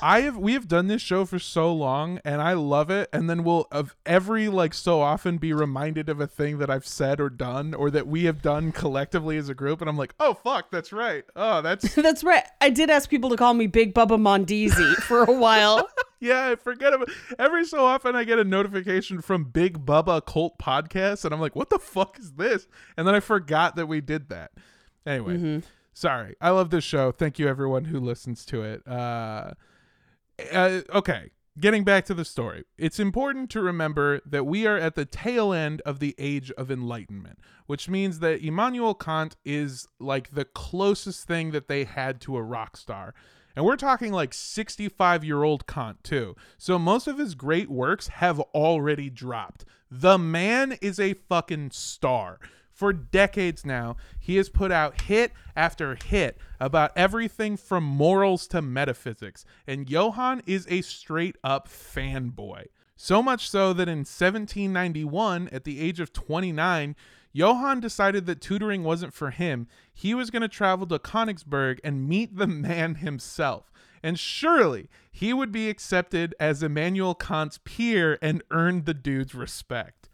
I 0.07 0.21
have 0.21 0.37
we 0.37 0.53
have 0.53 0.69
done 0.69 0.87
this 0.87 1.03
show 1.03 1.25
for 1.25 1.41
so 1.41 1.73
long 1.73 2.21
and 2.25 2.41
I 2.41 2.53
love 2.53 2.91
it 2.91 3.09
and 3.13 3.29
then 3.29 3.43
we'll 3.43 3.67
of 3.73 3.97
every 4.07 4.47
like 4.47 4.73
so 4.73 5.01
often 5.01 5.37
be 5.37 5.53
reminded 5.53 6.09
of 6.09 6.21
a 6.21 6.29
thing 6.29 6.59
that 6.59 6.71
I've 6.71 6.87
said 6.87 7.21
or 7.21 7.29
done 7.29 7.75
or 7.75 7.91
that 7.91 8.07
we 8.07 8.23
have 8.27 8.41
done 8.41 8.71
collectively 8.71 9.37
as 9.37 9.49
a 9.49 9.55
group 9.55 9.81
and 9.81 9.91
I'm 9.91 9.97
like, 9.97 10.15
"Oh 10.21 10.35
fuck, 10.35 10.71
that's 10.71 10.93
right. 10.93 11.25
Oh, 11.35 11.61
that's 11.61 11.93
That's 11.97 12.23
right. 12.23 12.45
I 12.61 12.71
did 12.71 12.89
ask 12.89 13.11
people 13.11 13.31
to 13.31 13.37
call 13.37 13.55
me 13.55 13.67
Big 13.67 13.95
Bubba 13.95 14.17
Mondeezy 14.17 14.95
for 15.03 15.25
a 15.25 15.33
while. 15.33 15.89
Yeah, 16.19 16.47
I 16.49 16.55
forget 16.55 16.95
about 16.95 17.11
every 17.39 17.67
so 17.67 17.85
often 17.85 18.17
I 18.17 18.25
get 18.25 18.39
a 18.39 18.45
notification 18.45 19.21
from 19.21 19.45
Big 19.45 19.85
Bubba 19.85 20.25
Cult 20.25 20.57
Podcast 20.59 21.27
and 21.27 21.35
I'm 21.35 21.41
like, 21.43 21.55
what 21.55 21.69
the 21.69 21.79
fuck 21.79 22.19
is 22.19 22.33
this? 22.33 22.67
And 22.97 23.07
then 23.07 23.15
I 23.15 23.21
forgot 23.21 23.77
that 23.77 23.87
we 23.87 24.01
did 24.01 24.31
that. 24.31 24.53
Anyway, 25.05 25.63
sorry. 25.93 26.35
I 26.41 26.51
love 26.51 26.71
this 26.71 26.85
show. 26.85 27.13
Thank 27.13 27.39
you 27.39 27.49
everyone 27.49 27.85
who 27.85 28.01
listens 28.01 28.47
to 28.47 28.63
it. 28.63 28.89
Uh, 28.89 29.51
uh 30.53 30.81
okay. 30.93 31.31
Getting 31.59 31.85
back 31.85 32.05
to 32.05 32.15
the 32.15 32.27
story, 32.27 32.65
it's 32.77 33.01
important 33.01 33.49
to 33.51 33.63
remember 33.63 34.21
that 34.27 34.45
we 34.45 34.67
are 34.67 34.77
at 34.77 34.95
the 34.95 35.07
tail 35.07 35.55
end 35.55 35.81
of 35.87 36.01
the 36.01 36.15
age 36.19 36.51
of 36.51 36.71
enlightenment, 36.71 37.39
which 37.65 37.89
means 37.89 38.19
that 38.19 38.45
Immanuel 38.45 38.93
Kant 38.93 39.37
is 39.43 39.89
like 39.99 40.35
the 40.35 40.45
closest 40.45 41.27
thing 41.27 41.53
that 41.53 41.67
they 41.67 41.85
had 41.85 42.21
to 42.23 42.37
a 42.37 42.43
rock 42.43 42.77
star. 42.77 43.15
And 43.57 43.65
we're 43.65 43.77
talking 43.77 44.13
like 44.13 44.35
65 44.35 45.25
year 45.25 45.43
old 45.43 45.67
Kant, 45.67 46.05
too. 46.05 46.37
So 46.59 46.79
most 46.79 47.07
of 47.07 47.19
his 47.19 47.35
great 47.35 47.71
works 47.71 48.09
have 48.09 48.39
already 48.39 49.09
dropped. 49.09 49.65
The 49.91 50.19
man 50.19 50.77
is 50.83 51.01
a 51.01 51.15
fucking 51.15 51.71
star. 51.71 52.39
For 52.77 52.93
decades 52.93 53.65
now, 53.65 53.97
he 54.21 54.37
has 54.37 54.51
put 54.51 54.71
out 54.71 55.01
hit 55.01 55.33
after 55.57 55.97
hit 56.05 56.37
about 56.61 56.93
everything 56.95 57.57
from 57.57 57.85
morals 57.85 58.47
to 58.49 58.61
metaphysics, 58.61 59.47
and 59.67 59.89
Johann 59.89 60.43
is 60.45 60.67
a 60.69 60.83
straight 60.83 61.37
up 61.43 61.69
fanboy. 61.69 62.67
So 62.95 63.23
much 63.23 63.49
so 63.49 63.73
that 63.73 63.89
in 63.89 64.01
1791, 64.01 65.49
at 65.53 65.65
the 65.65 65.81
age 65.81 66.01
of 66.01 66.13
29, 66.13 66.95
Johann 67.33 67.81
decided 67.81 68.27
that 68.27 68.43
tutoring 68.43 68.85
wasn't 68.85 69.15
for 69.15 69.31
him. 69.31 69.69
He 69.95 70.13
was 70.15 70.29
going 70.29 70.43
to 70.43 70.49
travel 70.49 70.87
to 70.89 70.99
Königsberg 70.99 71.79
and 71.83 72.07
meet 72.07 72.37
the 72.37 72.47
man 72.47 72.97
himself. 72.97 73.73
And 74.03 74.19
surely 74.19 74.91
he 75.11 75.33
would 75.33 75.51
be 75.51 75.71
accepted 75.71 76.35
as 76.39 76.63
Immanuel 76.63 77.15
Kant's 77.15 77.59
peer 77.65 78.19
and 78.21 78.43
earn 78.51 78.85
the 78.85 78.93
dude's 78.93 79.35
respect. 79.35 80.06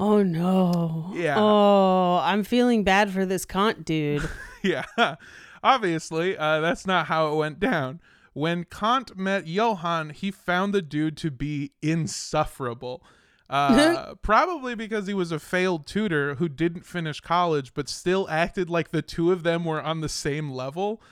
Oh 0.00 0.22
no. 0.22 1.12
Yeah. 1.14 1.34
Oh, 1.36 2.20
I'm 2.22 2.42
feeling 2.42 2.84
bad 2.84 3.10
for 3.10 3.26
this 3.26 3.44
Kant 3.44 3.84
dude. 3.84 4.26
yeah. 4.62 5.16
Obviously, 5.62 6.38
uh, 6.38 6.60
that's 6.60 6.86
not 6.86 7.06
how 7.06 7.30
it 7.30 7.36
went 7.36 7.60
down. 7.60 8.00
When 8.32 8.64
Kant 8.64 9.18
met 9.18 9.46
Johann, 9.46 10.08
he 10.08 10.30
found 10.30 10.72
the 10.72 10.80
dude 10.80 11.18
to 11.18 11.30
be 11.30 11.72
insufferable. 11.82 13.02
Uh, 13.50 14.14
probably 14.22 14.74
because 14.74 15.06
he 15.06 15.12
was 15.12 15.32
a 15.32 15.38
failed 15.38 15.86
tutor 15.86 16.36
who 16.36 16.48
didn't 16.48 16.86
finish 16.86 17.20
college, 17.20 17.74
but 17.74 17.86
still 17.86 18.26
acted 18.30 18.70
like 18.70 18.92
the 18.92 19.02
two 19.02 19.30
of 19.30 19.42
them 19.42 19.66
were 19.66 19.82
on 19.82 20.00
the 20.00 20.08
same 20.08 20.50
level. 20.50 21.02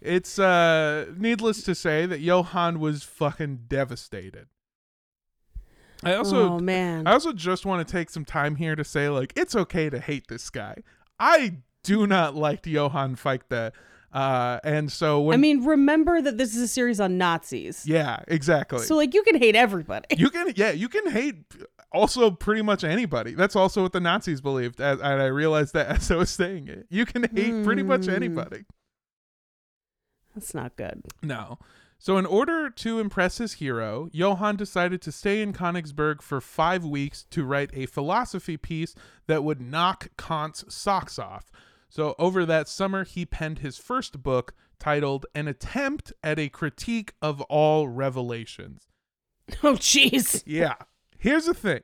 It's 0.00 0.36
uh, 0.36 1.06
needless 1.16 1.62
to 1.62 1.76
say 1.76 2.06
that 2.06 2.18
Johann 2.18 2.80
was 2.80 3.04
fucking 3.04 3.66
devastated. 3.68 4.48
I 6.02 6.14
also 6.14 6.52
oh 6.54 6.58
man. 6.58 7.06
I 7.06 7.12
also 7.12 7.32
just 7.32 7.66
want 7.66 7.86
to 7.86 7.90
take 7.92 8.10
some 8.10 8.24
time 8.24 8.56
here 8.56 8.74
to 8.74 8.84
say, 8.84 9.08
like, 9.08 9.32
it's 9.36 9.54
okay 9.54 9.90
to 9.90 9.98
hate 10.00 10.28
this 10.28 10.48
guy. 10.50 10.76
I 11.18 11.58
do 11.84 12.06
not 12.06 12.34
like 12.34 12.66
Johann 12.66 13.16
Fichte. 13.16 13.72
Uh, 14.12 14.58
and 14.64 14.90
so 14.90 15.20
when, 15.20 15.34
I 15.34 15.36
mean, 15.36 15.64
remember 15.64 16.20
that 16.20 16.36
this 16.36 16.56
is 16.56 16.62
a 16.62 16.66
series 16.68 16.98
on 17.00 17.16
Nazis. 17.16 17.86
yeah, 17.86 18.20
exactly. 18.26 18.80
So 18.80 18.96
like 18.96 19.14
you 19.14 19.22
can 19.22 19.36
hate 19.36 19.54
everybody. 19.54 20.06
you 20.16 20.30
can, 20.30 20.52
yeah, 20.56 20.72
you 20.72 20.88
can 20.88 21.08
hate 21.10 21.36
also 21.92 22.30
pretty 22.32 22.62
much 22.62 22.82
anybody. 22.82 23.34
That's 23.34 23.54
also 23.54 23.82
what 23.82 23.92
the 23.92 24.00
Nazis 24.00 24.40
believed. 24.40 24.80
As, 24.80 24.98
and 25.00 25.22
I 25.22 25.26
realized 25.26 25.74
that 25.74 25.86
as 25.96 26.10
I 26.10 26.16
was 26.16 26.30
saying 26.30 26.66
it, 26.66 26.86
you 26.90 27.04
can 27.06 27.22
hate 27.34 27.62
pretty 27.64 27.82
much 27.84 28.06
Hmm. 28.06 28.10
anybody. 28.12 28.64
That's 30.34 30.54
not 30.54 30.76
good. 30.76 31.02
No. 31.22 31.58
So, 32.02 32.16
in 32.16 32.24
order 32.24 32.70
to 32.70 32.98
impress 32.98 33.36
his 33.36 33.54
hero, 33.54 34.08
Johann 34.10 34.56
decided 34.56 35.02
to 35.02 35.12
stay 35.12 35.42
in 35.42 35.52
Königsberg 35.52 36.22
for 36.22 36.40
five 36.40 36.82
weeks 36.82 37.24
to 37.24 37.44
write 37.44 37.68
a 37.74 37.84
philosophy 37.84 38.56
piece 38.56 38.94
that 39.26 39.44
would 39.44 39.60
knock 39.60 40.08
Kant's 40.16 40.64
socks 40.74 41.18
off. 41.18 41.52
So, 41.90 42.14
over 42.18 42.46
that 42.46 42.68
summer, 42.68 43.04
he 43.04 43.26
penned 43.26 43.58
his 43.58 43.76
first 43.76 44.22
book 44.22 44.54
titled 44.78 45.26
An 45.34 45.46
Attempt 45.46 46.14
at 46.22 46.38
a 46.38 46.48
Critique 46.48 47.12
of 47.20 47.42
All 47.42 47.86
Revelations. 47.88 48.88
Oh 49.62 49.74
jeez. 49.74 50.44
Yeah. 50.46 50.76
Here's 51.18 51.46
the 51.46 51.54
thing 51.54 51.80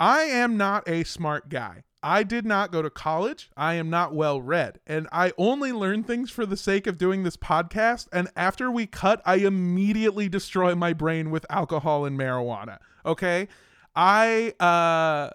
I 0.00 0.20
am 0.22 0.56
not 0.56 0.88
a 0.88 1.04
smart 1.04 1.48
guy. 1.48 1.82
I 2.02 2.22
did 2.22 2.44
not 2.44 2.72
go 2.72 2.82
to 2.82 2.90
college. 2.90 3.50
I 3.56 3.74
am 3.74 3.90
not 3.90 4.14
well 4.14 4.40
read. 4.40 4.80
And 4.86 5.08
I 5.10 5.32
only 5.36 5.72
learn 5.72 6.04
things 6.04 6.30
for 6.30 6.46
the 6.46 6.56
sake 6.56 6.86
of 6.86 6.98
doing 6.98 7.22
this 7.22 7.36
podcast. 7.36 8.08
And 8.12 8.28
after 8.36 8.70
we 8.70 8.86
cut, 8.86 9.20
I 9.24 9.36
immediately 9.36 10.28
destroy 10.28 10.74
my 10.74 10.92
brain 10.92 11.30
with 11.30 11.44
alcohol 11.50 12.04
and 12.04 12.18
marijuana. 12.18 12.78
Okay? 13.04 13.48
I, 13.94 14.54
uh,. 14.60 15.34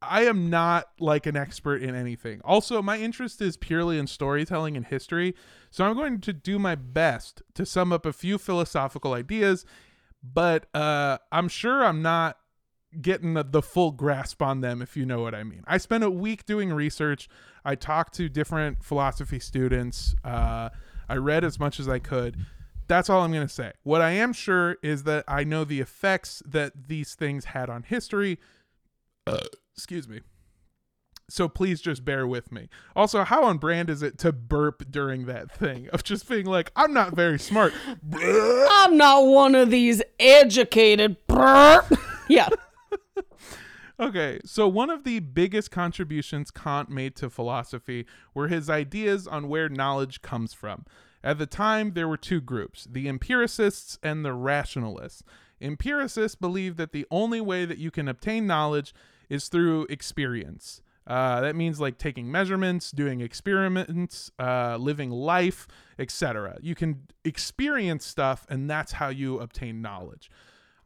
I 0.00 0.26
am 0.26 0.48
not 0.48 0.90
like 1.00 1.26
an 1.26 1.36
expert 1.36 1.82
in 1.82 1.96
anything. 1.96 2.40
Also, 2.44 2.80
my 2.80 2.98
interest 2.98 3.42
is 3.42 3.56
purely 3.56 3.98
in 3.98 4.06
storytelling 4.06 4.76
and 4.76 4.86
history, 4.86 5.34
so 5.72 5.84
I'm 5.84 5.96
going 5.96 6.20
to 6.20 6.32
do 6.32 6.56
my 6.60 6.76
best 6.76 7.42
to 7.54 7.66
sum 7.66 7.92
up 7.92 8.06
a 8.06 8.12
few 8.12 8.38
philosophical 8.38 9.12
ideas 9.12 9.66
but 10.22 10.66
uh, 10.74 11.18
I'm 11.30 11.48
sure 11.48 11.84
I'm 11.84 12.02
not 12.02 12.38
getting 13.00 13.34
the, 13.34 13.44
the 13.44 13.62
full 13.62 13.92
grasp 13.92 14.42
on 14.42 14.60
them, 14.60 14.82
if 14.82 14.96
you 14.96 15.04
know 15.04 15.20
what 15.20 15.34
I 15.34 15.44
mean. 15.44 15.62
I 15.66 15.78
spent 15.78 16.04
a 16.04 16.10
week 16.10 16.46
doing 16.46 16.72
research. 16.72 17.28
I 17.64 17.74
talked 17.74 18.14
to 18.14 18.28
different 18.28 18.84
philosophy 18.84 19.38
students. 19.38 20.14
Uh, 20.24 20.70
I 21.08 21.16
read 21.16 21.44
as 21.44 21.58
much 21.58 21.78
as 21.80 21.88
I 21.88 21.98
could. 21.98 22.36
That's 22.86 23.10
all 23.10 23.22
I'm 23.22 23.32
going 23.32 23.46
to 23.46 23.52
say. 23.52 23.72
What 23.82 24.00
I 24.00 24.10
am 24.12 24.32
sure 24.32 24.78
is 24.82 25.02
that 25.04 25.24
I 25.28 25.44
know 25.44 25.64
the 25.64 25.80
effects 25.80 26.42
that 26.46 26.88
these 26.88 27.14
things 27.14 27.46
had 27.46 27.68
on 27.68 27.82
history. 27.82 28.38
Uh, 29.26 29.44
excuse 29.76 30.08
me. 30.08 30.20
So 31.30 31.46
please 31.46 31.82
just 31.82 32.06
bear 32.06 32.26
with 32.26 32.50
me. 32.50 32.70
Also, 32.96 33.22
how 33.22 33.44
on 33.44 33.58
brand 33.58 33.90
is 33.90 34.02
it 34.02 34.16
to 34.20 34.32
burp 34.32 34.84
during 34.90 35.26
that 35.26 35.50
thing 35.50 35.88
of 35.90 36.02
just 36.02 36.26
being 36.26 36.46
like, 36.46 36.72
I'm 36.74 36.94
not 36.94 37.14
very 37.14 37.38
smart. 37.38 37.74
I'm 38.14 38.96
not 38.96 39.26
one 39.26 39.54
of 39.54 39.70
these 39.70 40.02
educated. 40.18 41.18
yeah. 42.28 42.48
Okay, 44.00 44.38
so 44.44 44.68
one 44.68 44.90
of 44.90 45.02
the 45.02 45.18
biggest 45.18 45.72
contributions 45.72 46.52
Kant 46.52 46.88
made 46.88 47.16
to 47.16 47.28
philosophy 47.28 48.06
were 48.32 48.46
his 48.46 48.70
ideas 48.70 49.26
on 49.26 49.48
where 49.48 49.68
knowledge 49.68 50.22
comes 50.22 50.54
from. 50.54 50.84
At 51.24 51.38
the 51.38 51.46
time, 51.46 51.94
there 51.94 52.06
were 52.06 52.16
two 52.16 52.40
groups 52.40 52.86
the 52.88 53.08
empiricists 53.08 53.98
and 54.00 54.24
the 54.24 54.32
rationalists. 54.32 55.24
Empiricists 55.60 56.36
believe 56.36 56.76
that 56.76 56.92
the 56.92 57.06
only 57.10 57.40
way 57.40 57.64
that 57.64 57.78
you 57.78 57.90
can 57.90 58.06
obtain 58.06 58.46
knowledge 58.46 58.94
is 59.28 59.48
through 59.48 59.86
experience. 59.90 60.80
Uh, 61.04 61.40
that 61.40 61.56
means 61.56 61.80
like 61.80 61.98
taking 61.98 62.30
measurements, 62.30 62.92
doing 62.92 63.20
experiments, 63.20 64.30
uh, 64.38 64.76
living 64.76 65.10
life, 65.10 65.66
etc. 65.98 66.58
You 66.60 66.76
can 66.76 67.08
experience 67.24 68.04
stuff, 68.04 68.46
and 68.48 68.70
that's 68.70 68.92
how 68.92 69.08
you 69.08 69.40
obtain 69.40 69.80
knowledge. 69.82 70.30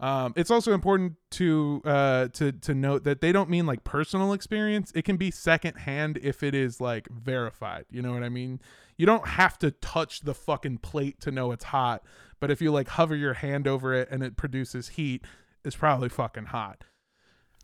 Um, 0.03 0.33
it's 0.35 0.51
also 0.51 0.73
important 0.73 1.15
to 1.31 1.81
uh, 1.85 2.27
to 2.29 2.51
to 2.51 2.75
note 2.75 3.05
that 3.05 3.21
they 3.21 3.31
don't 3.31 3.49
mean 3.49 3.67
like 3.67 3.85
personal 3.85 4.33
experience. 4.33 4.91
It 4.97 5.05
can 5.05 5.17
be 5.17 5.31
secondhand 5.31 6.19
if 6.21 6.43
it 6.43 6.57
is 6.57 6.81
like 6.81 7.09
verified. 7.09 7.85
You 7.89 8.03
know 8.03 8.13
what 8.13 8.25
I 8.25 8.29
mean? 8.29 8.61
You 8.97 9.07
don't 9.07 9.27
have 9.27 9.59
to 9.61 9.71
touch 9.71 10.23
the 10.23 10.35
fucking 10.35 10.79
plate 10.79 11.21
to 11.21 11.31
know 11.31 11.53
it's 11.53 11.65
hot, 11.65 12.03
but 12.41 12.51
if 12.51 12.61
you 12.61 12.73
like 12.73 12.89
hover 12.89 13.15
your 13.15 13.35
hand 13.35 13.69
over 13.69 13.95
it 13.95 14.09
and 14.11 14.25
it 14.25 14.37
produces 14.37 14.89
heat, 14.89 15.25
it's 15.65 15.77
probably 15.77 16.09
fucking 16.09 16.47
hot. 16.47 16.83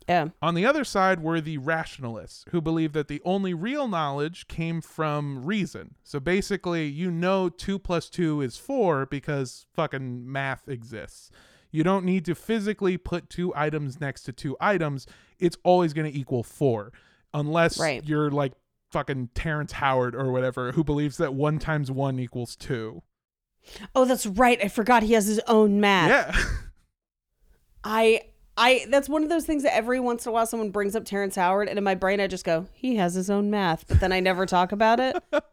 Yeah. 0.07 0.29
On 0.41 0.55
the 0.55 0.65
other 0.65 0.85
side 0.85 1.21
were 1.21 1.41
the 1.41 1.57
rationalists 1.57 2.45
who 2.49 2.61
believe 2.61 2.93
that 2.93 3.09
the 3.09 3.21
only 3.25 3.53
real 3.53 3.87
knowledge 3.87 4.47
came 4.47 4.81
from 4.81 5.45
reason. 5.45 5.95
So 6.03 6.19
basically, 6.19 6.87
you 6.87 7.11
know 7.11 7.49
2 7.49 7.77
plus 7.77 8.09
2 8.09 8.41
is 8.41 8.57
4 8.57 9.05
because 9.05 9.65
fucking 9.75 10.31
math 10.31 10.67
exists. 10.67 11.31
You 11.71 11.83
don't 11.83 12.03
need 12.05 12.25
to 12.25 12.35
physically 12.35 12.97
put 12.97 13.29
two 13.29 13.53
items 13.55 13.99
next 14.01 14.23
to 14.23 14.33
two 14.33 14.57
items. 14.59 15.05
It's 15.39 15.57
always 15.63 15.93
going 15.93 16.11
to 16.11 16.17
equal 16.17 16.43
4 16.43 16.91
unless 17.33 17.79
Right. 17.79 18.03
you're 18.03 18.31
like 18.31 18.53
fucking 18.91 19.29
Terrence 19.35 19.73
Howard 19.73 20.15
or 20.15 20.31
whatever 20.31 20.71
who 20.71 20.83
believes 20.83 21.17
that 21.17 21.33
1 21.33 21.59
times 21.59 21.91
1 21.91 22.19
equals 22.19 22.55
2. 22.55 23.03
Oh, 23.93 24.05
that's 24.05 24.25
right. 24.25 24.59
I 24.63 24.67
forgot 24.67 25.03
he 25.03 25.13
has 25.13 25.27
his 25.27 25.39
own 25.47 25.79
math. 25.79 26.09
Yeah. 26.35 26.43
I 27.83 28.21
I 28.59 28.85
that's 28.89 29.07
one 29.09 29.23
of 29.23 29.29
those 29.29 29.45
things 29.45 29.63
that 29.63 29.75
every 29.75 29.99
once 29.99 30.25
in 30.25 30.29
a 30.29 30.33
while 30.33 30.45
someone 30.45 30.69
brings 30.69 30.95
up 30.95 31.05
Terrence 31.05 31.35
Howard 31.35 31.69
and 31.69 31.77
in 31.77 31.83
my 31.83 31.95
brain 31.95 32.19
I 32.19 32.27
just 32.27 32.45
go, 32.45 32.67
he 32.73 32.97
has 32.97 33.13
his 33.13 33.29
own 33.29 33.49
math, 33.49 33.87
but 33.87 33.99
then 33.99 34.11
I 34.11 34.19
never 34.19 34.45
talk 34.45 34.71
about 34.71 34.99
it. 34.99 35.17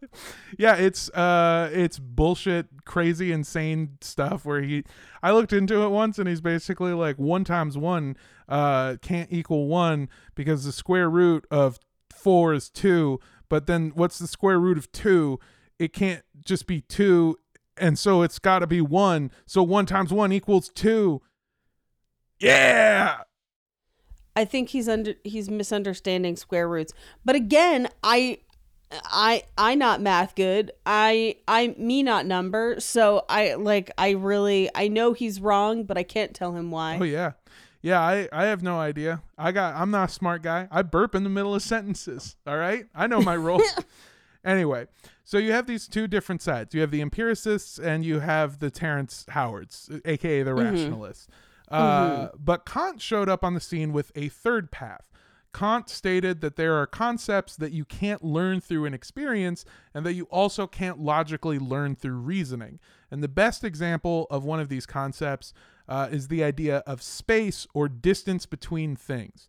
yeah 0.59 0.75
it's 0.75 1.09
uh 1.11 1.71
it's 1.73 1.99
bullshit 1.99 2.67
crazy 2.85 3.33
insane 3.33 3.99
stuff 4.01 4.45
where 4.47 4.63
he 4.63 4.83
i 5.23 5.31
looked 5.31 5.53
into 5.53 5.83
it 5.83 5.89
once 5.91 6.19
and 6.19 6.29
he's 6.29 6.41
basically 6.41 6.93
like 6.93 7.19
one 7.19 7.45
times 7.45 7.77
one 7.77 8.17
uh 8.49 8.97
can't 9.03 9.31
equal 9.31 9.67
one 9.67 10.09
because 10.35 10.65
the 10.65 10.73
square 10.73 11.11
root 11.11 11.45
of 11.51 11.79
four 12.15 12.55
is 12.55 12.71
two 12.71 13.21
but 13.49 13.67
then 13.67 13.93
what's 13.95 14.19
the 14.19 14.27
square 14.27 14.59
root 14.59 14.79
of 14.79 14.91
two? 14.93 15.39
It 15.79 15.93
can't 15.93 16.23
just 16.45 16.67
be 16.67 16.81
two 16.83 17.37
and 17.79 17.99
so 17.99 18.23
it's 18.23 18.39
got 18.39 18.61
to 18.61 18.67
be 18.67 18.81
one. 18.81 19.31
So 19.45 19.63
one 19.63 19.85
times 19.85 20.13
one 20.13 20.33
equals 20.33 20.71
two 20.75 21.21
yeah 22.39 23.19
I 24.37 24.45
think 24.45 24.69
he's 24.69 24.89
under 24.89 25.15
he's 25.25 25.51
misunderstanding 25.51 26.37
square 26.37 26.69
roots. 26.69 26.93
But 27.25 27.35
again, 27.35 27.89
I 28.05 28.39
I 28.93 29.45
I 29.57 29.75
not 29.75 30.03
math 30.03 30.35
good. 30.35 30.73
I 30.85 31.37
I 31.49 31.75
me 31.79 32.03
not 32.03 32.27
number. 32.27 32.79
So 32.79 33.25
I 33.31 33.55
like 33.55 33.91
I 33.97 34.11
really 34.11 34.71
I 34.75 34.89
know 34.89 35.15
he's 35.15 35.41
wrong, 35.41 35.85
but 35.85 35.97
I 35.97 36.03
can't 36.03 36.35
tell 36.35 36.53
him 36.53 36.71
why. 36.71 36.99
Oh 37.01 37.05
yeah. 37.05 37.33
Yeah, 37.83 38.01
I, 38.01 38.29
I 38.33 38.47
have 38.47 38.65
no 38.65 38.81
idea. 38.81 39.23
I 39.39 39.53
got 39.53 39.75
I'm 39.75 39.91
not 39.91 40.11
a 40.11 40.13
smart 40.13 40.43
guy. 40.43 40.69
I 40.71 40.83
burp 40.83 41.15
in 41.15 41.25
the 41.25 41.31
middle 41.31 41.55
of 41.55 41.63
sentences. 41.63 42.37
All 42.47 42.57
right? 42.57 42.87
I 42.95 43.07
know 43.07 43.23
my 43.23 43.37
role. 43.37 43.63
anyway, 44.45 44.87
so 45.25 45.39
you 45.39 45.53
have 45.53 45.67
these 45.67 45.89
two 45.89 46.09
different 46.09 46.43
sides. 46.43 46.75
You 46.75 46.83
have 46.83 46.91
the 46.91 47.01
empiricists 47.01 47.79
and 47.79 48.05
you 48.05 48.21
have 48.21 48.59
the 48.59 48.71
Terrence 48.71 49.25
Howards, 49.31 49.89
aka 50.05 50.43
the 50.43 50.51
mm-hmm. 50.51 50.61
rationalists. 50.61 51.29
Uh, 51.69 52.29
But 52.39 52.65
Kant 52.65 53.01
showed 53.01 53.29
up 53.29 53.45
on 53.45 53.55
the 53.55 53.61
scene 53.61 53.93
with 53.93 54.13
a 54.15 54.29
third 54.29 54.71
path. 54.71 55.11
Kant 55.53 55.89
stated 55.89 56.43
that 56.43 56.57
there 56.57 56.75
are 56.75 56.87
concepts 56.87 57.57
that 57.57 57.73
you 57.73 57.87
can't 57.87 58.23
learn 58.23 58.61
through 58.61 58.85
an 58.85 58.93
experience 58.93 59.65
and 59.95 60.05
that 60.05 60.13
you 60.13 60.25
also 60.25 60.67
can't 60.67 60.99
logically 60.99 61.59
learn 61.59 61.97
through 61.97 62.19
reasoning. 62.19 62.79
And 63.11 63.23
the 63.23 63.29
best 63.29 63.65
example 63.65 64.27
of 64.31 64.45
one 64.45 64.61
of 64.61 64.69
these 64.69 64.85
concepts 64.85 65.55
uh, 65.89 66.09
is 66.11 66.29
the 66.29 66.45
idea 66.45 66.79
of 66.87 67.01
space 67.01 67.67
or 67.73 67.89
distance 67.89 68.45
between 68.45 68.97
things. 68.97 69.49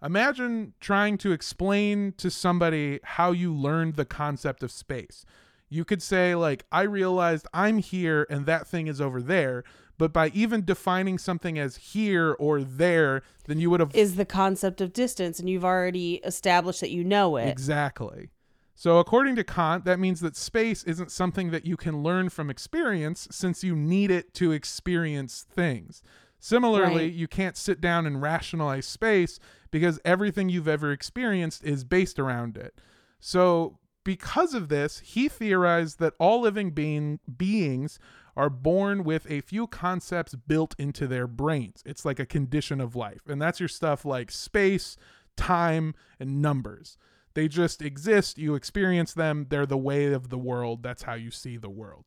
Imagine 0.00 0.74
trying 0.78 1.18
to 1.18 1.32
explain 1.32 2.12
to 2.18 2.30
somebody 2.30 3.00
how 3.02 3.32
you 3.32 3.52
learned 3.52 3.96
the 3.96 4.04
concept 4.04 4.62
of 4.62 4.70
space. 4.70 5.24
You 5.68 5.84
could 5.84 6.02
say, 6.02 6.34
like, 6.34 6.64
I 6.72 6.82
realized 6.82 7.46
I'm 7.52 7.78
here 7.78 8.26
and 8.30 8.46
that 8.46 8.66
thing 8.66 8.86
is 8.86 9.00
over 9.00 9.20
there. 9.20 9.64
But 9.98 10.12
by 10.12 10.28
even 10.28 10.64
defining 10.64 11.18
something 11.18 11.58
as 11.58 11.76
here 11.76 12.36
or 12.38 12.62
there, 12.62 13.22
then 13.46 13.58
you 13.58 13.68
would 13.70 13.80
have 13.80 13.94
Is 13.94 14.14
the 14.14 14.24
concept 14.24 14.80
of 14.80 14.92
distance 14.92 15.40
and 15.40 15.50
you've 15.50 15.64
already 15.64 16.16
established 16.24 16.80
that 16.80 16.90
you 16.90 17.02
know 17.02 17.36
it. 17.36 17.48
Exactly. 17.48 18.30
So, 18.76 18.98
according 18.98 19.34
to 19.34 19.42
Kant, 19.44 19.84
that 19.86 19.98
means 19.98 20.20
that 20.20 20.36
space 20.36 20.84
isn't 20.84 21.10
something 21.10 21.50
that 21.50 21.66
you 21.66 21.76
can 21.76 22.04
learn 22.04 22.28
from 22.28 22.48
experience 22.48 23.26
since 23.32 23.64
you 23.64 23.74
need 23.74 24.12
it 24.12 24.34
to 24.34 24.52
experience 24.52 25.44
things. 25.50 26.00
Similarly, 26.38 27.06
Right. 27.06 27.12
you 27.12 27.26
can't 27.26 27.56
sit 27.56 27.80
down 27.80 28.06
and 28.06 28.22
rationalize 28.22 28.86
space 28.86 29.40
because 29.72 29.98
everything 30.04 30.48
you've 30.48 30.68
ever 30.68 30.92
experienced 30.92 31.64
is 31.64 31.82
based 31.82 32.20
around 32.20 32.56
it. 32.56 32.80
So, 33.18 33.78
because 34.08 34.54
of 34.54 34.70
this, 34.70 35.00
he 35.00 35.28
theorized 35.28 35.98
that 35.98 36.14
all 36.18 36.40
living 36.40 36.70
being, 36.70 37.20
beings 37.36 37.98
are 38.38 38.48
born 38.48 39.04
with 39.04 39.30
a 39.30 39.42
few 39.42 39.66
concepts 39.66 40.34
built 40.34 40.74
into 40.78 41.06
their 41.06 41.26
brains. 41.26 41.82
It's 41.84 42.06
like 42.06 42.18
a 42.18 42.24
condition 42.24 42.80
of 42.80 42.96
life. 42.96 43.20
And 43.28 43.38
that's 43.38 43.60
your 43.60 43.68
stuff 43.68 44.06
like 44.06 44.30
space, 44.30 44.96
time, 45.36 45.94
and 46.18 46.40
numbers. 46.40 46.96
They 47.34 47.48
just 47.48 47.82
exist, 47.82 48.38
you 48.38 48.54
experience 48.54 49.12
them, 49.12 49.48
they're 49.50 49.66
the 49.66 49.76
way 49.76 50.10
of 50.10 50.30
the 50.30 50.38
world, 50.38 50.82
that's 50.82 51.02
how 51.02 51.12
you 51.12 51.30
see 51.30 51.58
the 51.58 51.68
world. 51.68 52.06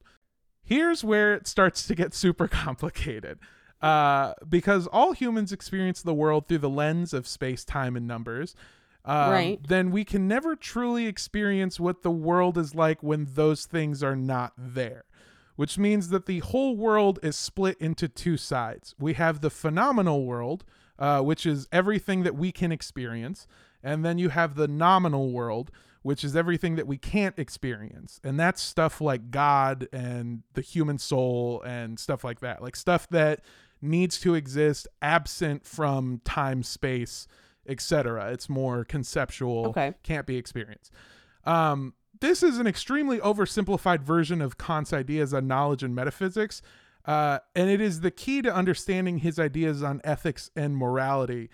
Here's 0.64 1.04
where 1.04 1.36
it 1.36 1.46
starts 1.46 1.86
to 1.86 1.94
get 1.94 2.14
super 2.16 2.48
complicated. 2.48 3.38
Uh, 3.80 4.34
because 4.50 4.88
all 4.88 5.12
humans 5.12 5.52
experience 5.52 6.02
the 6.02 6.16
world 6.16 6.48
through 6.48 6.58
the 6.58 6.68
lens 6.68 7.14
of 7.14 7.28
space, 7.28 7.64
time, 7.64 7.96
and 7.96 8.08
numbers. 8.08 8.56
Um, 9.06 9.32
Right. 9.32 9.60
Then 9.68 9.92
we 9.92 10.04
can 10.06 10.28
never 10.28 10.56
truly 10.56 11.08
experience 11.08 11.80
what 11.80 12.04
the 12.04 12.12
world 12.12 12.58
is 12.58 12.76
like 12.76 13.02
when 13.02 13.28
those 13.34 13.66
things 13.66 14.04
are 14.04 14.16
not 14.16 14.54
there. 14.58 15.06
Which 15.56 15.78
means 15.78 16.10
that 16.10 16.26
the 16.26 16.40
whole 16.40 16.76
world 16.76 17.20
is 17.22 17.36
split 17.36 17.78
into 17.80 18.08
two 18.08 18.38
sides. 18.38 18.96
We 19.00 19.14
have 19.14 19.42
the 19.42 19.50
phenomenal 19.50 20.26
world, 20.26 20.64
uh, 20.98 21.22
which 21.22 21.46
is 21.46 21.68
everything 21.72 22.24
that 22.24 22.36
we 22.36 22.52
can 22.52 22.72
experience. 22.72 23.48
And 23.84 24.06
then 24.06 24.18
you 24.18 24.30
have 24.30 24.56
the 24.56 24.68
noumenal 24.68 25.32
world, 25.32 25.72
which 26.04 26.24
is 26.24 26.36
everything 26.36 26.76
that 26.78 26.88
we 26.88 26.98
can't 26.98 27.38
experience. 27.38 28.20
And 28.24 28.40
that's 28.40 28.62
stuff 28.62 29.02
like 29.02 29.30
God 29.30 29.88
and 29.92 30.44
the 30.54 30.62
human 30.62 30.98
soul 30.98 31.62
and 31.66 32.00
stuff 32.00 32.24
like 32.24 32.40
that. 32.40 32.62
Like 32.62 32.76
stuff 32.76 33.08
that 33.10 33.42
needs 33.82 34.20
to 34.22 34.36
exist 34.36 34.88
absent 35.02 35.66
from 35.66 36.22
time, 36.24 36.64
space, 36.64 37.28
etc. 37.68 38.32
It's 38.32 38.50
more 38.50 38.84
conceptual, 38.84 39.68
Okay. 39.68 39.94
can't 40.04 40.26
be 40.26 40.38
experienced. 40.38 40.92
Um, 41.46 41.94
this 42.20 42.44
is 42.44 42.58
an 42.60 42.68
extremely 42.68 43.20
oversimplified 43.20 44.02
version 44.04 44.42
of 44.42 44.58
Kant's 44.58 44.94
ideas 44.94 45.34
on 45.34 45.48
knowledge 45.48 45.84
and 45.84 45.96
metaphysics. 45.96 46.62
Uh, 47.06 47.40
and 47.56 47.68
it 47.70 47.82
is 47.82 48.02
the 48.02 48.12
key 48.12 48.44
to 48.44 48.54
understanding 48.54 49.18
his 49.20 49.40
ideas 49.40 49.82
on 49.82 50.02
ethics 50.04 50.52
and 50.56 50.78
morality. 50.78 51.50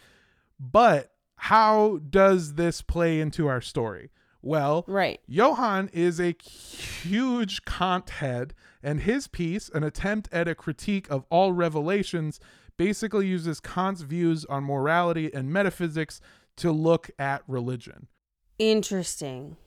But 0.59 1.11
how 1.37 1.99
does 2.09 2.55
this 2.55 2.81
play 2.81 3.21
into 3.21 3.47
our 3.47 3.61
story? 3.61 4.09
Well, 4.41 4.83
Right. 4.87 5.21
Johann 5.27 5.89
is 5.93 6.19
a 6.19 6.35
huge 6.41 7.63
Kant 7.65 8.09
head, 8.09 8.53
and 8.83 9.01
his 9.01 9.27
piece, 9.27 9.69
an 9.69 9.83
attempt 9.83 10.27
at 10.33 10.47
a 10.47 10.55
critique 10.55 11.09
of 11.09 11.25
all 11.29 11.53
revelations, 11.53 12.39
basically 12.77 13.27
uses 13.27 13.59
Kant's 13.59 14.01
views 14.01 14.45
on 14.45 14.63
morality 14.63 15.33
and 15.33 15.51
metaphysics 15.51 16.21
to 16.57 16.71
look 16.71 17.09
at 17.19 17.43
religion. 17.47 18.07
Interesting. 18.59 19.57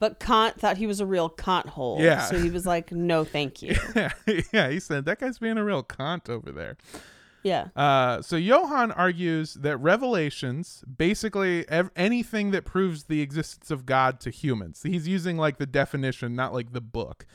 But 0.00 0.20
Kant 0.20 0.60
thought 0.60 0.76
he 0.76 0.86
was 0.86 1.00
a 1.00 1.06
real 1.06 1.28
Kant 1.28 1.70
hole. 1.70 2.00
Yeah. 2.00 2.22
So 2.26 2.38
he 2.38 2.50
was 2.50 2.66
like, 2.66 2.92
no, 2.92 3.24
thank 3.24 3.62
you. 3.62 3.76
yeah, 3.96 4.12
yeah, 4.52 4.70
he 4.70 4.78
said 4.78 5.04
that 5.06 5.18
guy's 5.18 5.38
being 5.38 5.58
a 5.58 5.64
real 5.64 5.82
Kant 5.82 6.28
over 6.28 6.52
there. 6.52 6.76
Yeah. 7.42 7.68
Uh, 7.74 8.20
so 8.22 8.36
Johann 8.36 8.92
argues 8.92 9.54
that 9.54 9.76
revelations, 9.78 10.84
basically 10.96 11.68
ev- 11.68 11.90
anything 11.96 12.50
that 12.50 12.64
proves 12.64 13.04
the 13.04 13.20
existence 13.20 13.70
of 13.70 13.86
God 13.86 14.20
to 14.20 14.30
humans, 14.30 14.82
he's 14.82 15.08
using 15.08 15.36
like 15.36 15.58
the 15.58 15.66
definition, 15.66 16.34
not 16.34 16.52
like 16.52 16.72
the 16.72 16.80
book. 16.80 17.26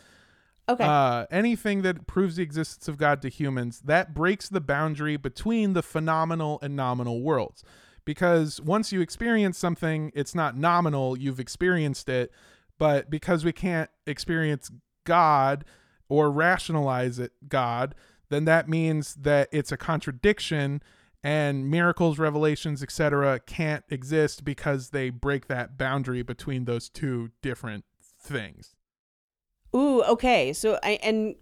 Okay. 0.70 0.84
Uh, 0.84 1.26
anything 1.30 1.82
that 1.82 2.08
proves 2.08 2.38
the 2.38 2.44
existence 2.44 2.88
of 2.88 2.98
God 2.98 3.22
to 3.22 3.30
humans, 3.30 3.82
that 3.84 4.14
breaks 4.14 4.48
the 4.48 4.62
boundary 4.62 5.18
between 5.18 5.74
the 5.74 5.84
phenomenal 5.84 6.60
and 6.62 6.76
noumenal 6.76 7.22
worlds. 7.22 7.64
Because 8.06 8.62
once 8.62 8.92
you 8.92 9.02
experience 9.02 9.58
something, 9.58 10.12
it's 10.16 10.34
not 10.34 10.58
noumenal, 10.58 11.18
you've 11.18 11.40
experienced 11.40 12.08
it. 12.10 12.32
But 12.78 13.10
because 13.10 13.46
we 13.46 13.52
can't 13.52 13.90
experience 14.08 14.72
God 15.04 15.66
or 16.10 16.32
rationalize 16.32 17.20
it, 17.20 17.32
God, 17.48 17.96
then 18.30 18.46
that 18.46 18.68
means 18.68 19.16
that 19.16 19.50
it's 19.52 19.72
a 19.72 19.78
contradiction 19.78 20.82
and 21.24 21.70
miracles, 21.70 22.20
revelations, 22.20 22.84
etc. 22.84 23.40
can't 23.40 23.86
exist 23.90 24.44
because 24.44 24.90
they 24.90 25.10
break 25.10 25.48
that 25.48 25.78
boundary 25.78 26.24
between 26.24 26.66
those 26.66 26.90
two 26.90 27.32
different 27.42 27.86
things. 28.20 28.76
Ooh, 29.76 30.04
okay. 30.04 30.54
So 30.54 30.80
I 30.84 31.00
and 31.04 31.36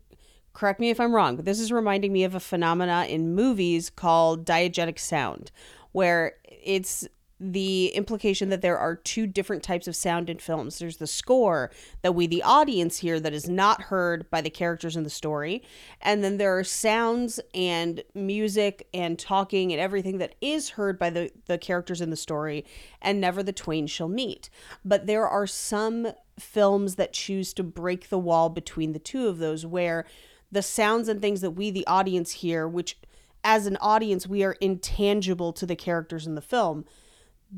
correct 0.53 0.79
me 0.79 0.89
if 0.89 0.99
I'm 0.99 1.13
wrong, 1.13 1.35
but 1.35 1.45
this 1.45 1.59
is 1.59 1.71
reminding 1.71 2.11
me 2.13 2.23
of 2.23 2.35
a 2.35 2.39
phenomena 2.39 3.05
in 3.07 3.35
movies 3.35 3.89
called 3.89 4.45
diegetic 4.45 4.99
sound, 4.99 5.51
where 5.91 6.33
it's 6.45 7.07
the 7.43 7.87
implication 7.87 8.49
that 8.49 8.61
there 8.61 8.77
are 8.77 8.95
two 8.95 9.25
different 9.25 9.63
types 9.63 9.87
of 9.87 9.95
sound 9.95 10.29
in 10.29 10.37
films. 10.37 10.77
There's 10.77 10.97
the 10.97 11.07
score 11.07 11.71
that 12.03 12.13
we, 12.13 12.27
the 12.27 12.43
audience, 12.43 12.99
hear 12.99 13.19
that 13.19 13.33
is 13.33 13.49
not 13.49 13.83
heard 13.83 14.29
by 14.29 14.41
the 14.41 14.51
characters 14.51 14.95
in 14.95 15.01
the 15.01 15.09
story. 15.09 15.63
And 16.01 16.23
then 16.23 16.37
there 16.37 16.55
are 16.55 16.63
sounds 16.63 17.39
and 17.55 18.03
music 18.13 18.87
and 18.93 19.17
talking 19.17 19.71
and 19.71 19.81
everything 19.81 20.19
that 20.19 20.35
is 20.39 20.69
heard 20.69 20.99
by 20.99 21.09
the, 21.09 21.31
the 21.47 21.57
characters 21.57 21.99
in 21.99 22.11
the 22.11 22.15
story, 22.15 22.63
and 23.01 23.19
never 23.19 23.41
the 23.41 23.51
twain 23.51 23.87
shall 23.87 24.07
meet. 24.07 24.51
But 24.85 25.07
there 25.07 25.27
are 25.27 25.47
some 25.47 26.09
films 26.37 26.95
that 26.95 27.11
choose 27.11 27.53
to 27.55 27.63
break 27.63 28.09
the 28.09 28.19
wall 28.19 28.49
between 28.49 28.93
the 28.93 28.99
two 28.99 29.27
of 29.27 29.39
those 29.39 29.65
where 29.65 30.05
the 30.51 30.61
sounds 30.61 31.07
and 31.07 31.19
things 31.19 31.41
that 31.41 31.51
we, 31.51 31.71
the 31.71 31.87
audience, 31.87 32.33
hear, 32.33 32.67
which 32.67 32.99
as 33.43 33.65
an 33.65 33.77
audience, 33.81 34.27
we 34.27 34.43
are 34.43 34.57
intangible 34.61 35.51
to 35.53 35.65
the 35.65 35.75
characters 35.75 36.27
in 36.27 36.35
the 36.35 36.41
film 36.41 36.85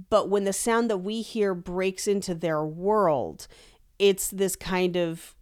but 0.10 0.30
when 0.30 0.44
the 0.44 0.54
sound 0.54 0.90
that 0.90 0.98
we 0.98 1.22
hear 1.22 1.54
breaks 1.54 2.08
into 2.08 2.34
their 2.34 2.64
world 2.64 3.48
it's 4.00 4.30
this 4.30 4.56
kind 4.56 4.96
of 4.96 5.36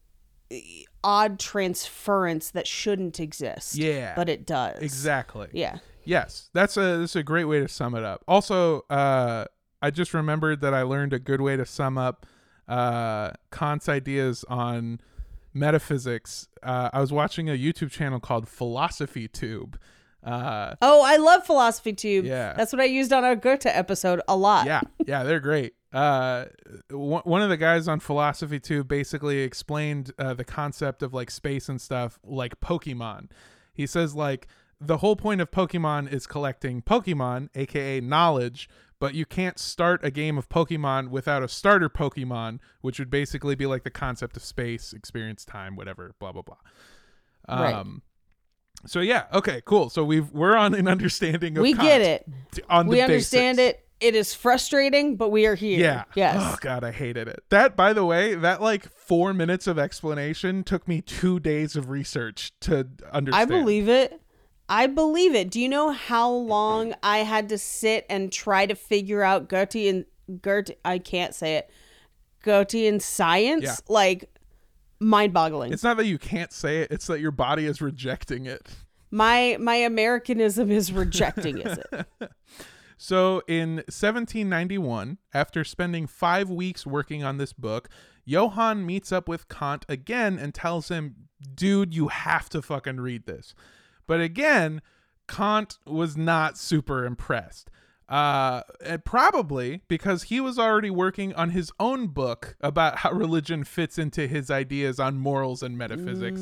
eh, 0.52 0.60
odd 1.04 1.40
transference 1.40 2.52
that 2.52 2.68
shouldn't 2.68 3.20
exist 3.20 3.76
Yeah. 3.76 4.14
but 4.16 4.28
it 4.30 4.46
does 4.46 4.80
Exactly. 4.82 5.48
yeah 5.54 5.78
Yes, 6.04 6.50
that's 6.54 6.78
a 6.78 6.98
that's 6.98 7.16
a 7.16 7.22
great 7.22 7.46
way 7.46 7.60
to 7.60 7.68
sum 7.68 7.94
it 7.94 8.04
up. 8.04 8.24
Also, 8.28 8.82
uh, 8.90 9.46
I 9.84 9.92
just 9.92 10.16
remembered 10.16 10.60
that 10.62 10.74
I 10.74 10.82
learned 10.82 11.14
a 11.14 11.20
good 11.20 11.42
way 11.42 11.56
to 11.56 11.64
sum 11.64 11.96
up 11.96 12.26
uh, 12.68 13.34
Kant's 13.52 13.88
ideas 13.88 14.44
on 14.50 15.00
metaphysics. 15.54 16.48
Uh, 16.64 16.90
I 16.92 17.00
was 17.02 17.12
watching 17.12 17.50
a 17.50 17.54
YouTube 17.54 17.92
channel 17.92 18.20
called 18.20 18.48
Philosophy 18.48 19.28
Tube. 19.28 19.78
Uh, 20.24 20.76
oh 20.82 21.02
i 21.04 21.18
love 21.18 21.46
philosophy 21.46 21.94
tube 21.94 22.26
Yeah. 22.26 22.54
that's 22.54 22.72
what 22.72 22.80
i 22.80 22.86
used 22.86 23.12
on 23.12 23.24
our 23.24 23.36
goethe 23.36 23.66
episode 23.66 24.22
a 24.28 24.36
lot 24.38 24.66
yeah, 24.68 24.82
yeah, 25.08 25.24
they're 25.24 25.40
great. 25.40 25.74
Uh, 25.94 26.46
one 26.90 27.22
one 27.26 27.42
of 27.42 27.50
the 27.50 27.58
guys 27.58 27.88
on 27.90 28.00
Philosophy 28.00 28.60
Tube 28.62 28.88
basically 28.88 29.40
explained 29.40 30.12
uh, 30.18 30.34
the 30.34 30.46
concept 30.46 31.04
of 31.04 31.14
like 31.14 31.30
space 31.30 31.68
and 31.68 31.82
stuff 31.82 32.18
like 32.24 32.62
Pokemon. 32.62 33.30
He 33.74 33.86
says 33.86 34.16
like 34.16 34.48
the 34.80 34.98
whole 34.98 35.18
point 35.18 35.42
of 35.42 35.52
Pokemon 35.52 36.12
is 36.14 36.28
collecting 36.28 36.82
Pokemon, 36.82 37.50
aka 37.56 38.00
knowledge, 38.00 38.70
but 39.00 39.16
you 39.16 39.26
can't 39.26 39.60
start 39.60 40.00
a 40.06 40.12
game 40.12 40.38
of 40.38 40.48
Pokemon 40.48 41.10
without 41.10 41.44
a 41.44 41.50
starter 41.50 41.90
Pokemon, 41.90 42.60
which 42.80 42.98
would 42.98 43.10
basically 43.10 43.56
be 43.56 43.66
like 43.66 43.84
the 43.84 43.90
concept 43.92 44.38
of 44.38 44.44
space, 44.46 44.94
experience, 44.94 45.44
time, 45.44 45.76
whatever, 45.76 46.14
blah 46.20 46.32
blah 46.32 46.44
blah. 46.44 46.56
Right. 47.50 47.86
So 48.86 49.00
yeah, 49.02 49.26
okay, 49.34 49.62
cool. 49.66 49.90
So 49.90 50.04
we've 50.04 50.30
we're 50.32 50.56
on 50.56 50.74
an 50.74 50.88
understanding 50.88 51.58
of 51.58 51.62
we 51.62 51.74
Kant 51.74 51.84
get 51.84 52.02
it 52.02 52.30
on 52.70 52.88
we 52.88 53.02
understand 53.02 53.58
basics. 53.58 53.80
it 53.80 53.86
it 54.08 54.16
is 54.16 54.34
frustrating 54.34 55.16
but 55.16 55.30
we 55.30 55.46
are 55.46 55.54
here 55.54 55.80
Yeah. 55.80 56.04
yes 56.16 56.36
Oh 56.40 56.58
god, 56.60 56.84
I 56.84 56.92
hated 56.92 57.28
it. 57.28 57.44
That 57.50 57.76
by 57.76 57.94
the 57.94 58.04
way, 58.04 58.34
that 58.34 58.60
like 58.62 58.92
4 58.92 59.34
minutes 59.34 59.68
of 59.68 59.78
explanation 59.78 60.64
took 60.64 60.88
me 60.88 61.02
2 61.02 61.40
days 61.40 61.76
of 61.76 61.90
research 61.92 62.52
to 62.62 62.74
understand. 62.74 63.04
I 63.14 63.18
understand. 63.18 63.50
believe 63.50 63.90
it. 63.90 64.22
I 64.68 64.88
believe 64.88 65.36
it. 65.36 65.52
Do 65.52 65.60
you 65.60 65.70
know 65.70 65.92
how 65.92 66.32
long 66.32 66.96
I 67.04 67.20
had 67.20 67.50
to 67.50 67.58
sit 67.60 68.06
and 68.10 68.32
try 68.32 68.66
to 68.66 68.74
figure 68.74 69.22
out 69.22 69.50
Goethe 69.50 69.76
and 69.76 70.06
Goethe? 70.42 70.72
I 70.86 70.98
can't 70.98 71.36
say 71.36 71.58
it. 71.58 71.70
Goethe 72.42 72.74
in 72.74 73.00
science, 73.00 73.64
Yeah. 73.66 73.76
like 73.88 74.31
mind-boggling. 75.02 75.74
It's 75.74 75.84
not 75.84 75.98
that 75.98 76.06
you 76.06 76.18
can't 76.18 76.54
say 76.54 76.80
it, 76.82 76.92
it's 76.92 77.08
that 77.08 77.20
your 77.20 77.32
body 77.32 77.66
is 77.66 77.82
rejecting 77.82 78.46
it. 78.46 78.70
my 79.10 79.58
my 79.60 79.76
Americanism 79.76 80.72
is 80.72 80.94
rejecting 80.94 81.58
is 81.58 81.80
it? 81.92 82.06
So 82.98 83.42
in 83.48 83.78
1791, 83.90 85.18
after 85.34 85.64
spending 85.64 86.06
5 86.06 86.52
weeks 86.52 86.86
working 86.86 87.24
on 87.24 87.38
this 87.38 87.52
book, 87.52 87.90
Johann 88.26 88.86
meets 88.86 89.12
up 89.12 89.28
with 89.28 89.50
Kant 89.50 89.88
again 89.90 90.38
and 90.38 90.54
tells 90.54 90.90
him, 90.90 91.16
"Dude, 91.56 91.96
you 91.96 92.10
have 92.10 92.48
to 92.50 92.62
fucking 92.62 93.00
read 93.00 93.26
this." 93.26 93.56
But 94.06 94.22
again, 94.22 94.84
Kant 95.28 95.80
was 95.88 96.16
not 96.16 96.60
super 96.60 97.04
impressed. 97.04 97.72
Uh, 98.12 98.62
probably 99.06 99.84
because 99.88 100.24
he 100.24 100.42
was 100.42 100.60
already 100.60 100.90
working 100.90 101.34
on 101.36 101.52
his 101.52 101.72
own 101.80 102.08
book 102.08 102.58
about 102.60 102.98
how 102.98 103.12
religion 103.14 103.64
fits 103.64 103.98
into 103.98 104.28
his 104.28 104.52
ideas 104.52 105.00
on 105.00 105.18
morals 105.18 105.64
and 105.64 105.78
metaphysics. 105.78 106.42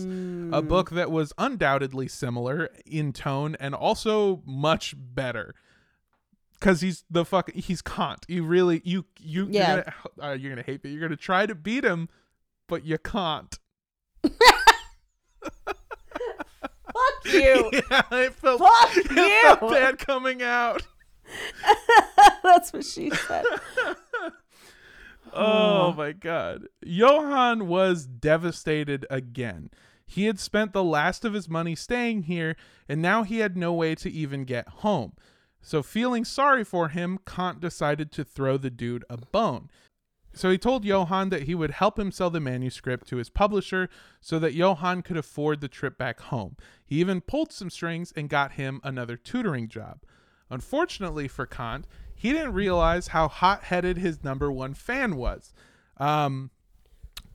A 0.52 0.64
book 0.64 0.90
that 0.90 1.12
was 1.12 1.32
undoubtedly 1.38 2.08
similar 2.08 2.70
in 2.88 3.14
tone 3.14 3.56
and 3.60 3.76
also 3.76 4.42
much 4.48 4.96
better. 4.98 5.54
Cause 6.60 6.82
he's 6.82 7.04
the 7.10 7.24
fuck 7.24 7.52
he's 7.52 7.84
Kant. 7.84 8.26
You 8.28 8.44
really 8.44 8.82
you 8.84 9.06
you 9.20 9.48
Yeah. 9.52 9.76
you're 9.76 9.84
gonna, 9.84 9.96
uh, 10.32 10.34
you're 10.34 10.50
gonna 10.52 10.64
hate 10.66 10.84
me. 10.84 10.90
You're 10.90 11.02
gonna 11.02 11.16
try 11.16 11.46
to 11.46 11.54
beat 11.54 11.86
him, 11.86 12.10
but 12.68 12.84
you 12.84 12.98
can't. 12.98 13.58
Fuck 15.44 17.34
you. 17.34 17.70
yeah, 17.74 18.02
it 18.12 18.34
felt, 18.34 18.60
Fuck 18.60 18.98
it 18.98 19.12
you. 19.12 19.42
felt 19.58 19.72
bad 19.72 20.00
coming 20.00 20.42
out. 20.42 20.82
That's 22.44 22.74
what 22.74 22.86
she 22.86 23.10
said. 23.10 23.46
Oh 25.34 25.94
my 25.94 26.12
god. 26.12 26.68
Johann 26.84 27.68
was 27.68 28.06
devastated 28.06 29.06
again. 29.10 29.70
He 30.06 30.26
had 30.26 30.40
spent 30.40 30.74
the 30.74 30.84
last 30.84 31.24
of 31.24 31.34
his 31.34 31.48
money 31.48 31.76
staying 31.76 32.24
here, 32.24 32.56
and 32.88 33.02
now 33.02 33.24
he 33.24 33.40
had 33.40 33.56
no 33.56 33.74
way 33.74 33.94
to 33.96 34.10
even 34.10 34.44
get 34.44 34.68
home. 34.68 35.14
So, 35.62 35.84
feeling 35.84 36.26
sorry 36.26 36.64
for 36.64 36.88
him, 36.90 37.20
Kant 37.28 37.60
decided 37.60 38.12
to 38.14 38.24
throw 38.24 38.58
the 38.58 38.72
dude 38.72 39.06
a 39.10 39.18
bone. 39.18 39.70
So, 40.34 40.50
he 40.50 40.58
told 40.58 40.86
Johann 40.86 41.30
that 41.30 41.44
he 41.44 41.54
would 41.54 41.72
help 41.72 42.00
him 42.00 42.12
sell 42.12 42.32
the 42.32 42.40
manuscript 42.40 43.08
to 43.10 43.18
his 43.18 43.30
publisher 43.30 43.88
so 44.20 44.40
that 44.40 44.54
Johann 44.54 45.04
could 45.04 45.18
afford 45.18 45.62
the 45.62 45.68
trip 45.68 45.98
back 45.98 46.22
home. 46.22 46.56
He 46.86 47.00
even 47.00 47.22
pulled 47.22 47.52
some 47.52 47.70
strings 47.70 48.12
and 48.16 48.30
got 48.30 48.54
him 48.54 48.82
another 48.84 49.16
tutoring 49.16 49.68
job. 49.68 50.00
Unfortunately 50.50 51.28
for 51.28 51.46
Kant, 51.46 51.86
he 52.16 52.32
didn't 52.34 52.54
realize 52.54 53.10
how 53.10 53.28
hot 53.28 53.66
headed 53.66 53.98
his 53.98 54.24
number 54.24 54.52
one 54.52 54.74
fan 54.74 55.16
was. 55.16 55.54
Um, 55.98 56.52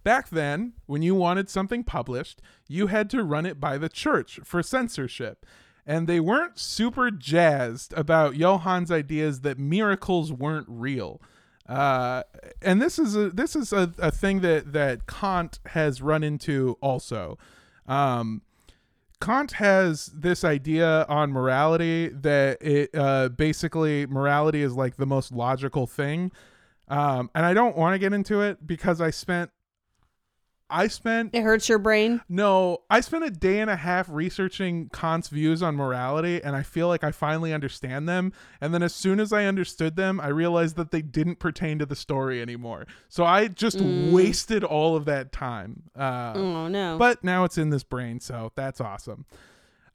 back 0.02 0.28
then, 0.30 0.74
when 0.86 1.02
you 1.02 1.14
wanted 1.14 1.48
something 1.48 1.84
published, 1.84 2.42
you 2.68 2.88
had 2.88 3.08
to 3.10 3.22
run 3.22 3.46
it 3.46 3.60
by 3.60 3.78
the 3.78 3.88
church 3.88 4.40
for 4.44 4.62
censorship. 4.62 5.46
And 5.86 6.06
they 6.06 6.20
weren't 6.20 6.58
super 6.58 7.10
jazzed 7.10 7.92
about 7.94 8.34
Johann's 8.34 8.90
ideas 8.90 9.42
that 9.42 9.58
miracles 9.58 10.32
weren't 10.32 10.66
real. 10.68 11.20
Uh, 11.68 12.22
and 12.60 12.80
this 12.80 12.98
is 12.98 13.16
a 13.16 13.30
this 13.30 13.56
is 13.56 13.72
a, 13.72 13.92
a 13.98 14.10
thing 14.10 14.40
that 14.40 14.72
that 14.72 15.06
Kant 15.06 15.58
has 15.66 16.02
run 16.02 16.22
into 16.22 16.76
also. 16.80 17.38
Um, 17.86 18.42
Kant 19.24 19.52
has 19.52 20.06
this 20.14 20.44
idea 20.44 21.06
on 21.08 21.32
morality 21.32 22.08
that 22.08 22.60
it 22.60 22.90
uh, 22.92 23.30
basically 23.30 24.06
morality 24.06 24.60
is 24.60 24.74
like 24.74 24.96
the 24.96 25.06
most 25.06 25.32
logical 25.32 25.86
thing, 25.86 26.30
um, 26.88 27.30
and 27.34 27.46
I 27.46 27.54
don't 27.54 27.74
want 27.74 27.94
to 27.94 27.98
get 27.98 28.12
into 28.12 28.42
it 28.42 28.66
because 28.66 29.00
I 29.00 29.08
spent 29.08 29.50
I 30.70 30.86
spent 30.88 31.34
It 31.34 31.42
hurts 31.42 31.68
your 31.68 31.78
brain. 31.78 32.20
no, 32.28 32.78
I 32.90 33.00
spent 33.00 33.22
a 33.24 33.30
day 33.30 33.60
and 33.60 33.68
a 33.70 33.76
half 33.76 34.08
researching 34.08 34.88
Kant's 34.92 35.28
views 35.28 35.62
on 35.62 35.76
morality, 35.76 36.42
and 36.42 36.56
I 36.56 36.62
feel 36.62 36.88
like 36.88 37.04
I 37.04 37.10
finally 37.12 37.52
understand 37.52 38.08
them. 38.08 38.32
And 38.60 38.72
then 38.74 38.82
as 38.82 38.94
soon 38.94 39.20
as 39.20 39.32
I 39.32 39.44
understood 39.44 39.96
them, 39.96 40.18
I 40.20 40.28
realized 40.28 40.76
that 40.76 40.90
they 40.90 41.02
didn't 41.02 41.38
pertain 41.38 41.78
to 41.80 41.86
the 41.86 41.94
story 41.96 42.40
anymore. 42.42 42.86
So 43.08 43.24
I 43.24 43.48
just 43.48 43.80
wasted 43.80 44.64
all 44.64 44.96
of 44.96 45.04
that 45.04 45.32
time. 45.32 45.84
Uh, 45.96 46.32
Oh 46.34 46.68
no. 46.68 46.96
but 46.98 47.22
now 47.22 47.44
it's 47.44 47.58
in 47.58 47.70
this 47.70 47.84
brain, 47.84 48.18
so 48.20 48.50
that's 48.54 48.80
awesome. 48.80 49.26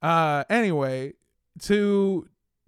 Uh, 0.01 0.43
anyway, 0.49 1.13
to 1.63 2.27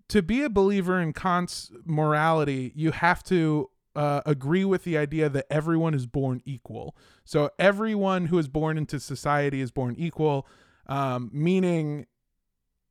to 0.10 0.22
be 0.22 0.42
a 0.44 0.50
believer 0.50 1.00
in 1.00 1.14
Kant's 1.14 1.72
morality, 1.86 2.74
you 2.76 2.92
have 2.92 3.24
to 3.24 3.70
uh, 3.96 4.22
agree 4.26 4.66
with 4.66 4.84
the 4.84 4.98
idea 4.98 5.30
that 5.30 5.46
everyone 5.50 5.94
is 5.94 6.06
born 6.06 6.42
equal. 6.46 6.96
So 7.24 7.50
everyone 7.60 8.28
who 8.28 8.38
is 8.38 8.48
born 8.48 8.78
into 8.78 9.00
society 9.00 9.62
is 9.62 9.72
born 9.72 9.96
equal, 9.98 10.48
um, 10.88 11.30
meaning 11.34 12.06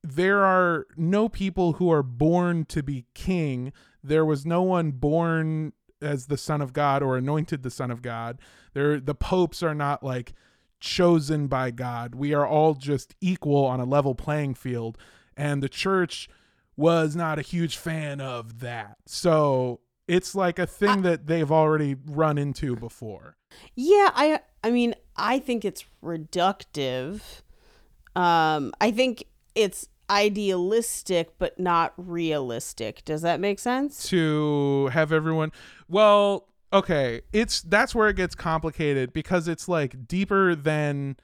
there 0.03 0.45
are 0.45 0.87
no 0.97 1.29
people 1.29 1.75
who 1.75 1.91
are 1.91 2.03
born 2.03 2.65
to 2.67 2.83
be 2.83 3.07
king. 3.15 3.73
There 4.03 4.25
was 4.25 4.47
no 4.47 4.63
one 4.63 4.93
born 4.93 5.73
as 6.03 6.27
the 6.27 6.39
son 6.39 6.63
of 6.63 6.73
God 6.73 7.03
or 7.03 7.17
anointed 7.17 7.63
the 7.63 7.71
son 7.71 7.91
of 7.91 8.03
God. 8.03 8.39
There, 8.73 8.99
the 9.01 9.15
popes 9.15 9.63
are 9.63 9.75
not 9.75 10.03
like 10.03 10.33
chosen 10.81 11.47
by 11.47 11.71
God. 11.71 12.15
We 12.15 12.33
are 12.33 12.47
all 12.47 12.75
just 12.75 13.15
equal 13.21 13.65
on 13.67 13.81
a 13.81 13.85
level 13.85 14.15
playing 14.15 14.55
field. 14.55 14.97
And 15.37 15.63
the 15.63 15.69
church 15.69 16.29
was 16.77 17.15
not 17.15 17.39
a 17.39 17.43
huge 17.43 17.77
fan 17.77 18.21
of 18.21 18.61
that. 18.61 18.97
So 19.07 19.81
it's 20.11 20.35
like 20.35 20.59
a 20.59 20.67
thing 20.67 21.03
that 21.03 21.29
they've 21.29 21.53
already 21.53 21.95
run 22.05 22.37
into 22.37 22.75
before. 22.75 23.37
Yeah, 23.77 24.11
I 24.13 24.41
I 24.65 24.71
mean, 24.71 24.95
I 25.17 25.39
think 25.39 25.65
it's 25.65 25.85
reductive. 26.03 27.21
Um, 28.17 28.73
I 28.81 28.91
think 28.91 29.25
it's 29.55 29.89
idealistic 30.11 31.39
but 31.39 31.61
not 31.61 31.93
realistic. 31.97 33.05
Does 33.05 33.23
that 33.23 33.39
make 33.39 33.61
sense? 33.61 34.09
to 34.09 34.89
have 34.89 35.13
everyone 35.13 35.53
well 35.89 36.49
okay 36.73 37.21
it's 37.33 37.63
that's 37.63 37.95
where 37.95 38.09
it 38.09 38.17
gets 38.17 38.35
complicated 38.35 39.13
because 39.13 39.47
it's 39.49 39.69
like 39.69 40.07
deeper 40.07 40.55
than 40.55 41.17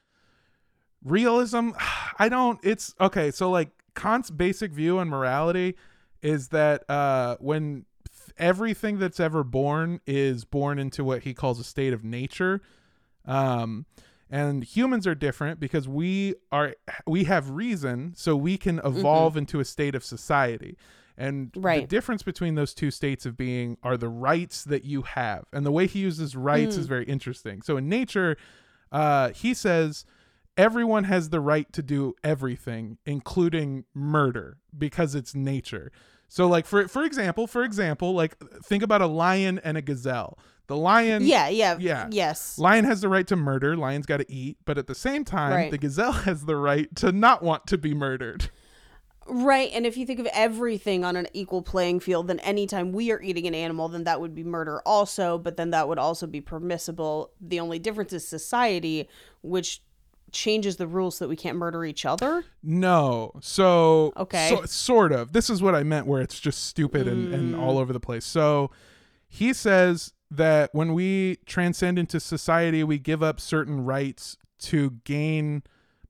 realism 1.05 1.71
i 2.19 2.29
don't 2.29 2.59
it's 2.65 2.95
okay 3.01 3.31
so 3.31 3.49
like 3.51 3.71
kant's 3.95 4.31
basic 4.31 4.73
view 4.73 4.99
on 4.99 5.09
morality 5.09 5.77
is 6.21 6.49
that 6.49 6.89
uh 6.91 7.37
when 7.39 7.85
everything 8.39 8.99
that's 8.99 9.21
ever 9.21 9.43
born 9.45 10.01
is 10.07 10.45
born 10.45 10.79
into 10.79 11.05
what 11.05 11.23
he 11.23 11.35
calls 11.35 11.59
a 11.61 11.65
state 11.65 11.93
of 11.93 12.05
nature. 12.05 12.61
Um 13.25 13.87
and 14.29 14.65
humans 14.65 15.07
are 15.07 15.15
different 15.15 15.61
because 15.61 15.87
we 15.89 16.35
are 16.51 16.75
we 17.07 17.25
have 17.25 17.51
reason 17.51 18.13
so 18.17 18.35
we 18.37 18.57
can 18.59 18.81
evolve 18.85 19.37
into 19.37 19.61
a 19.61 19.65
state 19.65 19.95
of 19.95 20.05
society. 20.05 20.77
And 21.17 21.51
the 21.81 21.87
difference 21.87 22.23
between 22.23 22.57
those 22.57 22.75
two 22.75 22.91
states 22.91 23.25
of 23.25 23.37
being 23.37 23.79
are 23.83 23.97
the 23.97 24.09
rights 24.09 24.65
that 24.65 24.85
you 24.85 25.03
have. 25.03 25.45
And 25.53 25.65
the 25.65 25.71
way 25.73 25.87
he 25.87 26.01
uses 26.01 26.37
rights 26.37 26.77
is 26.81 26.87
very 26.87 27.05
interesting. 27.05 27.63
So 27.63 27.77
in 27.77 27.89
nature 27.89 28.37
uh 28.93 29.31
he 29.31 29.55
says 29.55 30.05
everyone 30.57 31.05
has 31.05 31.31
the 31.31 31.41
right 31.41 31.71
to 31.73 31.83
do 31.83 32.15
everything 32.25 32.99
including 33.05 33.85
murder 33.95 34.57
because 34.77 35.15
it's 35.15 35.35
nature 35.35 35.91
so 36.29 36.47
like 36.49 36.67
for 36.67 36.89
for 36.89 37.05
example 37.05 37.47
for 37.47 37.63
example 37.65 38.13
like 38.15 38.37
think 38.65 38.83
about 38.83 39.01
a 39.03 39.07
lion 39.07 39.59
and 39.65 39.77
a 39.77 39.83
gazelle 39.83 40.39
the 40.69 40.77
lion 40.77 41.25
Yeah, 41.25 41.47
yeah, 41.49 41.77
Yeah. 41.79 42.09
yes. 42.11 42.59
Lion 42.59 42.85
has 42.87 43.01
the 43.01 43.09
right 43.09 43.25
to 43.29 43.37
murder. 43.37 43.77
Lion's 43.77 44.05
got 44.05 44.17
to 44.17 44.29
eat. 44.29 44.57
But 44.65 44.79
at 44.79 44.89
the 44.89 44.97
same 44.97 45.25
time, 45.25 45.53
Right. 45.53 45.71
the 45.71 45.79
gazelle 45.79 46.11
has 46.27 46.45
the 46.45 46.57
right 46.57 46.93
to 46.97 47.13
not 47.13 47.41
want 47.41 47.69
to 47.69 47.79
be 47.79 47.95
murdered. 47.95 48.51
Right, 49.29 49.71
and 49.73 49.85
if 49.87 49.97
you 49.97 50.07
think 50.07 50.21
of 50.21 50.27
everything 50.33 51.05
on 51.05 51.17
an 51.17 51.27
equal 51.33 51.61
playing 51.63 51.99
field, 52.01 52.29
then 52.29 52.39
anytime 52.41 52.93
we 52.93 53.11
are 53.11 53.21
eating 53.21 53.47
an 53.49 53.55
animal, 53.57 53.89
then 53.89 54.05
that 54.05 54.21
would 54.21 54.35
be 54.37 54.45
murder 54.45 54.81
also, 54.87 55.37
but 55.37 55.57
then 55.57 55.71
that 55.71 55.89
would 55.89 55.99
also 55.99 56.29
be 56.29 56.41
permissible. 56.41 57.33
The 57.41 57.59
only 57.59 57.81
difference 57.81 58.13
is 58.13 58.27
society, 58.27 59.09
which 59.43 59.83
changes 60.33 60.77
the 60.77 60.87
rules 60.87 61.17
so 61.17 61.25
that 61.25 61.29
we 61.29 61.37
can't 61.37 61.57
murder 61.57 61.85
each 61.85 62.05
other. 62.05 62.45
No. 62.63 63.33
So, 63.41 64.13
Okay. 64.17 64.49
so- 64.51 64.65
sort 64.67 65.13
of. 65.13 65.33
This 65.33 65.49
is 65.51 65.63
what 65.63 65.75
I 65.75 65.83
meant 65.83 66.07
where 66.07 66.21
it's 66.21 66.39
just 66.41 66.65
stupid 66.65 67.07
and, 67.09 67.33
and 67.33 67.55
Mm. 67.55 67.61
all 67.61 67.79
over 67.79 67.93
the 67.93 68.01
place. 68.01 68.25
So 68.25 68.71
he 69.29 69.53
says 69.53 70.13
that 70.31 70.71
when 70.75 70.95
we 70.95 71.37
transcend 71.47 71.99
into 71.99 72.19
society, 72.21 72.83
we 72.85 72.99
give 72.99 73.23
up 73.23 73.41
certain 73.41 73.85
rights 73.85 74.37
to 74.59 74.91
gain 75.05 75.63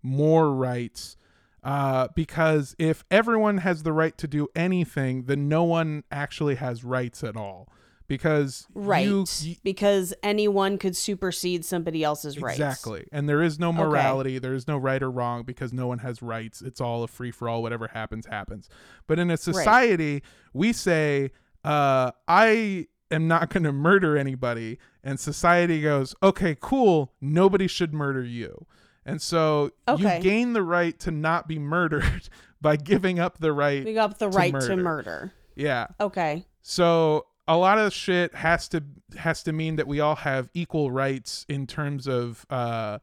more 0.02 0.52
rights. 0.52 1.16
Uh, 1.62 2.06
because 2.14 2.76
if 2.78 3.04
everyone 3.10 3.58
has 3.58 3.82
the 3.82 3.92
right 3.92 4.16
to 4.16 4.28
do 4.28 4.46
anything, 4.54 5.24
then 5.24 5.48
no 5.48 5.64
one 5.64 6.04
actually 6.12 6.54
has 6.54 6.84
rights 6.84 7.24
at 7.24 7.36
all. 7.36 7.68
Because 8.08 8.66
Right. 8.74 9.04
you, 9.06 9.24
you 9.40 9.56
because 9.64 10.14
anyone 10.22 10.78
could 10.78 10.96
supersede 10.96 11.64
somebody 11.64 12.04
else's 12.04 12.40
rights. 12.40 12.58
Exactly. 12.58 13.06
And 13.12 13.28
there 13.28 13.42
is 13.42 13.58
no 13.58 13.72
morality, 13.72 14.38
there 14.38 14.54
is 14.54 14.68
no 14.68 14.76
right 14.76 15.02
or 15.02 15.10
wrong 15.10 15.42
because 15.42 15.72
no 15.72 15.86
one 15.88 15.98
has 15.98 16.22
rights. 16.22 16.62
It's 16.62 16.80
all 16.80 17.02
a 17.02 17.08
free 17.08 17.30
for 17.30 17.48
all. 17.48 17.62
Whatever 17.62 17.88
happens, 17.88 18.26
happens. 18.26 18.68
But 19.06 19.18
in 19.18 19.30
a 19.30 19.36
society, 19.36 20.22
we 20.52 20.72
say, 20.72 21.30
uh, 21.64 22.12
I 22.28 22.86
am 23.10 23.26
not 23.26 23.50
going 23.52 23.64
to 23.64 23.72
murder 23.72 24.16
anybody. 24.16 24.78
And 25.02 25.18
society 25.18 25.80
goes, 25.80 26.14
okay, 26.22 26.56
cool. 26.60 27.12
Nobody 27.20 27.66
should 27.66 27.92
murder 27.92 28.22
you. 28.24 28.66
And 29.04 29.22
so 29.22 29.70
Okay. 29.88 30.16
you 30.16 30.22
gain 30.22 30.52
the 30.52 30.62
right 30.62 30.98
to 31.00 31.10
not 31.12 31.46
be 31.46 31.58
murdered 31.58 32.28
by 32.60 32.76
giving 32.76 33.18
up 33.20 33.38
the 33.38 33.52
right. 33.52 33.84
Got 33.94 34.18
the 34.18 34.28
to 34.30 34.36
right 34.36 34.52
murder. 34.52 34.66
to 34.68 34.76
murder. 34.76 35.32
yeah. 35.54 35.86
Okay. 36.00 36.44
So 36.62 37.26
a 37.48 37.56
lot 37.56 37.78
of 37.78 37.92
shit 37.92 38.34
has 38.34 38.68
to 38.68 38.82
has 39.16 39.42
to 39.44 39.52
mean 39.52 39.76
that 39.76 39.86
we 39.86 40.00
all 40.00 40.16
have 40.16 40.50
equal 40.54 40.90
rights 40.90 41.46
in 41.48 41.66
terms 41.66 42.06
of 42.06 42.44
uh 42.50 42.98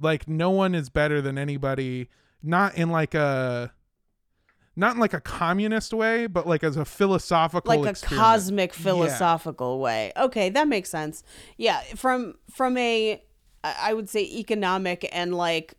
like 0.00 0.26
no 0.28 0.50
one 0.50 0.74
is 0.74 0.88
better 0.88 1.20
than 1.20 1.38
anybody 1.38 2.08
not 2.42 2.74
in 2.74 2.90
like 2.90 3.14
a 3.14 3.72
not 4.74 4.94
in 4.94 5.00
like 5.00 5.12
a 5.12 5.20
communist 5.20 5.92
way, 5.92 6.26
but 6.26 6.46
like 6.46 6.64
as 6.64 6.76
a 6.76 6.84
philosophical 6.84 7.76
like 7.76 7.86
a 7.86 7.90
experiment. 7.90 8.24
cosmic 8.24 8.72
philosophical 8.72 9.80
way. 9.80 10.12
Okay, 10.16 10.48
that 10.48 10.66
makes 10.66 10.88
sense. 10.88 11.22
Yeah, 11.56 11.80
from 11.94 12.34
from 12.50 12.76
a 12.76 13.22
i 13.64 13.94
would 13.94 14.08
say 14.08 14.24
economic 14.24 15.08
and 15.12 15.36
like 15.36 15.74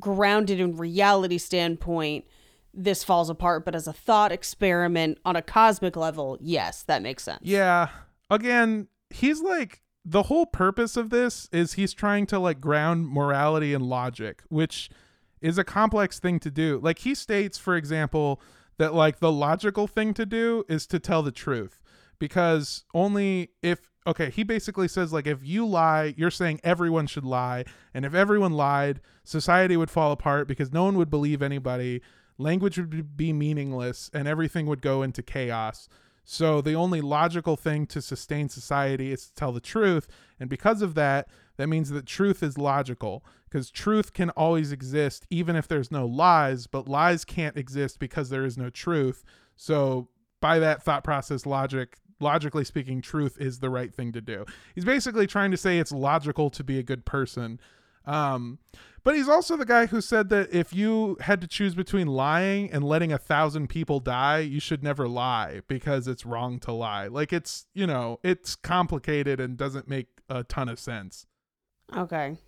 grounded 0.00 0.58
in 0.60 0.76
reality 0.76 1.38
standpoint, 1.38 2.24
this 2.74 3.04
falls 3.04 3.30
apart, 3.30 3.64
but 3.64 3.74
as 3.74 3.86
a 3.86 3.92
thought 3.92 4.32
experiment 4.32 5.18
on 5.24 5.36
a 5.36 5.42
cosmic 5.42 5.96
level, 5.96 6.38
yes, 6.40 6.82
that 6.82 7.02
makes 7.02 7.22
sense. 7.22 7.40
Yeah. 7.42 7.88
Again, 8.30 8.88
he's 9.10 9.40
like 9.40 9.82
the 10.04 10.24
whole 10.24 10.46
purpose 10.46 10.96
of 10.96 11.10
this 11.10 11.48
is 11.52 11.74
he's 11.74 11.94
trying 11.94 12.26
to 12.26 12.38
like 12.38 12.60
ground 12.60 13.08
morality 13.08 13.72
and 13.72 13.84
logic, 13.84 14.42
which 14.48 14.90
is 15.40 15.58
a 15.58 15.64
complex 15.64 16.18
thing 16.18 16.38
to 16.40 16.50
do. 16.50 16.80
Like 16.82 17.00
he 17.00 17.14
states, 17.14 17.58
for 17.58 17.76
example, 17.76 18.40
that 18.78 18.94
like 18.94 19.20
the 19.20 19.32
logical 19.32 19.86
thing 19.86 20.14
to 20.14 20.26
do 20.26 20.64
is 20.68 20.86
to 20.88 20.98
tell 20.98 21.22
the 21.22 21.32
truth 21.32 21.80
because 22.18 22.84
only 22.94 23.50
if 23.62 23.90
okay, 24.06 24.30
he 24.30 24.42
basically 24.42 24.88
says 24.88 25.12
like 25.12 25.26
if 25.26 25.38
you 25.42 25.66
lie, 25.66 26.14
you're 26.16 26.30
saying 26.30 26.60
everyone 26.62 27.06
should 27.06 27.24
lie, 27.24 27.64
and 27.94 28.04
if 28.04 28.14
everyone 28.14 28.52
lied, 28.52 29.00
society 29.22 29.76
would 29.76 29.90
fall 29.90 30.12
apart 30.12 30.48
because 30.48 30.72
no 30.72 30.84
one 30.84 30.96
would 30.96 31.10
believe 31.10 31.40
anybody, 31.40 32.02
language 32.38 32.78
would 32.78 33.16
be 33.16 33.32
meaningless, 33.32 34.10
and 34.12 34.26
everything 34.28 34.66
would 34.66 34.82
go 34.82 35.02
into 35.02 35.22
chaos. 35.22 35.88
So 36.24 36.60
the 36.60 36.74
only 36.74 37.00
logical 37.00 37.56
thing 37.56 37.86
to 37.88 38.00
sustain 38.00 38.48
society 38.48 39.12
is 39.12 39.26
to 39.26 39.34
tell 39.34 39.52
the 39.52 39.60
truth, 39.60 40.08
and 40.40 40.48
because 40.48 40.80
of 40.82 40.94
that, 40.94 41.28
that 41.56 41.68
means 41.68 41.90
that 41.90 42.06
truth 42.06 42.42
is 42.42 42.58
logical 42.58 43.24
because 43.48 43.70
truth 43.70 44.12
can 44.12 44.30
always 44.30 44.72
exist 44.72 45.26
even 45.30 45.54
if 45.54 45.68
there's 45.68 45.92
no 45.92 46.06
lies, 46.06 46.66
but 46.66 46.88
lies 46.88 47.24
can't 47.24 47.56
exist 47.56 47.98
because 48.00 48.30
there 48.30 48.44
is 48.44 48.58
no 48.58 48.70
truth. 48.70 49.22
So 49.56 50.08
by 50.40 50.58
that 50.58 50.82
thought 50.82 51.04
process 51.04 51.46
logic, 51.46 51.98
logically 52.20 52.64
speaking, 52.64 53.00
truth 53.00 53.36
is 53.38 53.60
the 53.60 53.70
right 53.70 53.94
thing 53.94 54.10
to 54.12 54.20
do. 54.20 54.44
He's 54.74 54.84
basically 54.84 55.26
trying 55.26 55.52
to 55.52 55.56
say 55.56 55.78
it's 55.78 55.92
logical 55.92 56.50
to 56.50 56.64
be 56.64 56.78
a 56.78 56.82
good 56.82 57.04
person. 57.04 57.60
Um, 58.06 58.58
but 59.04 59.16
he's 59.16 59.28
also 59.28 59.56
the 59.56 59.66
guy 59.66 59.86
who 59.86 60.00
said 60.00 60.30
that 60.30 60.52
if 60.52 60.72
you 60.72 61.18
had 61.20 61.42
to 61.42 61.46
choose 61.46 61.74
between 61.74 62.06
lying 62.06 62.72
and 62.72 62.82
letting 62.82 63.12
a 63.12 63.18
thousand 63.18 63.68
people 63.68 64.00
die, 64.00 64.38
you 64.38 64.60
should 64.60 64.82
never 64.82 65.06
lie 65.06 65.60
because 65.68 66.08
it's 66.08 66.24
wrong 66.24 66.58
to 66.60 66.72
lie. 66.72 67.08
Like 67.08 67.32
it's, 67.32 67.66
you 67.74 67.86
know, 67.86 68.18
it's 68.22 68.56
complicated 68.56 69.40
and 69.40 69.58
doesn't 69.58 69.88
make 69.88 70.08
a 70.30 70.42
ton 70.42 70.70
of 70.70 70.78
sense. 70.78 71.26
Okay. 71.94 72.38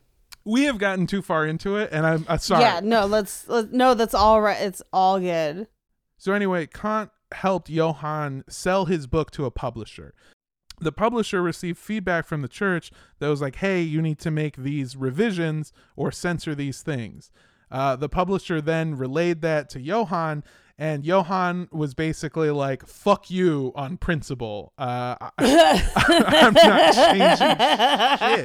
We 0.47 0.65
have 0.65 0.79
gotten 0.79 1.07
too 1.07 1.21
far 1.21 1.45
into 1.45 1.77
it, 1.77 1.91
and 1.93 2.07
I'm 2.07 2.25
uh, 2.27 2.39
sorry. 2.39 2.63
Yeah, 2.63 2.81
no, 2.83 3.05
let's, 3.05 3.47
let 3.49 3.73
no, 3.73 3.95
that's 3.95 4.15
all 4.15 4.41
right. 4.41 4.61
It's 4.63 4.81
all 4.93 5.21
good. 5.21 5.67
So 6.17 6.33
anyway, 6.33 6.67
Kant 6.67 7.11
helped 7.33 7.69
Johann 7.69 8.45
sell 8.49 8.87
his 8.87 9.07
book 9.07 9.31
to 9.33 9.45
a 9.45 9.51
publisher. 9.51 10.15
The 10.81 10.93
publisher 10.93 11.43
received 11.43 11.79
feedback 11.79 12.27
from 12.27 12.43
the 12.43 12.49
church 12.49 12.91
that 13.19 13.29
was 13.29 13.41
like, 13.41 13.57
"Hey, 13.57 13.83
you 13.83 14.03
need 14.03 14.19
to 14.21 14.31
make 14.31 14.57
these 14.57 14.97
revisions 14.97 15.73
or 15.97 16.13
censor 16.13 16.55
these 16.55 16.83
things." 16.83 17.31
Uh, 17.71 17.97
the 17.97 18.09
publisher 18.09 18.61
then 18.61 18.97
relayed 18.97 19.41
that 19.41 19.69
to 19.71 19.81
Johann, 19.81 20.45
and 20.79 21.05
Johann 21.05 21.69
was 21.73 21.95
basically 21.95 22.51
like, 22.51 22.87
"Fuck 22.87 23.31
you" 23.31 23.73
on 23.75 23.97
principle. 23.97 24.73
Uh, 24.79 25.17
I, 25.21 25.83
I'm 25.97 26.55
not 26.55 26.95
changing 26.95 27.37
shit. 28.37 28.45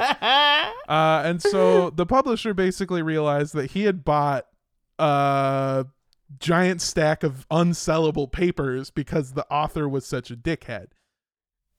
Uh, 0.90 1.22
and 1.26 1.42
so 1.42 1.90
the 1.90 2.06
publisher 2.06 2.54
basically 2.54 3.02
realized 3.02 3.54
that 3.54 3.72
he 3.72 3.84
had 3.84 4.04
bought 4.04 4.48
a 4.98 5.86
giant 6.40 6.82
stack 6.82 7.24
of 7.24 7.48
unsellable 7.50 8.32
papers 8.32 8.90
because 8.90 9.34
the 9.34 9.46
author 9.52 9.88
was 9.88 10.06
such 10.06 10.32
a 10.32 10.36
dickhead. 10.36 10.88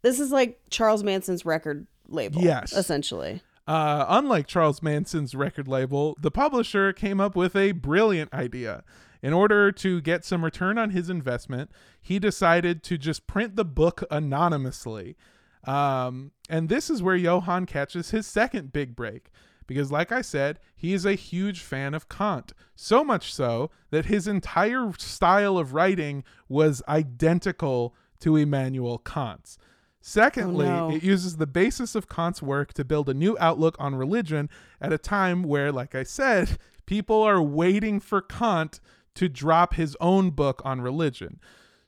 This 0.02 0.20
is 0.20 0.30
like 0.30 0.60
Charles 0.70 1.02
Manson's 1.02 1.44
record 1.44 1.86
label. 2.08 2.42
Yes. 2.42 2.72
Essentially. 2.72 3.42
Uh, 3.66 4.04
unlike 4.08 4.46
Charles 4.46 4.82
Manson's 4.82 5.34
record 5.34 5.68
label, 5.68 6.16
the 6.20 6.30
publisher 6.30 6.92
came 6.92 7.20
up 7.20 7.36
with 7.36 7.54
a 7.54 7.72
brilliant 7.72 8.32
idea. 8.34 8.82
In 9.22 9.32
order 9.32 9.70
to 9.70 10.00
get 10.00 10.24
some 10.24 10.44
return 10.44 10.78
on 10.78 10.90
his 10.90 11.08
investment, 11.08 11.70
he 12.00 12.18
decided 12.18 12.82
to 12.82 12.98
just 12.98 13.28
print 13.28 13.54
the 13.54 13.64
book 13.64 14.02
anonymously. 14.10 15.16
Um, 15.64 16.32
and 16.50 16.68
this 16.68 16.90
is 16.90 17.04
where 17.04 17.14
Johann 17.14 17.66
catches 17.66 18.10
his 18.10 18.26
second 18.26 18.72
big 18.72 18.96
break. 18.96 19.30
Because, 19.68 19.92
like 19.92 20.10
I 20.10 20.22
said, 20.22 20.58
he 20.74 20.92
is 20.92 21.06
a 21.06 21.14
huge 21.14 21.60
fan 21.60 21.94
of 21.94 22.08
Kant. 22.08 22.52
So 22.74 23.04
much 23.04 23.32
so 23.32 23.70
that 23.90 24.06
his 24.06 24.26
entire 24.26 24.92
style 24.98 25.56
of 25.56 25.72
writing 25.72 26.24
was 26.48 26.82
identical 26.88 27.94
to 28.20 28.36
Immanuel 28.36 28.98
Kant's. 28.98 29.56
Secondly, 30.04 30.66
Oh, 30.66 30.88
no. 30.90 30.96
it 30.96 31.02
uses 31.04 31.36
the 31.36 31.46
basis 31.46 31.94
of 31.94 32.08
Kant's 32.08 32.42
work 32.42 32.72
to 32.74 32.84
build 32.84 33.08
a 33.08 33.14
new 33.14 33.36
outlook 33.38 33.76
on 33.78 33.94
religion 33.94 34.50
at 34.80 34.92
a 34.92 34.98
time 34.98 35.44
where, 35.44 35.70
like 35.70 35.94
I 35.94 36.02
said, 36.02 36.58
people 36.86 37.22
are 37.22 37.40
waiting 37.40 38.00
for 38.00 38.20
Kant 38.20 38.80
to 39.14 39.28
drop 39.28 39.74
his 39.74 39.96
own 40.00 40.30
book 40.30 40.60
on 40.64 40.80
religion. 40.80 41.38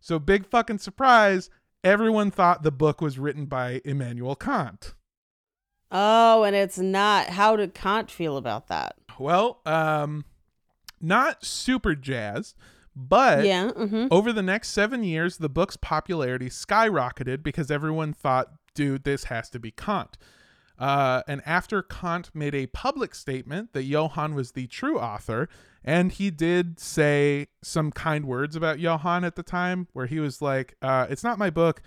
So, 0.01 0.19
big 0.21 0.47
fucking 0.47 0.79
surprise, 0.79 1.51
everyone 1.83 2.31
thought 2.31 2.63
the 2.63 2.71
book 2.71 3.01
was 3.01 3.19
written 3.19 3.47
by 3.47 3.81
Immanuel 3.85 4.37
Kant. 4.37 4.95
Oh, 5.91 6.45
and 6.45 6.55
it's 6.55 6.79
not. 6.79 7.31
How 7.31 7.57
did 7.57 7.75
Kant 7.75 8.11
feel 8.11 8.37
about 8.37 8.69
that? 8.69 8.97
Well, 9.19 9.61
um, 9.67 10.25
not 11.01 11.45
super 11.45 11.95
jazzed, 11.95 12.55
but 12.97 13.45
yeah. 13.45 13.71
Mm-hmm. 13.71 14.07
over 14.11 14.33
the 14.33 14.43
next 14.43 14.71
seven 14.71 15.03
years, 15.03 15.39
the 15.39 15.49
book's 15.49 15.77
popularity 15.77 16.49
skyrocketed 16.49 17.43
because 17.43 17.71
everyone 17.71 18.13
thought, 18.13 18.53
dude, 18.75 19.05
this 19.05 19.25
has 19.25 19.51
to 19.51 19.59
be 19.59 19.71
Kant. 19.71 20.17
Uh, 20.79 21.23
and 21.29 21.41
after 21.47 21.83
Kant 21.83 22.31
made 22.35 22.55
a 22.55 22.67
public 22.67 23.15
statement 23.15 23.73
that 23.73 23.85
Johann 23.85 24.35
was 24.35 24.53
the 24.53 24.67
true 24.67 24.99
author, 24.99 25.49
and 25.85 26.11
he 26.11 26.31
did 26.31 26.81
say 26.81 27.47
some 27.63 27.93
kind 27.93 28.25
words 28.25 28.57
about 28.57 28.81
Johann 28.81 29.25
at 29.25 29.37
the 29.37 29.43
time, 29.43 29.87
where 29.93 30.07
he 30.07 30.19
was 30.19 30.43
like, 30.43 30.77
uh, 30.83 31.07
It's 31.09 31.23
not 31.23 31.39
my 31.39 31.51
book. 31.51 31.83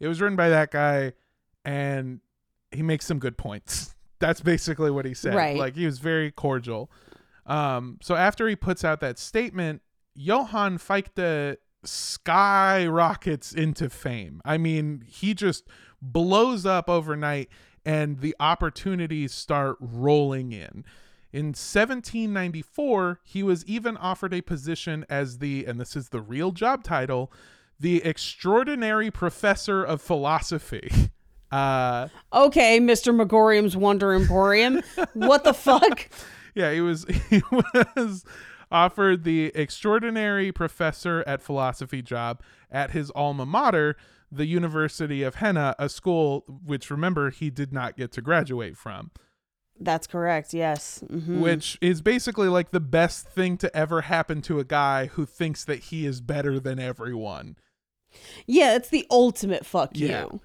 It 0.00 0.08
was 0.08 0.20
written 0.20 0.36
by 0.36 0.48
that 0.48 0.70
guy, 0.70 1.12
and 1.64 2.20
he 2.70 2.82
makes 2.82 3.04
some 3.06 3.18
good 3.18 3.36
points. 3.36 3.94
That's 4.18 4.40
basically 4.40 4.90
what 4.90 5.04
he 5.04 5.12
said. 5.12 5.34
Right. 5.34 5.58
Like, 5.58 5.74
he 5.74 5.84
was 5.84 5.98
very 5.98 6.30
cordial. 6.30 6.90
Um, 7.44 7.98
so 8.00 8.14
after 8.14 8.48
he 8.48 8.56
puts 8.56 8.82
out 8.82 9.00
that 9.00 9.18
statement, 9.18 9.82
Johann 10.16 10.78
Fichte 10.78 11.58
skyrockets 11.84 13.52
into 13.52 13.88
fame. 13.90 14.40
I 14.44 14.58
mean, 14.58 15.04
he 15.06 15.34
just 15.34 15.68
blows 16.02 16.66
up 16.66 16.88
overnight 16.88 17.48
and 17.84 18.20
the 18.20 18.34
opportunities 18.40 19.32
start 19.32 19.76
rolling 19.80 20.52
in. 20.52 20.84
In 21.32 21.46
1794, 21.48 23.20
he 23.24 23.42
was 23.42 23.64
even 23.66 23.96
offered 23.96 24.32
a 24.34 24.40
position 24.40 25.04
as 25.08 25.38
the, 25.38 25.64
and 25.66 25.78
this 25.80 25.94
is 25.94 26.08
the 26.08 26.20
real 26.20 26.50
job 26.50 26.82
title, 26.82 27.30
the 27.78 28.02
extraordinary 28.04 29.10
professor 29.10 29.82
of 29.84 30.00
philosophy. 30.00 30.90
Uh, 31.52 32.08
Okay, 32.32 32.80
Mr. 32.80 33.14
Magorium's 33.14 33.76
Wonder 33.76 34.12
Emporium. 34.12 34.82
what 35.14 35.44
the 35.44 35.54
fuck? 35.54 36.08
yeah, 36.56 36.72
he 36.72 36.80
was 36.80 37.06
he 37.30 37.40
was 37.96 38.24
offered 38.70 39.24
the 39.24 39.52
extraordinary 39.54 40.50
professor 40.52 41.22
at 41.26 41.42
philosophy 41.42 42.02
job 42.02 42.42
at 42.70 42.90
his 42.90 43.10
alma 43.12 43.46
mater, 43.46 43.96
the 44.30 44.46
University 44.46 45.22
of 45.22 45.36
Jena, 45.36 45.74
a 45.78 45.88
school 45.88 46.44
which 46.64 46.90
remember 46.90 47.30
he 47.30 47.48
did 47.50 47.72
not 47.72 47.96
get 47.96 48.10
to 48.12 48.20
graduate 48.20 48.76
from, 48.76 49.10
That's 49.78 50.06
correct. 50.06 50.52
Yes. 50.54 51.04
Mhm. 51.08 51.40
which 51.40 51.76
is 51.80 52.00
basically 52.02 52.48
like 52.48 52.70
the 52.70 52.80
best 52.80 53.28
thing 53.28 53.56
to 53.58 53.74
ever 53.76 54.00
happen 54.02 54.40
to 54.42 54.58
a 54.58 54.64
guy 54.64 55.06
who 55.06 55.26
thinks 55.26 55.64
that 55.64 55.78
he 55.78 56.06
is 56.06 56.20
better 56.20 56.58
than 56.58 56.78
everyone. 56.78 57.56
Yeah, 58.46 58.74
it's 58.74 58.88
the 58.88 59.06
ultimate 59.10 59.66
fuck 59.66 59.90
Yeah. 59.94 60.22
you. 60.32 60.40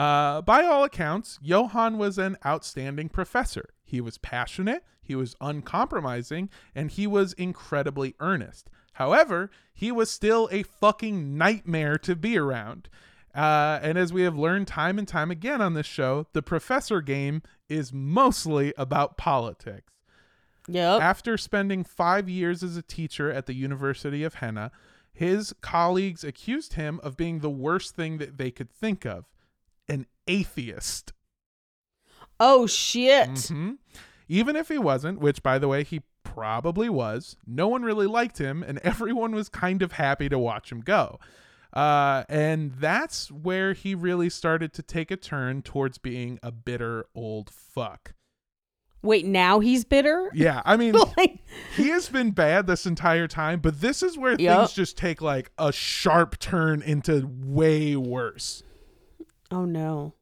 Uh, 0.00 0.40
by 0.42 0.62
all 0.64 0.84
accounts, 0.84 1.38
Johann 1.42 1.98
was 1.98 2.16
an 2.18 2.36
outstanding 2.46 3.08
professor. 3.08 3.70
He 3.86 4.00
was 4.00 4.18
passionate, 4.18 4.84
he 5.00 5.14
was 5.14 5.36
uncompromising, 5.40 6.50
and 6.74 6.90
he 6.90 7.06
was 7.06 7.32
incredibly 7.34 8.14
earnest. 8.20 8.68
However, 8.94 9.50
he 9.72 9.92
was 9.92 10.10
still 10.10 10.48
a 10.50 10.64
fucking 10.64 11.38
nightmare 11.38 11.96
to 11.98 12.16
be 12.16 12.36
around. 12.36 12.88
Uh, 13.34 13.78
and 13.82 13.96
as 13.96 14.12
we 14.12 14.22
have 14.22 14.36
learned 14.36 14.66
time 14.66 14.98
and 14.98 15.06
time 15.06 15.30
again 15.30 15.60
on 15.60 15.74
this 15.74 15.86
show, 15.86 16.26
the 16.32 16.42
professor 16.42 17.00
game 17.00 17.42
is 17.68 17.92
mostly 17.92 18.74
about 18.76 19.16
politics. 19.16 19.92
Yep. 20.68 21.00
After 21.00 21.38
spending 21.38 21.84
five 21.84 22.28
years 22.28 22.62
as 22.62 22.76
a 22.76 22.82
teacher 22.82 23.30
at 23.30 23.46
the 23.46 23.54
University 23.54 24.24
of 24.24 24.40
Jena, 24.40 24.72
his 25.12 25.54
colleagues 25.60 26.24
accused 26.24 26.72
him 26.72 26.98
of 27.02 27.16
being 27.16 27.38
the 27.38 27.50
worst 27.50 27.94
thing 27.94 28.18
that 28.18 28.38
they 28.38 28.50
could 28.50 28.70
think 28.70 29.04
of 29.04 29.26
an 29.88 30.06
atheist. 30.26 31.12
Oh 32.40 32.66
shit. 32.66 33.28
Mhm. 33.30 33.78
Even 34.28 34.56
if 34.56 34.68
he 34.68 34.78
wasn't, 34.78 35.20
which 35.20 35.42
by 35.42 35.58
the 35.58 35.68
way, 35.68 35.84
he 35.84 36.02
probably 36.24 36.88
was. 36.88 37.36
No 37.46 37.68
one 37.68 37.82
really 37.82 38.06
liked 38.06 38.38
him, 38.38 38.62
and 38.62 38.78
everyone 38.84 39.32
was 39.34 39.48
kind 39.48 39.82
of 39.82 39.92
happy 39.92 40.28
to 40.28 40.38
watch 40.38 40.70
him 40.72 40.80
go. 40.80 41.18
Uh, 41.72 42.24
and 42.28 42.72
that's 42.72 43.30
where 43.30 43.72
he 43.74 43.94
really 43.94 44.30
started 44.30 44.72
to 44.72 44.82
take 44.82 45.10
a 45.10 45.16
turn 45.16 45.60
towards 45.62 45.98
being 45.98 46.38
a 46.42 46.50
bitter 46.50 47.06
old 47.14 47.50
fuck. 47.50 48.14
Wait, 49.02 49.26
now 49.26 49.60
he's 49.60 49.84
bitter? 49.84 50.30
Yeah, 50.34 50.62
I 50.64 50.76
mean, 50.76 50.94
like, 51.16 51.38
he 51.76 51.90
has 51.90 52.08
been 52.08 52.30
bad 52.32 52.66
this 52.66 52.86
entire 52.86 53.28
time, 53.28 53.60
but 53.60 53.80
this 53.80 54.02
is 54.02 54.16
where 54.18 54.34
Yup. 54.40 54.58
things 54.58 54.72
just 54.72 54.96
take 54.98 55.20
like 55.22 55.52
a 55.58 55.70
sharp 55.70 56.38
turn 56.38 56.82
into 56.82 57.28
way 57.44 57.94
worse. 57.94 58.62
oh 59.50 59.64
no. 59.66 60.14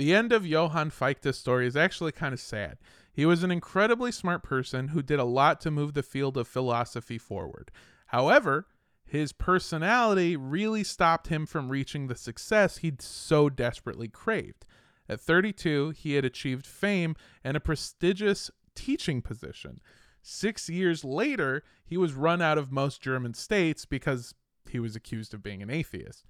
The 0.00 0.14
end 0.14 0.32
of 0.32 0.46
Johann 0.46 0.88
Fichte's 0.88 1.36
story 1.36 1.66
is 1.66 1.76
actually 1.76 2.12
kind 2.12 2.32
of 2.32 2.40
sad. 2.40 2.78
He 3.12 3.26
was 3.26 3.42
an 3.42 3.50
incredibly 3.50 4.10
smart 4.10 4.42
person 4.42 4.88
who 4.88 5.02
did 5.02 5.20
a 5.20 5.24
lot 5.24 5.60
to 5.60 5.70
move 5.70 5.92
the 5.92 6.02
field 6.02 6.38
of 6.38 6.48
philosophy 6.48 7.18
forward. 7.18 7.70
However, 8.06 8.66
his 9.04 9.34
personality 9.34 10.38
really 10.38 10.84
stopped 10.84 11.26
him 11.26 11.44
from 11.44 11.68
reaching 11.68 12.06
the 12.06 12.14
success 12.14 12.78
he'd 12.78 13.02
so 13.02 13.50
desperately 13.50 14.08
craved. 14.08 14.64
At 15.06 15.20
32, 15.20 15.90
he 15.90 16.14
had 16.14 16.24
achieved 16.24 16.66
fame 16.66 17.14
and 17.44 17.54
a 17.54 17.60
prestigious 17.60 18.50
teaching 18.74 19.20
position. 19.20 19.82
Six 20.22 20.70
years 20.70 21.04
later, 21.04 21.62
he 21.84 21.98
was 21.98 22.14
run 22.14 22.40
out 22.40 22.56
of 22.56 22.72
most 22.72 23.02
German 23.02 23.34
states 23.34 23.84
because 23.84 24.34
he 24.66 24.80
was 24.80 24.96
accused 24.96 25.34
of 25.34 25.42
being 25.42 25.60
an 25.60 25.68
atheist. 25.68 26.24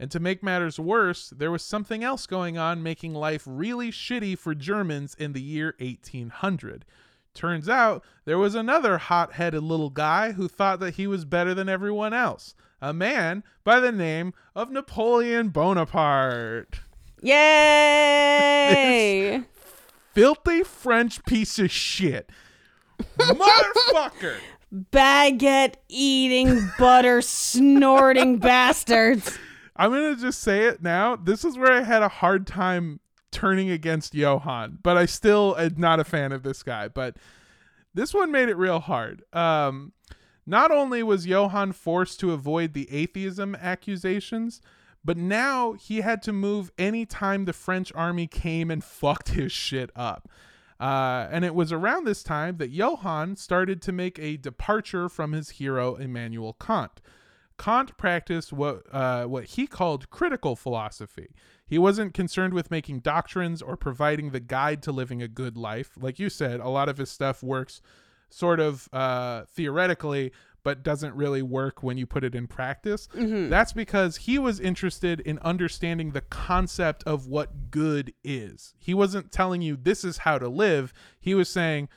And 0.00 0.10
to 0.12 0.18
make 0.18 0.42
matters 0.42 0.80
worse, 0.80 1.28
there 1.28 1.50
was 1.50 1.62
something 1.62 2.02
else 2.02 2.26
going 2.26 2.56
on 2.56 2.82
making 2.82 3.12
life 3.12 3.42
really 3.44 3.90
shitty 3.90 4.38
for 4.38 4.54
Germans 4.54 5.14
in 5.14 5.34
the 5.34 5.42
year 5.42 5.74
1800. 5.78 6.86
Turns 7.34 7.68
out 7.68 8.02
there 8.24 8.38
was 8.38 8.54
another 8.54 8.96
hot 8.96 9.34
headed 9.34 9.62
little 9.62 9.90
guy 9.90 10.32
who 10.32 10.48
thought 10.48 10.80
that 10.80 10.94
he 10.94 11.06
was 11.06 11.26
better 11.26 11.52
than 11.52 11.68
everyone 11.68 12.14
else. 12.14 12.54
A 12.80 12.94
man 12.94 13.44
by 13.62 13.78
the 13.78 13.92
name 13.92 14.32
of 14.56 14.70
Napoleon 14.70 15.50
Bonaparte. 15.50 16.80
Yay! 17.20 18.22
Filthy 20.14 20.62
French 20.62 21.22
piece 21.26 21.58
of 21.58 21.70
shit. 21.70 22.30
Motherfucker! 23.18 24.36
Baguette 24.72 25.74
eating, 25.88 26.70
butter 26.78 27.20
snorting 27.20 28.38
bastards. 28.38 29.38
I'm 29.80 29.92
gonna 29.92 30.14
just 30.14 30.42
say 30.42 30.66
it 30.66 30.82
now. 30.82 31.16
This 31.16 31.42
is 31.42 31.56
where 31.56 31.72
I 31.72 31.80
had 31.80 32.02
a 32.02 32.08
hard 32.08 32.46
time 32.46 33.00
turning 33.32 33.70
against 33.70 34.14
Johann, 34.14 34.78
but 34.82 34.98
I 34.98 35.06
still 35.06 35.56
am 35.58 35.76
not 35.78 35.98
a 35.98 36.04
fan 36.04 36.32
of 36.32 36.42
this 36.42 36.62
guy. 36.62 36.88
But 36.88 37.16
this 37.94 38.12
one 38.12 38.30
made 38.30 38.50
it 38.50 38.58
real 38.58 38.80
hard. 38.80 39.22
Um, 39.32 39.92
not 40.44 40.70
only 40.70 41.02
was 41.02 41.26
Johann 41.26 41.72
forced 41.72 42.20
to 42.20 42.32
avoid 42.32 42.74
the 42.74 42.92
atheism 42.92 43.54
accusations, 43.54 44.60
but 45.02 45.16
now 45.16 45.72
he 45.72 46.02
had 46.02 46.20
to 46.24 46.32
move 46.32 46.70
anytime 46.76 47.46
the 47.46 47.54
French 47.54 47.90
army 47.94 48.26
came 48.26 48.70
and 48.70 48.84
fucked 48.84 49.30
his 49.30 49.50
shit 49.50 49.90
up. 49.96 50.28
Uh, 50.78 51.26
and 51.30 51.42
it 51.42 51.54
was 51.54 51.72
around 51.72 52.04
this 52.04 52.22
time 52.22 52.58
that 52.58 52.68
Johann 52.68 53.34
started 53.36 53.80
to 53.80 53.92
make 53.92 54.18
a 54.18 54.36
departure 54.36 55.08
from 55.08 55.32
his 55.32 55.50
hero 55.50 55.94
Immanuel 55.96 56.52
Kant. 56.52 57.00
Kant 57.60 57.94
practiced 57.98 58.52
what 58.54 58.82
uh, 58.90 59.24
what 59.24 59.44
he 59.44 59.66
called 59.66 60.08
critical 60.08 60.56
philosophy. 60.56 61.34
He 61.66 61.78
wasn't 61.78 62.14
concerned 62.14 62.54
with 62.54 62.70
making 62.70 63.00
doctrines 63.00 63.60
or 63.60 63.76
providing 63.76 64.30
the 64.30 64.40
guide 64.40 64.82
to 64.84 64.92
living 64.92 65.20
a 65.22 65.28
good 65.28 65.56
life. 65.58 65.90
Like 66.00 66.18
you 66.18 66.30
said, 66.30 66.60
a 66.60 66.70
lot 66.70 66.88
of 66.88 66.96
his 66.96 67.10
stuff 67.10 67.42
works 67.42 67.82
sort 68.30 68.60
of 68.60 68.88
uh, 68.94 69.42
theoretically, 69.52 70.32
but 70.62 70.82
doesn't 70.82 71.14
really 71.14 71.42
work 71.42 71.82
when 71.82 71.98
you 71.98 72.06
put 72.06 72.24
it 72.24 72.34
in 72.34 72.46
practice. 72.46 73.08
That's 73.50 73.74
because 73.74 74.16
he 74.16 74.38
was 74.38 74.58
interested 74.58 75.20
in 75.20 75.38
understanding 75.40 76.12
the 76.12 76.22
concept 76.22 77.02
of 77.04 77.26
what 77.26 77.70
good 77.70 78.14
is. 78.24 78.72
He 78.78 78.94
wasn't 78.94 79.32
telling 79.32 79.60
you 79.60 79.76
this 79.76 80.02
is 80.02 80.18
how 80.18 80.38
to 80.38 80.48
live. 80.48 80.94
He 81.20 81.34
was 81.34 81.48
saying, 81.50 81.88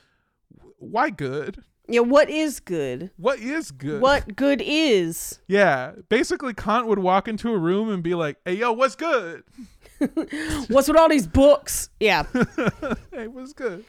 why 0.78 1.08
good? 1.10 1.62
Yeah, 1.86 2.00
what 2.00 2.30
is 2.30 2.60
good? 2.60 3.10
What 3.16 3.38
is 3.40 3.70
good? 3.70 4.00
What 4.00 4.36
good 4.36 4.62
is? 4.64 5.40
Yeah, 5.46 5.92
basically, 6.08 6.54
Kant 6.54 6.86
would 6.86 6.98
walk 6.98 7.28
into 7.28 7.52
a 7.52 7.58
room 7.58 7.90
and 7.90 8.02
be 8.02 8.14
like, 8.14 8.38
"Hey, 8.44 8.54
yo, 8.54 8.72
what's 8.72 8.96
good? 8.96 9.44
What's 10.68 10.88
with 10.88 10.96
all 10.96 11.08
these 11.08 11.26
books? 11.26 11.88
Yeah. 12.00 12.24
hey, 13.12 13.28
what's 13.28 13.52
good?" 13.52 13.84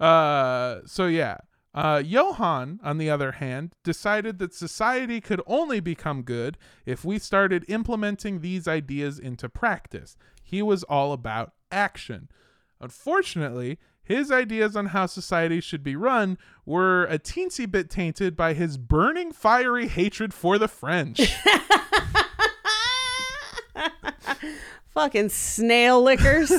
Uh, 0.00 0.80
so 0.86 1.06
yeah, 1.06 1.36
uh, 1.74 2.02
Johann, 2.04 2.80
on 2.82 2.98
the 2.98 3.10
other 3.10 3.32
hand, 3.32 3.74
decided 3.84 4.38
that 4.38 4.54
society 4.54 5.20
could 5.20 5.40
only 5.46 5.78
become 5.78 6.22
good 6.22 6.58
if 6.86 7.04
we 7.04 7.18
started 7.18 7.64
implementing 7.68 8.40
these 8.40 8.66
ideas 8.66 9.18
into 9.18 9.48
practice. 9.48 10.16
He 10.42 10.62
was 10.62 10.82
all 10.84 11.12
about 11.12 11.52
action. 11.70 12.28
Unfortunately, 12.80 13.78
his 14.10 14.32
ideas 14.32 14.74
on 14.74 14.86
how 14.86 15.06
society 15.06 15.60
should 15.60 15.84
be 15.84 15.94
run 15.94 16.36
were 16.66 17.04
a 17.04 17.16
teensy 17.16 17.70
bit 17.70 17.88
tainted 17.88 18.36
by 18.36 18.54
his 18.54 18.76
burning, 18.76 19.30
fiery 19.30 19.86
hatred 19.86 20.34
for 20.34 20.58
the 20.58 20.66
French. 20.66 21.20
Fucking 24.88 25.28
snail 25.28 26.02
lickers. 26.02 26.50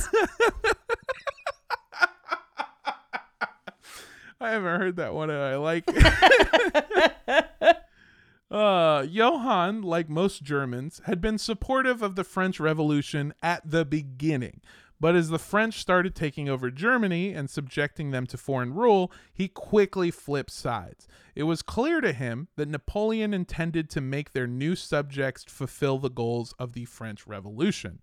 I 4.40 4.52
haven't 4.52 4.80
heard 4.80 4.96
that 4.96 5.14
one 5.14 5.30
and 5.30 5.40
I 5.40 5.58
like 5.58 5.84
it. 5.88 7.18
uh, 8.52 9.06
Johann, 9.10 9.82
like 9.82 10.08
most 10.10 10.42
Germans, 10.42 11.02
had 11.04 11.20
been 11.20 11.38
supportive 11.38 12.02
of 12.02 12.16
the 12.16 12.24
French 12.24 12.62
Revolution 12.62 13.34
at 13.44 13.70
the 13.70 13.84
beginning. 13.84 14.62
But 15.02 15.16
as 15.16 15.30
the 15.30 15.40
French 15.40 15.80
started 15.80 16.14
taking 16.14 16.48
over 16.48 16.70
Germany 16.70 17.34
and 17.34 17.50
subjecting 17.50 18.12
them 18.12 18.28
to 18.28 18.38
foreign 18.38 18.76
rule, 18.76 19.12
he 19.34 19.48
quickly 19.48 20.12
flipped 20.12 20.52
sides. 20.52 21.08
It 21.34 21.44
was 21.44 21.64
clear 21.64 22.02
to 22.02 22.14
him 22.14 22.50
that 22.56 22.70
Napoleon 22.70 23.34
intended 23.34 23.90
to 23.90 24.00
make 24.00 24.32
their 24.32 24.46
new 24.46 24.76
subjects 24.76 25.44
fulfill 25.48 25.98
the 25.98 26.12
goals 26.12 26.54
of 26.60 26.74
the 26.74 26.86
French 26.86 27.26
Revolution. 27.26 28.00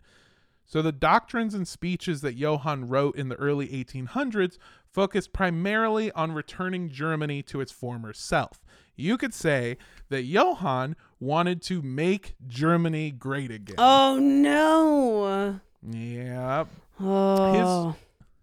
So 0.67 0.83
the 0.83 0.91
doctrines 0.91 1.55
and 1.55 1.69
speeches 1.69 2.21
that 2.23 2.35
Johann 2.35 2.89
wrote 2.89 3.15
in 3.15 3.29
the 3.29 3.37
early 3.37 3.69
1800s 3.69 4.59
focused 4.91 5.33
primarily 5.33 6.11
on 6.13 6.33
returning 6.33 6.89
Germany 6.89 7.45
to 7.45 7.61
its 7.61 7.71
former 7.71 8.13
self. 8.13 8.65
You 8.97 9.17
could 9.17 9.33
say 9.33 9.79
that 10.09 10.25
Johann 10.25 10.97
wanted 11.21 11.63
to 11.63 11.81
make 11.81 12.35
Germany 12.49 13.13
great 13.13 13.53
again. 13.53 13.77
oh 13.79 14.19
no. 14.19 15.61
Yep. 15.89 16.67
Oh. 17.01 17.97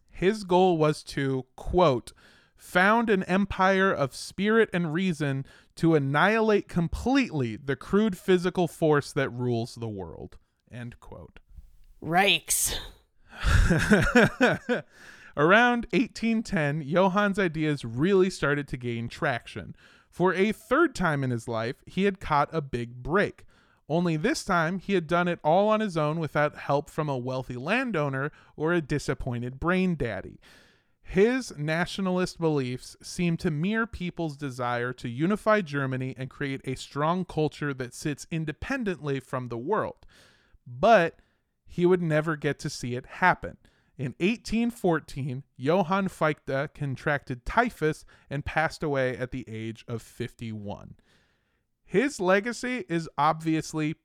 His 0.10 0.44
goal 0.44 0.78
was 0.78 1.04
to, 1.04 1.46
quote, 1.56 2.14
found 2.56 3.10
an 3.10 3.24
empire 3.24 3.92
of 3.92 4.16
spirit 4.16 4.70
and 4.74 4.94
reason 4.94 5.46
to 5.76 5.94
annihilate 5.96 6.68
completely 6.68 7.58
the 7.58 7.76
crude 7.76 8.18
physical 8.18 8.68
force 8.68 9.12
that 9.12 9.30
rules 9.30 9.76
the 9.76 9.90
world, 9.90 10.38
end 10.72 11.00
quote. 11.00 11.40
Rakes. 12.02 12.80
Around 15.38 15.88
1810, 15.92 16.88
Johann's 16.88 17.38
ideas 17.38 17.84
really 17.84 18.30
started 18.30 18.70
to 18.70 18.78
gain 18.78 19.10
traction. 19.10 19.76
For 20.10 20.34
a 20.34 20.54
third 20.54 20.96
time 20.96 21.26
in 21.26 21.32
his 21.32 21.48
life, 21.48 21.84
he 21.86 22.06
had 22.06 22.22
caught 22.22 22.48
a 22.54 22.62
big 22.62 23.04
break. 23.04 23.46
Only 23.88 24.18
this 24.18 24.44
time, 24.44 24.80
he 24.80 24.94
had 24.94 25.08
done 25.08 25.28
it 25.28 25.40
all 25.44 25.70
on 25.70 25.80
his 25.80 25.96
own 25.96 26.20
without 26.20 26.58
help 26.58 26.90
from 26.90 27.08
a 27.08 27.18
wealthy 27.18 27.56
landowner 27.56 28.32
or 28.56 28.74
a 28.74 28.82
disappointed 28.82 29.60
brain 29.60 29.96
daddy. 29.96 30.40
His 31.04 31.56
nationalist 31.56 32.40
beliefs 32.40 32.98
seemed 33.04 33.40
to 33.42 33.52
mirror 33.52 33.86
people's 33.86 34.36
desire 34.36 34.92
to 34.94 35.08
unify 35.08 35.62
Germany 35.62 36.16
and 36.18 36.32
create 36.32 36.62
a 36.66 36.74
strong 36.74 37.26
culture 37.26 37.76
that 37.76 37.94
sits 37.94 38.26
independently 38.32 39.20
from 39.20 39.50
the 39.50 39.58
world. 39.58 40.08
But 40.66 41.20
he 41.68 41.86
would 41.86 42.02
never 42.02 42.36
get 42.36 42.58
to 42.60 42.72
see 42.72 42.96
it 42.96 43.06
happen. 43.06 43.58
In 43.98 44.16
1814, 44.18 45.44
Johann 45.58 46.08
Fichte 46.08 46.74
contracted 46.74 47.46
typhus 47.46 48.04
and 48.30 48.44
passed 48.44 48.82
away 48.82 49.16
at 49.16 49.30
the 49.30 49.46
age 49.48 49.86
of 49.88 50.02
51. 50.02 50.96
His 51.86 52.20
legacy 52.20 52.84
is 52.90 53.08
obviously 53.18 53.96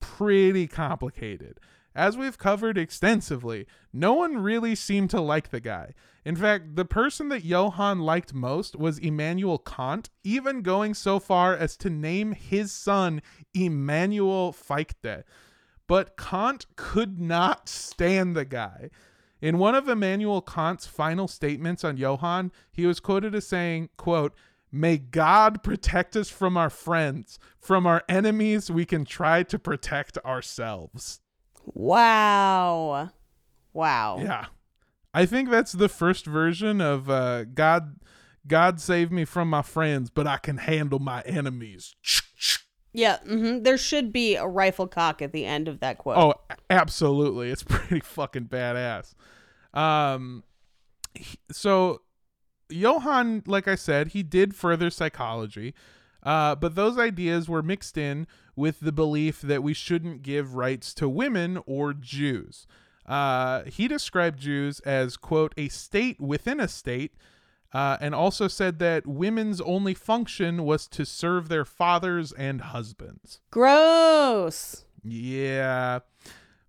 pretty 0.00 0.66
complicated. 0.66 1.60
As 1.94 2.16
we've 2.16 2.38
covered 2.38 2.78
extensively, 2.78 3.66
no 3.92 4.12
one 4.12 4.38
really 4.38 4.74
seemed 4.74 5.10
to 5.10 5.20
like 5.20 5.50
the 5.50 5.60
guy. 5.60 5.94
In 6.24 6.36
fact, 6.36 6.76
the 6.76 6.84
person 6.84 7.28
that 7.30 7.44
Johann 7.44 7.98
liked 8.00 8.32
most 8.32 8.76
was 8.76 8.98
Immanuel 8.98 9.58
Kant, 9.58 10.08
even 10.22 10.62
going 10.62 10.94
so 10.94 11.18
far 11.18 11.56
as 11.56 11.76
to 11.78 11.90
name 11.90 12.32
his 12.32 12.70
son 12.70 13.20
Immanuel 13.52 14.52
Fichte. 14.52 15.24
But 15.88 16.16
Kant 16.16 16.66
could 16.76 17.18
not 17.18 17.68
stand 17.68 18.36
the 18.36 18.44
guy. 18.44 18.90
In 19.40 19.58
one 19.58 19.74
of 19.74 19.88
Immanuel 19.88 20.42
Kant's 20.42 20.86
final 20.86 21.28
statements 21.28 21.82
on 21.82 21.96
Johann, 21.96 22.52
he 22.70 22.86
was 22.86 23.00
quoted 23.00 23.34
as 23.34 23.46
saying, 23.46 23.88
quote, 23.96 24.34
May 24.70 24.98
God 24.98 25.62
protect 25.62 26.16
us 26.16 26.28
from 26.30 26.56
our 26.56 26.70
friends. 26.70 27.38
From 27.58 27.86
our 27.86 28.02
enemies, 28.08 28.70
we 28.70 28.84
can 28.84 29.04
try 29.04 29.42
to 29.44 29.58
protect 29.58 30.18
ourselves. 30.18 31.20
Wow. 31.64 33.10
Wow. 33.72 34.18
Yeah. 34.20 34.46
I 35.14 35.26
think 35.26 35.50
that's 35.50 35.72
the 35.72 35.88
first 35.88 36.26
version 36.26 36.80
of 36.80 37.08
uh, 37.08 37.44
God 37.44 37.96
God 38.46 38.80
save 38.80 39.10
me 39.10 39.24
from 39.24 39.50
my 39.50 39.62
friends, 39.62 40.10
but 40.10 40.26
I 40.26 40.38
can 40.38 40.58
handle 40.58 40.98
my 40.98 41.22
enemies. 41.22 41.94
Yeah. 42.92 43.18
hmm 43.18 43.62
There 43.62 43.78
should 43.78 44.12
be 44.12 44.36
a 44.36 44.46
rifle 44.46 44.86
cock 44.86 45.20
at 45.22 45.32
the 45.32 45.44
end 45.44 45.68
of 45.68 45.80
that 45.80 45.98
quote. 45.98 46.16
Oh, 46.18 46.34
absolutely. 46.70 47.50
It's 47.50 47.62
pretty 47.68 48.00
fucking 48.00 48.46
badass. 48.46 49.14
Um 49.74 50.44
so 51.50 52.02
Johann, 52.68 53.42
like 53.46 53.68
I 53.68 53.74
said, 53.74 54.08
he 54.08 54.22
did 54.22 54.54
further 54.54 54.90
psychology. 54.90 55.74
Uh, 56.22 56.54
but 56.54 56.74
those 56.74 56.98
ideas 56.98 57.48
were 57.48 57.62
mixed 57.62 57.96
in 57.96 58.26
with 58.56 58.80
the 58.80 58.92
belief 58.92 59.40
that 59.40 59.62
we 59.62 59.72
shouldn't 59.72 60.22
give 60.22 60.56
rights 60.56 60.92
to 60.94 61.08
women 61.08 61.60
or 61.64 61.94
Jews. 61.94 62.66
Uh, 63.06 63.62
he 63.64 63.88
described 63.88 64.38
Jews 64.38 64.80
as, 64.80 65.16
quote, 65.16 65.54
a 65.56 65.68
state 65.68 66.20
within 66.20 66.60
a 66.60 66.68
state, 66.68 67.14
uh, 67.72 67.96
and 68.00 68.14
also 68.14 68.48
said 68.48 68.78
that 68.80 69.06
women's 69.06 69.60
only 69.60 69.94
function 69.94 70.64
was 70.64 70.86
to 70.88 71.06
serve 71.06 71.48
their 71.48 71.64
fathers 71.64 72.32
and 72.32 72.60
husbands. 72.60 73.40
Gross. 73.50 74.84
Yeah. 75.02 76.00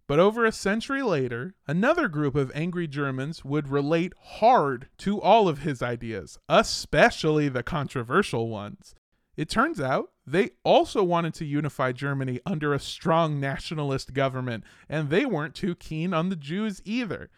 But 0.09 0.17
over 0.17 0.43
a 0.43 0.51
century 0.51 1.03
later, 1.03 1.53
another 1.67 2.07
group 2.07 2.33
of 2.33 2.51
angry 2.55 2.87
Germans 2.87 3.45
would 3.45 3.67
relate 3.67 4.13
hard 4.19 4.89
to 4.97 5.21
all 5.21 5.47
of 5.47 5.59
his 5.59 5.83
ideas, 5.83 6.39
especially 6.49 7.47
the 7.47 7.61
controversial 7.61 8.49
ones. 8.49 8.95
It 9.37 9.49
turns 9.49 9.79
out 9.79 10.09
they 10.25 10.49
also 10.63 11.03
wanted 11.03 11.35
to 11.35 11.45
unify 11.45 11.91
Germany 11.91 12.39
under 12.43 12.73
a 12.73 12.79
strong 12.79 13.39
nationalist 13.39 14.15
government, 14.15 14.63
and 14.89 15.11
they 15.11 15.27
weren't 15.27 15.53
too 15.53 15.75
keen 15.75 16.11
on 16.11 16.29
the 16.29 16.35
Jews 16.35 16.81
either. 16.85 17.29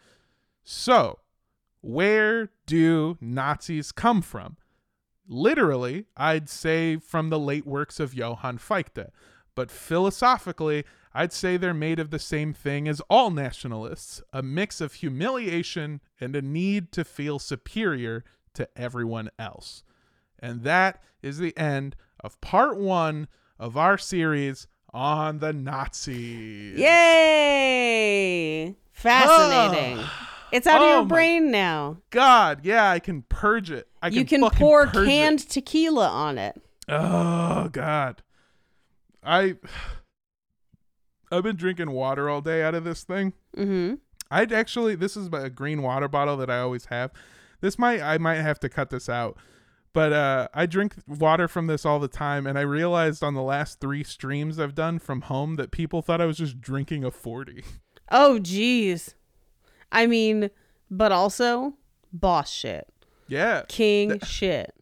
So, 0.64 1.18
where 1.82 2.52
do 2.64 3.18
Nazis 3.20 3.92
come 3.92 4.22
from? 4.22 4.56
Literally, 5.28 6.06
I'd 6.16 6.48
say 6.48 6.96
from 6.96 7.28
the 7.28 7.38
late 7.38 7.66
works 7.66 8.00
of 8.00 8.14
Johann 8.14 8.56
Fichte, 8.56 9.10
but 9.54 9.70
philosophically, 9.70 10.84
I'd 11.14 11.32
say 11.32 11.56
they're 11.56 11.74
made 11.74 11.98
of 11.98 12.10
the 12.10 12.18
same 12.18 12.54
thing 12.54 12.88
as 12.88 13.00
all 13.10 13.30
nationalists 13.30 14.22
a 14.32 14.42
mix 14.42 14.80
of 14.80 14.94
humiliation 14.94 16.00
and 16.20 16.34
a 16.34 16.42
need 16.42 16.90
to 16.92 17.04
feel 17.04 17.38
superior 17.38 18.24
to 18.54 18.68
everyone 18.76 19.30
else. 19.38 19.84
And 20.38 20.62
that 20.62 21.02
is 21.22 21.38
the 21.38 21.56
end 21.56 21.96
of 22.20 22.40
part 22.40 22.78
one 22.78 23.28
of 23.58 23.76
our 23.76 23.98
series 23.98 24.66
on 24.92 25.38
the 25.38 25.52
Nazis. 25.52 26.78
Yay! 26.78 28.76
Fascinating. 28.92 29.98
Ah. 30.00 30.30
it's 30.52 30.66
out 30.66 30.80
of 30.80 30.82
Oh 30.82 30.96
your 30.98 31.06
brain 31.06 31.50
now. 31.50 31.98
God, 32.10 32.60
yeah, 32.64 32.90
I 32.90 32.98
can 32.98 33.22
purge 33.22 33.70
it. 33.70 33.88
I 34.02 34.10
can 34.10 34.18
you 34.18 34.24
can 34.24 34.40
fucking 34.42 34.58
pour 34.58 34.86
purge 34.86 34.96
it. 34.96 35.06
canned 35.06 35.48
tequila 35.48 36.08
on 36.08 36.38
it. 36.38 36.60
Oh 36.88 37.68
God, 37.72 38.22
I 39.22 39.56
I've 41.32 41.42
been 41.42 41.56
drinking 41.56 41.90
water 41.90 42.28
all 42.28 42.40
day 42.40 42.62
out 42.62 42.74
of 42.74 42.84
this 42.84 43.04
thing. 43.04 43.32
Mm-hmm. 43.56 43.94
I'd 44.30 44.52
actually 44.52 44.94
this 44.94 45.16
is 45.16 45.28
a 45.32 45.50
green 45.50 45.82
water 45.82 46.08
bottle 46.08 46.36
that 46.38 46.50
I 46.50 46.60
always 46.60 46.86
have. 46.86 47.10
This 47.60 47.78
might 47.78 48.00
I 48.00 48.18
might 48.18 48.36
have 48.36 48.60
to 48.60 48.68
cut 48.68 48.90
this 48.90 49.08
out. 49.08 49.36
But 49.94 50.12
uh, 50.12 50.48
I 50.54 50.64
drink 50.64 50.94
water 51.06 51.48
from 51.48 51.66
this 51.66 51.84
all 51.84 51.98
the 51.98 52.08
time, 52.08 52.46
and 52.46 52.58
I 52.58 52.62
realized 52.62 53.22
on 53.22 53.34
the 53.34 53.42
last 53.42 53.78
three 53.78 54.02
streams 54.02 54.58
I've 54.58 54.74
done 54.74 54.98
from 54.98 55.22
home 55.22 55.56
that 55.56 55.70
people 55.70 56.00
thought 56.00 56.20
I 56.20 56.24
was 56.24 56.38
just 56.38 56.60
drinking 56.60 57.04
a 57.04 57.10
forty. 57.10 57.62
Oh, 58.10 58.38
geez. 58.38 59.14
I 59.90 60.06
mean, 60.06 60.50
but 60.90 61.12
also 61.12 61.74
boss 62.12 62.50
shit, 62.50 62.86
Yeah, 63.26 63.62
king 63.68 64.18
shit. 64.20 64.74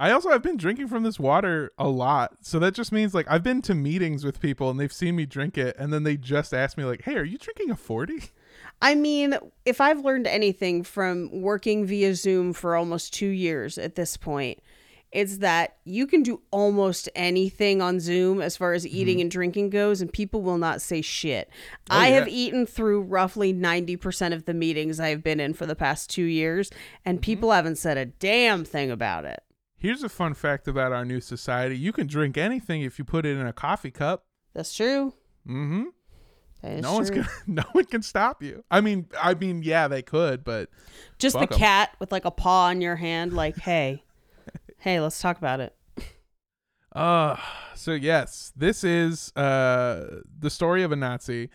I 0.00 0.12
also 0.12 0.30
have 0.30 0.42
been 0.42 0.56
drinking 0.56 0.88
from 0.88 1.02
this 1.02 1.20
water 1.20 1.72
a 1.76 1.86
lot. 1.86 2.38
So 2.40 2.58
that 2.60 2.72
just 2.72 2.90
means 2.90 3.12
like 3.12 3.26
I've 3.28 3.42
been 3.42 3.60
to 3.62 3.74
meetings 3.74 4.24
with 4.24 4.40
people 4.40 4.70
and 4.70 4.80
they've 4.80 4.90
seen 4.90 5.14
me 5.14 5.26
drink 5.26 5.58
it 5.58 5.76
and 5.78 5.92
then 5.92 6.04
they 6.04 6.16
just 6.16 6.54
ask 6.54 6.78
me 6.78 6.84
like, 6.84 7.02
"Hey, 7.02 7.16
are 7.16 7.24
you 7.24 7.36
drinking 7.36 7.70
a 7.70 7.76
40?" 7.76 8.30
I 8.80 8.94
mean, 8.94 9.36
if 9.66 9.78
I've 9.78 10.02
learned 10.02 10.26
anything 10.26 10.84
from 10.84 11.42
working 11.42 11.84
via 11.84 12.14
Zoom 12.14 12.54
for 12.54 12.76
almost 12.76 13.12
two 13.12 13.28
years 13.28 13.76
at 13.76 13.94
this 13.94 14.16
point, 14.16 14.60
it's 15.12 15.38
that 15.38 15.76
you 15.84 16.06
can 16.06 16.22
do 16.22 16.40
almost 16.50 17.10
anything 17.14 17.82
on 17.82 18.00
Zoom 18.00 18.40
as 18.40 18.56
far 18.56 18.72
as 18.72 18.86
eating 18.86 19.16
mm-hmm. 19.16 19.22
and 19.22 19.30
drinking 19.30 19.68
goes, 19.68 20.00
and 20.00 20.10
people 20.10 20.40
will 20.40 20.56
not 20.56 20.80
say 20.80 21.02
shit. 21.02 21.50
Oh, 21.90 21.98
I 21.98 22.08
have 22.08 22.26
eaten 22.26 22.64
through 22.64 23.02
roughly 23.02 23.52
90% 23.52 24.32
of 24.32 24.46
the 24.46 24.54
meetings 24.54 24.98
I've 24.98 25.22
been 25.22 25.40
in 25.40 25.52
for 25.52 25.66
the 25.66 25.76
past 25.76 26.08
two 26.08 26.24
years, 26.24 26.70
and 27.04 27.18
mm-hmm. 27.18 27.22
people 27.22 27.52
haven't 27.52 27.76
said 27.76 27.98
a 27.98 28.06
damn 28.06 28.64
thing 28.64 28.90
about 28.90 29.26
it. 29.26 29.42
Here's 29.80 30.02
a 30.02 30.08
fun 30.10 30.34
fact 30.34 30.68
about 30.68 30.92
our 30.92 31.04
new 31.06 31.20
society. 31.20 31.76
You 31.76 31.92
can 31.92 32.06
drink 32.06 32.36
anything 32.36 32.82
if 32.82 32.98
you 32.98 33.04
put 33.04 33.24
it 33.26 33.36
in 33.36 33.46
a 33.46 33.52
coffee 33.52 33.90
cup. 33.90 34.26
That's 34.54 34.74
true. 34.74 35.14
Mm 35.48 35.70
Mhm. 35.70 35.84
That 36.62 36.72
is 36.72 36.82
No 36.82 36.92
one's 36.92 37.08
going 37.10 37.24
to 37.24 37.30
no 37.46 37.62
one 37.72 37.86
can 37.86 38.02
stop 38.02 38.42
you. 38.42 38.62
I 38.70 38.82
mean, 38.82 39.06
I 39.20 39.32
mean, 39.34 39.62
yeah, 39.62 39.88
they 39.88 40.02
could, 40.02 40.44
but 40.44 40.68
Just 41.18 41.34
the 41.34 41.42
'em. 41.50 41.58
cat 41.58 41.96
with 41.98 42.12
like 42.12 42.26
a 42.26 42.30
paw 42.30 42.66
on 42.66 42.82
your 42.82 42.96
hand, 42.96 43.32
like, 43.32 43.56
hey, 43.56 44.04
hey, 44.78 45.00
let's 45.00 45.18
talk 45.20 45.38
about 45.38 45.60
it. 45.60 45.74
Uh 46.94 47.36
so 47.74 47.92
yes, 47.92 48.52
this 48.56 48.84
is 48.84 49.34
uh 49.36 50.20
the 50.38 50.50
story 50.50 50.82
of 50.82 50.90
a 50.92 50.96
Nazi 50.96 51.48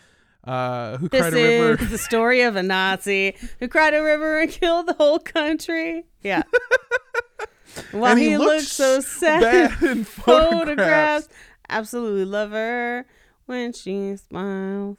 uh 0.45 0.97
who 0.97 1.09
This 1.09 1.21
cried 1.21 1.33
a 1.33 1.59
river. 1.69 1.83
is 1.83 1.91
the 1.91 1.97
story 1.97 2.41
of 2.41 2.55
a 2.55 2.63
Nazi 2.63 3.35
who 3.59 3.67
cried 3.67 3.93
a 3.93 4.01
river 4.01 4.39
and 4.39 4.49
killed 4.49 4.87
the 4.87 4.93
whole 4.93 5.19
country. 5.19 6.05
Yeah. 6.23 6.43
While 7.91 8.11
And 8.11 8.19
he, 8.19 8.29
he 8.29 8.37
looks 8.37 8.67
so 8.71 8.99
sad 9.01 9.71
in 9.83 10.03
photographs. 10.03 10.05
photographs. 10.05 11.29
Absolutely 11.69 12.25
love 12.25 12.51
her 12.51 13.05
when 13.45 13.73
she 13.73 14.15
smiles. 14.17 14.97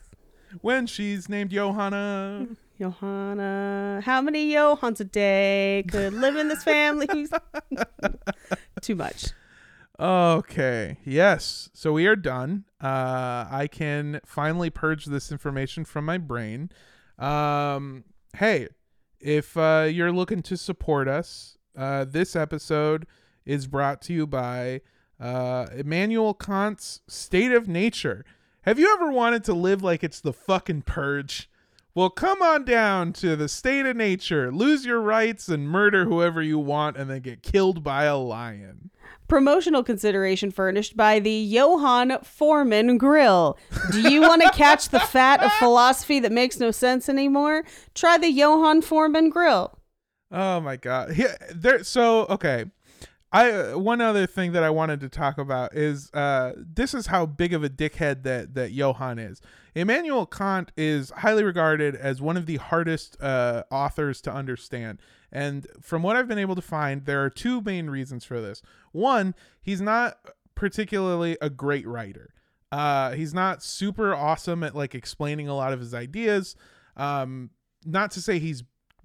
when 0.61 0.87
she's 0.87 1.29
named 1.29 1.51
Johanna. 1.51 2.47
Johanna, 2.79 4.03
how 4.05 4.21
many 4.21 4.53
Johans 4.53 5.01
a 5.01 5.05
day 5.05 5.85
could 5.89 6.13
live 6.13 6.37
in 6.37 6.49
this 6.49 6.63
family? 6.63 7.07
Too 8.83 8.95
much. 8.95 9.27
Okay. 9.99 10.99
Yes. 11.05 11.71
So 11.73 11.93
we 11.95 12.07
are 12.07 12.17
done. 12.17 12.65
Uh, 12.83 13.47
I 13.51 13.69
can 13.73 14.21
finally 14.27 14.69
purge 14.69 15.07
this 15.07 15.33
information 15.33 15.85
from 15.87 16.05
my 16.05 16.19
brain. 16.19 16.71
Um, 17.19 18.05
hey, 18.37 18.69
if 19.21 19.57
uh, 19.57 19.89
you're 19.91 20.13
looking 20.13 20.43
to 20.43 20.57
support 20.59 21.09
us, 21.09 21.56
uh, 21.77 22.05
this 22.05 22.35
episode 22.35 23.07
is 23.45 23.67
brought 23.67 24.03
to 24.03 24.13
you 24.13 24.27
by 24.27 24.81
uh, 25.21 25.67
Immanuel 25.77 26.35
Kant's 26.35 27.01
State 27.07 27.53
of 27.53 27.69
Nature. 27.69 28.25
Have 28.63 28.79
you 28.79 28.93
ever 28.93 29.11
wanted 29.11 29.45
to 29.45 29.55
live 29.55 29.83
like 29.83 30.03
it's 30.03 30.21
the 30.21 30.33
fucking 30.33 30.83
purge? 30.83 31.49
Well, 31.95 32.11
come 32.11 32.43
on 32.43 32.65
down 32.67 33.15
to 33.15 33.37
the 33.37 33.49
state 33.49 33.87
of 33.87 33.97
nature, 33.97 34.53
lose 34.53 34.85
your 34.85 35.01
rights, 35.01 35.49
and 35.49 35.67
murder 35.67 36.05
whoever 36.05 36.43
you 36.43 36.59
want, 36.59 36.99
and 36.99 37.09
then 37.09 37.23
get 37.23 37.43
killed 37.43 37.83
by 37.83 38.05
a 38.05 38.19
lion. 38.19 38.91
Promotional 39.29 39.83
consideration 39.83 40.51
furnished 40.51 40.97
by 40.97 41.21
the 41.21 41.31
Johann 41.31 42.19
Foreman 42.23 42.99
Grill. 42.99 43.57
Do 43.93 44.13
you 44.13 44.21
want 44.21 44.43
to 44.43 44.51
catch 44.51 44.91
the 44.91 45.01
fat 45.01 45.43
of 45.43 45.51
philosophy 45.55 46.21
that 46.21 46.33
makes 46.33 46.61
no 46.61 46.71
sense 46.71 47.09
anymore? 47.09 47.65
Try 47.95 48.19
the 48.19 48.31
Johann 48.31 48.83
Foreman 48.83 49.31
Grill. 49.31 49.76
Oh 50.31 50.61
my 50.61 50.77
god. 50.77 51.17
Yeah, 51.17 51.37
there 51.55 51.85
so 51.85 52.27
okay. 52.27 52.67
I 53.33 53.51
uh, 53.51 53.79
one 53.79 54.01
other 54.01 54.27
thing 54.27 54.53
that 54.53 54.63
I 54.63 54.71
wanted 54.71 55.01
to 55.01 55.09
talk 55.09 55.39
about 55.39 55.75
is 55.75 56.11
uh 56.13 56.53
this 56.57 56.95
is 56.95 57.07
how 57.07 57.27
big 57.27 57.53
of 57.53 57.63
a 57.65 57.69
dickhead 57.69 58.23
that 58.25 58.55
that 58.55 58.73
Johann 58.73 59.19
is. 59.19 59.41
Immanuel 59.75 60.27
Kant 60.27 60.73
is 60.77 61.11
highly 61.11 61.45
regarded 61.45 61.95
as 61.95 62.21
one 62.21 62.37
of 62.37 62.47
the 62.47 62.57
hardest 62.57 63.21
uh 63.21 63.65
authors 63.71 64.21
to 64.23 64.33
understand. 64.33 65.01
And 65.31 65.67
from 65.81 66.03
what 66.03 66.17
I've 66.17 66.29
been 66.29 66.39
able 66.39 66.55
to 66.55 66.63
find, 66.63 67.05
there 67.05 67.23
are 67.25 67.31
two 67.31 67.61
main 67.61 67.91
reasons 67.91 68.25
for 68.25 68.41
this. 68.41 68.63
One, 68.93 69.35
he's 69.61 69.81
not 69.81 70.19
particularly 70.55 71.37
a 71.41 71.51
great 71.51 71.87
writer. 71.87 72.33
Uh 72.73 73.13
he's 73.13 73.35
not 73.35 73.63
super 73.63 74.15
awesome 74.15 74.63
at 74.63 74.75
like 74.75 74.95
explaining 74.95 75.49
a 75.49 75.55
lot 75.55 75.73
of 75.73 75.81
his 75.81 75.95
ideas. 75.95 76.57
Um 76.97 77.51
not 77.85 78.11
to 78.13 78.21
say 78.21 78.39
he's 78.39 78.65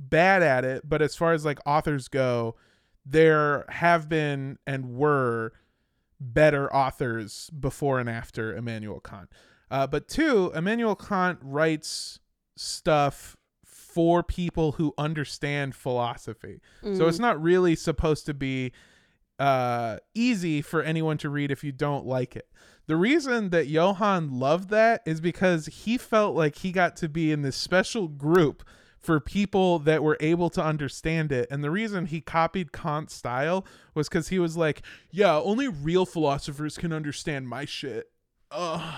bad 0.10 0.42
at 0.44 0.66
it, 0.66 0.88
but 0.88 1.02
as 1.02 1.16
far 1.16 1.34
as 1.34 1.46
like 1.46 1.60
authors 1.66 2.08
go, 2.08 2.56
there 3.06 3.66
have 3.70 4.10
been 4.10 4.58
and 4.66 4.96
were 4.96 5.54
better 6.20 6.74
authors 6.74 7.50
before 7.58 8.00
and 8.00 8.10
after 8.10 8.56
Immanuel 8.56 9.00
Kant. 9.00 9.30
Uh, 9.70 9.88
but 9.88 10.08
two, 10.08 10.52
Immanuel 10.56 10.96
Kant 10.96 11.40
writes 11.42 12.20
stuff 12.56 13.38
for 13.66 14.22
people 14.24 14.74
who 14.74 14.94
understand 14.98 15.76
philosophy. 15.76 16.62
So 16.98 17.08
it's 17.08 17.20
not 17.20 17.42
really 17.42 17.76
supposed 17.76 18.26
to 18.28 18.34
be 18.34 18.72
uh, 19.40 19.98
easy 20.14 20.62
for 20.62 20.84
anyone 20.84 21.18
to 21.18 21.30
read 21.30 21.52
if 21.52 21.64
you 21.64 21.72
don't 21.72 22.06
like 22.06 22.36
it. 22.36 22.48
The 22.88 22.96
reason 22.96 23.50
that 23.50 23.68
Johann 23.68 24.40
loved 24.40 24.70
that 24.70 25.02
is 25.06 25.20
because 25.22 25.66
he 25.66 25.98
felt 25.98 26.36
like 26.36 26.58
he 26.58 26.72
got 26.72 26.96
to 26.98 27.10
be 27.10 27.32
in 27.32 27.42
this 27.42 27.56
special 27.56 28.08
group 28.08 28.64
for 29.02 29.20
people 29.20 29.80
that 29.80 30.04
were 30.04 30.18
able 30.20 30.50
to 30.52 30.64
understand 30.64 31.32
it. 31.32 31.48
And 31.50 31.64
the 31.64 31.72
reason 31.72 32.06
he 32.06 32.22
copied 32.22 32.72
Kant's 32.72 33.16
style 33.16 33.66
was 33.96 34.08
because 34.08 34.28
he 34.30 34.40
was 34.40 34.56
like, 34.56 34.84
yeah, 35.10 35.36
only 35.38 35.68
real 35.68 36.06
philosophers 36.06 36.78
can 36.78 36.94
understand 36.94 37.50
my 37.50 37.66
shit. 37.66 38.12
Ugh. 38.52 38.94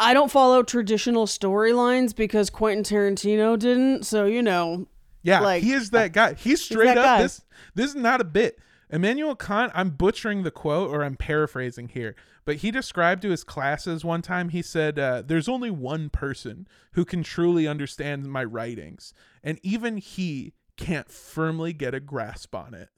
I 0.00 0.12
don't 0.12 0.30
follow 0.30 0.62
traditional 0.62 1.26
storylines 1.26 2.14
because 2.14 2.50
Quentin 2.50 2.82
Tarantino 2.84 3.58
didn't. 3.58 4.04
So 4.04 4.26
you 4.26 4.42
know, 4.42 4.86
Yeah, 5.22 5.40
Like, 5.40 5.62
he 5.62 5.72
is 5.72 5.90
that 5.90 6.12
guy. 6.12 6.34
He's 6.34 6.62
straight 6.62 6.86
that 6.86 6.98
up 6.98 7.04
guy. 7.04 7.22
this 7.22 7.40
this 7.74 7.90
is 7.90 7.96
not 7.96 8.20
a 8.20 8.24
bit. 8.24 8.58
Immanuel 8.90 9.34
Kant, 9.34 9.72
I'm 9.74 9.90
butchering 9.90 10.42
the 10.42 10.50
quote 10.50 10.90
or 10.90 11.02
I'm 11.02 11.16
paraphrasing 11.16 11.88
here, 11.88 12.14
but 12.44 12.56
he 12.56 12.70
described 12.70 13.22
to 13.22 13.30
his 13.30 13.42
classes 13.44 14.04
one 14.04 14.22
time, 14.22 14.50
he 14.50 14.62
said, 14.62 14.98
uh, 14.98 15.22
There's 15.24 15.48
only 15.48 15.70
one 15.70 16.10
person 16.10 16.66
who 16.92 17.04
can 17.04 17.22
truly 17.22 17.66
understand 17.66 18.30
my 18.30 18.44
writings, 18.44 19.12
and 19.42 19.58
even 19.62 19.96
he 19.96 20.52
can't 20.76 21.10
firmly 21.10 21.72
get 21.72 21.94
a 21.94 22.00
grasp 22.00 22.54
on 22.54 22.74
it. 22.74 22.88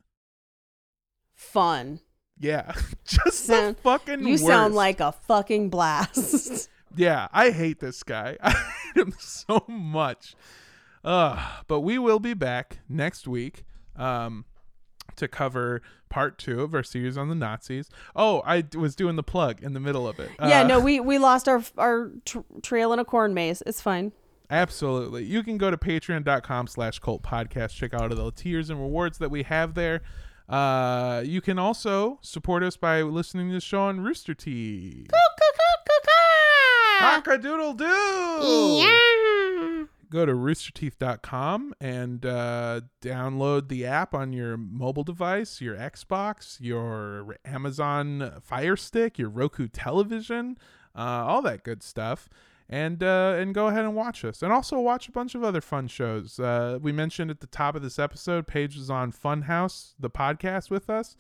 fun. 1.35 2.01
Yeah, 2.39 2.73
just 3.05 3.47
Sound- 3.47 3.77
the 3.77 3.83
fucking 3.83 4.27
You 4.27 4.37
sound 4.39 4.75
like 4.75 5.01
a 5.01 5.13
fucking 5.13 5.71
blast. 5.71 6.69
Yeah, 6.99 7.29
I 7.31 7.51
hate 7.51 7.79
this 7.81 8.03
guy. 8.03 8.39
I 8.43 8.53
hate 8.53 8.97
him 9.03 9.13
so 9.19 9.65
much. 9.69 10.35
Uh, 11.05 11.47
but 11.69 11.81
we 11.81 11.99
will 11.99 12.21
be 12.21 12.33
back 12.33 12.79
next 12.89 13.29
week 13.29 13.65
um, 13.97 14.47
to 15.17 15.29
cover 15.29 15.83
part 16.09 16.39
two 16.39 16.61
of 16.63 16.75
our 16.75 16.83
series 16.83 17.17
on 17.19 17.29
the 17.29 17.35
Nazis. 17.35 17.91
Oh, 18.15 18.43
I 18.45 18.61
d- 18.61 18.79
was 18.79 18.95
doing 18.95 19.17
the 19.17 19.23
plug 19.23 19.63
in 19.63 19.73
the 19.73 19.81
middle 19.81 20.07
of 20.09 20.19
it. 20.21 20.31
yeah, 20.39 20.61
Uh, 20.61 20.67
no, 20.67 20.81
we 20.81 21.01
we 21.01 21.19
lost 21.19 21.49
our 21.49 21.63
our 21.79 22.11
tr- 22.25 22.39
trail 22.63 22.93
in 22.93 22.99
a 22.99 23.05
corn 23.05 23.35
maze. 23.35 23.63
It's 23.67 23.81
fine. 23.81 24.13
Absolutely. 24.49 25.25
You 25.25 25.43
can 25.43 25.59
go 25.59 25.73
to 25.73 25.77
patreon.com 25.77 26.69
slash 26.69 27.01
cult 27.01 27.23
podcast. 27.25 27.75
Check 27.75 27.93
out 27.95 28.03
all 28.03 28.09
the 28.27 28.31
tiers 28.31 28.71
and 28.71 28.81
rewards 28.81 29.19
that 29.19 29.31
we 29.31 29.43
have 29.43 29.75
there. 29.75 30.03
Uh, 30.49 31.23
you 31.27 31.41
can 31.41 31.59
also 31.59 32.21
support 32.23 32.63
us 32.63 32.77
by 32.77 33.03
listening 33.03 33.49
to 33.49 33.55
the 33.55 33.61
show 33.61 33.81
on 33.81 33.99
Rooster 34.01 34.35
Teeth. 34.35 35.11
Cock-a-doodle-doo! 37.01 38.87
Go 40.11 40.25
to 40.25 40.33
roosterteeth.com 40.33 41.75
and 41.81 42.25
uh, 42.25 42.83
download 43.03 43.69
the 43.69 43.87
app 43.87 44.15
on 44.15 44.33
your 44.33 44.57
mobile 44.57 45.03
device, 45.03 45.61
your 45.61 45.77
Xbox, 45.77 46.59
your 46.61 47.37
Amazon 47.45 48.41
Fire 48.43 48.77
Stick, 48.77 49.19
your 49.19 49.29
Roku 49.29 49.69
television, 49.69 50.59
uh, 50.95 51.01
all 51.01 51.43
that 51.43 51.65
good 51.65 51.83
stuff. 51.83 52.29
And 52.69 53.03
uh, 53.03 53.37
and 53.39 53.55
go 53.55 53.69
ahead 53.69 53.85
and 53.85 53.95
watch 53.95 54.25
us, 54.25 54.43
and 54.43 54.53
also 54.53 54.81
watch 54.81 55.09
a 55.09 55.13
bunch 55.13 55.37
of 55.37 55.45
other 55.45 55.61
fun 55.61 55.87
shows. 55.87 56.41
Uh, 56.41 56.81
we 56.83 56.91
mentioned 56.91 57.31
at 57.31 57.39
the 57.39 57.47
top 57.47 57.77
of 57.77 57.83
this 57.83 57.97
episode, 57.97 58.49
Paige 58.49 58.77
was 58.77 58.91
on 58.91 59.13
Funhouse, 59.13 59.95
the 60.01 60.11
podcast 60.11 60.69
with 60.69 60.91
us, 60.91 61.17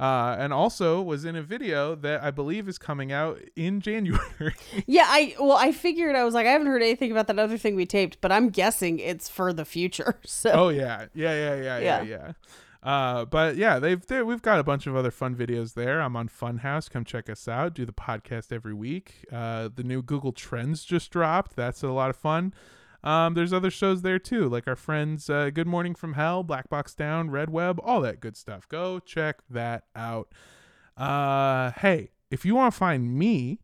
uh, 0.00 0.36
and 0.38 0.52
also 0.52 1.00
was 1.00 1.24
in 1.24 1.36
a 1.36 1.42
video 1.42 1.94
that 1.94 2.22
I 2.22 2.30
believe 2.30 2.68
is 2.68 2.78
coming 2.78 3.12
out 3.12 3.40
in 3.54 3.80
January. 3.82 4.54
Yeah, 4.86 5.04
I 5.06 5.36
well, 5.38 5.56
I 5.56 5.72
figured 5.72 6.16
I 6.16 6.24
was 6.24 6.34
like, 6.34 6.46
I 6.46 6.50
haven't 6.50 6.66
heard 6.66 6.82
anything 6.82 7.12
about 7.12 7.26
that 7.28 7.38
other 7.38 7.58
thing 7.58 7.76
we 7.76 7.86
taped, 7.86 8.20
but 8.20 8.32
I'm 8.32 8.50
guessing 8.50 8.98
it's 8.98 9.28
for 9.28 9.52
the 9.52 9.64
future. 9.64 10.18
So 10.26 10.50
oh 10.50 10.68
yeah, 10.68 11.06
yeah, 11.14 11.34
yeah, 11.34 11.62
yeah, 11.62 11.78
yeah, 11.78 12.02
Yeah. 12.02 12.32
Uh, 12.82 13.24
but 13.24 13.56
yeah, 13.56 13.78
they've 13.78 14.04
they, 14.06 14.22
we've 14.22 14.42
got 14.42 14.58
a 14.58 14.64
bunch 14.64 14.86
of 14.86 14.94
other 14.94 15.10
fun 15.10 15.34
videos 15.34 15.74
there. 15.74 16.02
I'm 16.02 16.16
on 16.16 16.28
Funhouse. 16.28 16.90
Come 16.90 17.04
check 17.04 17.30
us 17.30 17.48
out. 17.48 17.74
Do 17.74 17.86
the 17.86 17.92
podcast 17.92 18.52
every 18.52 18.74
week. 18.74 19.26
Uh, 19.32 19.70
the 19.74 19.82
new 19.82 20.02
Google 20.02 20.32
Trends 20.32 20.84
just 20.84 21.10
dropped. 21.10 21.56
That's 21.56 21.82
a 21.82 21.88
lot 21.88 22.10
of 22.10 22.16
fun. 22.16 22.52
Um, 23.04 23.34
there's 23.34 23.52
other 23.52 23.70
shows 23.70 24.00
there 24.00 24.18
too, 24.18 24.48
like 24.48 24.66
our 24.66 24.76
friends 24.76 25.28
uh, 25.28 25.50
Good 25.50 25.66
Morning 25.66 25.94
from 25.94 26.14
Hell, 26.14 26.42
Black 26.42 26.70
Box 26.70 26.94
Down, 26.94 27.30
Red 27.30 27.50
Web, 27.50 27.78
all 27.84 28.00
that 28.00 28.18
good 28.18 28.34
stuff. 28.34 28.66
Go 28.66 28.98
check 28.98 29.40
that 29.50 29.84
out. 29.94 30.32
Uh, 30.96 31.72
hey, 31.72 32.12
if 32.30 32.46
you 32.46 32.54
want 32.54 32.72
to 32.72 32.78
find 32.78 33.14
me 33.14 33.60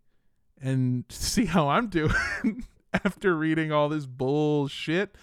and 0.60 1.04
see 1.08 1.46
how 1.46 1.68
I'm 1.68 1.88
doing 1.88 2.14
after 2.92 3.34
reading 3.34 3.72
all 3.72 3.88
this 3.88 4.04
bullshit, 4.04 5.16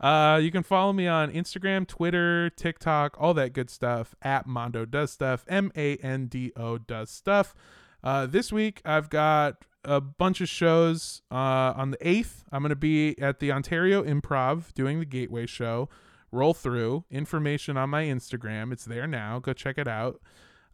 uh, 0.00 0.38
you 0.40 0.52
can 0.52 0.62
follow 0.62 0.92
me 0.92 1.08
on 1.08 1.32
Instagram, 1.32 1.84
Twitter, 1.84 2.50
TikTok, 2.50 3.16
all 3.18 3.34
that 3.34 3.52
good 3.54 3.70
stuff 3.70 4.14
at 4.22 4.46
Mando 4.46 4.84
Does 4.84 5.10
Stuff, 5.10 5.44
M 5.48 5.72
A 5.74 5.96
N 5.96 6.26
D 6.26 6.52
O 6.56 6.78
Does 6.78 7.10
Stuff. 7.10 7.56
Uh, 8.04 8.24
this 8.26 8.52
week 8.52 8.80
I've 8.84 9.10
got 9.10 9.64
a 9.88 10.00
bunch 10.00 10.40
of 10.40 10.48
shows. 10.48 11.22
Uh, 11.30 11.72
on 11.76 11.90
the 11.90 11.96
8th, 11.98 12.44
I'm 12.52 12.62
going 12.62 12.70
to 12.70 12.76
be 12.76 13.18
at 13.20 13.40
the 13.40 13.50
Ontario 13.52 14.02
Improv 14.04 14.74
doing 14.74 14.98
the 15.00 15.04
Gateway 15.06 15.46
Show. 15.46 15.88
Roll 16.30 16.52
through 16.52 17.04
information 17.10 17.76
on 17.78 17.88
my 17.90 18.04
Instagram. 18.04 18.70
It's 18.72 18.84
there 18.84 19.06
now. 19.06 19.38
Go 19.38 19.54
check 19.54 19.78
it 19.78 19.88
out. 19.88 20.20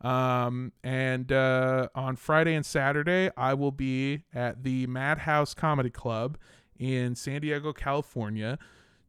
Um, 0.00 0.72
and 0.82 1.30
uh, 1.30 1.88
on 1.94 2.16
Friday 2.16 2.54
and 2.54 2.66
Saturday, 2.66 3.30
I 3.36 3.54
will 3.54 3.70
be 3.70 4.24
at 4.34 4.64
the 4.64 4.86
Madhouse 4.88 5.54
Comedy 5.54 5.90
Club 5.90 6.36
in 6.76 7.14
San 7.14 7.40
Diego, 7.40 7.72
California, 7.72 8.58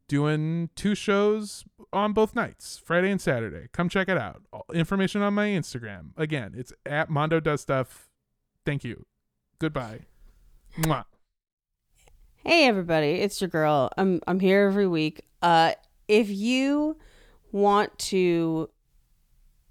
doing 0.08 0.70
two 0.76 0.94
shows 0.94 1.64
on 1.92 2.12
both 2.12 2.36
nights, 2.36 2.80
Friday 2.82 3.10
and 3.10 3.20
Saturday. 3.20 3.66
Come 3.72 3.88
check 3.88 4.08
it 4.08 4.16
out. 4.16 4.42
All- 4.52 4.64
Information 4.72 5.22
on 5.22 5.34
my 5.34 5.48
Instagram. 5.48 6.10
Again, 6.16 6.54
it's 6.56 6.72
at 6.86 7.10
Mando 7.10 7.40
Does 7.40 7.60
Stuff. 7.60 8.08
Thank 8.64 8.84
you. 8.84 9.04
Goodbye. 9.58 10.00
Mwah. 10.78 11.04
Hey 12.44 12.66
everybody, 12.66 13.12
it's 13.12 13.40
your 13.40 13.48
girl. 13.48 13.90
I'm 13.96 14.20
I'm 14.26 14.38
here 14.38 14.66
every 14.66 14.86
week. 14.86 15.22
Uh 15.40 15.72
if 16.08 16.28
you 16.28 16.96
want 17.52 17.98
to 17.98 18.68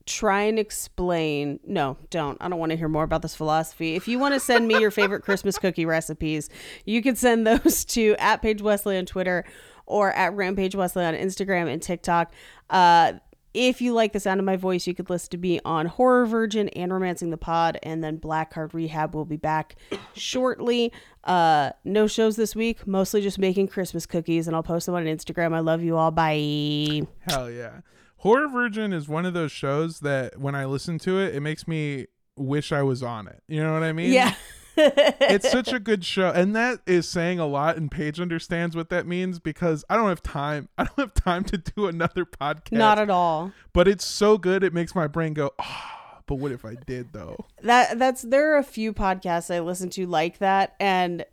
try 0.05 0.41
and 0.43 0.57
explain 0.57 1.59
no, 1.65 1.97
don't. 2.09 2.37
I 2.41 2.49
don't 2.49 2.59
want 2.59 2.71
to 2.71 2.77
hear 2.77 2.89
more 2.89 3.03
about 3.03 3.21
this 3.21 3.35
philosophy. 3.35 3.95
If 3.95 4.07
you 4.07 4.17
want 4.17 4.33
to 4.33 4.39
send 4.39 4.67
me 4.67 4.79
your 4.79 4.91
favorite 4.91 5.21
Christmas 5.23 5.57
cookie 5.57 5.85
recipes, 5.85 6.49
you 6.85 7.01
can 7.01 7.15
send 7.15 7.45
those 7.45 7.85
to 7.89 8.15
at 8.17 8.41
Paige 8.41 8.61
Wesley 8.61 8.97
on 8.97 9.05
Twitter 9.05 9.45
or 9.85 10.11
at 10.13 10.33
Rampage 10.33 10.75
Wesley 10.75 11.05
on 11.05 11.13
Instagram 11.13 11.71
and 11.71 11.81
TikTok. 11.81 12.33
Uh 12.71 13.13
if 13.55 13.81
you 13.81 13.93
like 13.93 14.11
the 14.11 14.19
sound 14.19 14.39
of 14.39 14.45
my 14.45 14.57
voice, 14.57 14.85
you 14.85 14.93
could 14.93 15.09
listen 15.09 15.29
to 15.31 15.37
me 15.37 15.61
on 15.63 15.85
Horror 15.85 16.25
Virgin 16.25 16.67
and 16.69 16.91
Romancing 16.91 17.29
the 17.29 17.37
Pod, 17.37 17.79
and 17.81 18.03
then 18.03 18.17
Black 18.17 18.51
Card 18.53 18.73
Rehab 18.73 19.15
will 19.15 19.25
be 19.25 19.37
back 19.37 19.77
shortly. 20.13 20.91
Uh, 21.23 21.71
no 21.85 22.05
shows 22.05 22.35
this 22.35 22.55
week, 22.55 22.85
mostly 22.85 23.21
just 23.21 23.39
making 23.39 23.69
Christmas 23.69 24.05
cookies, 24.05 24.47
and 24.47 24.55
I'll 24.55 24.63
post 24.63 24.85
them 24.85 24.95
on 24.95 25.05
Instagram. 25.05 25.53
I 25.53 25.59
love 25.59 25.81
you 25.81 25.95
all. 25.95 26.11
Bye. 26.11 27.07
Hell 27.21 27.49
yeah. 27.49 27.79
Horror 28.17 28.49
Virgin 28.49 28.91
is 28.91 29.07
one 29.07 29.25
of 29.25 29.33
those 29.33 29.51
shows 29.51 30.01
that 30.01 30.37
when 30.39 30.53
I 30.53 30.65
listen 30.65 30.99
to 30.99 31.19
it, 31.19 31.33
it 31.33 31.41
makes 31.41 31.67
me 31.67 32.07
wish 32.35 32.71
I 32.71 32.83
was 32.83 33.01
on 33.01 33.27
it. 33.27 33.41
You 33.47 33.63
know 33.63 33.73
what 33.73 33.83
I 33.83 33.93
mean? 33.93 34.11
Yeah. 34.11 34.35
it's 34.77 35.49
such 35.49 35.71
a 35.71 35.79
good 35.89 36.03
show 36.05 36.29
and 36.29 36.55
that 36.55 36.79
is 36.85 37.07
saying 37.07 37.39
a 37.39 37.45
lot 37.45 37.77
and 37.77 37.89
paige 37.91 38.19
understands 38.19 38.75
what 38.75 38.89
that 38.89 39.05
means 39.07 39.39
because 39.39 39.83
i 39.89 39.95
don't 39.95 40.09
have 40.09 40.21
time 40.23 40.67
i 40.77 40.83
don't 40.83 40.99
have 40.99 41.13
time 41.13 41.43
to 41.43 41.57
do 41.57 41.87
another 41.87 42.25
podcast 42.25 42.71
Not 42.71 42.99
at 42.99 43.09
all. 43.09 43.51
but 43.73 43.87
it's 43.87 44.05
so 44.05 44.37
good 44.37 44.63
it 44.63 44.73
makes 44.73 44.93
my 44.95 45.07
brain 45.07 45.33
go 45.33 45.51
oh, 45.59 45.81
but 46.27 46.35
what 46.35 46.51
if 46.51 46.65
i 46.65 46.75
did 46.85 47.13
though 47.13 47.45
That 47.61 47.97
that's 47.99 48.21
there 48.23 48.53
are 48.53 48.57
a 48.57 48.63
few 48.63 48.93
podcasts 48.93 49.53
I 49.53 49.59
listen 49.61 49.89
to 49.91 50.05
like 50.05 50.39
that, 50.39 50.75
and 50.79 51.25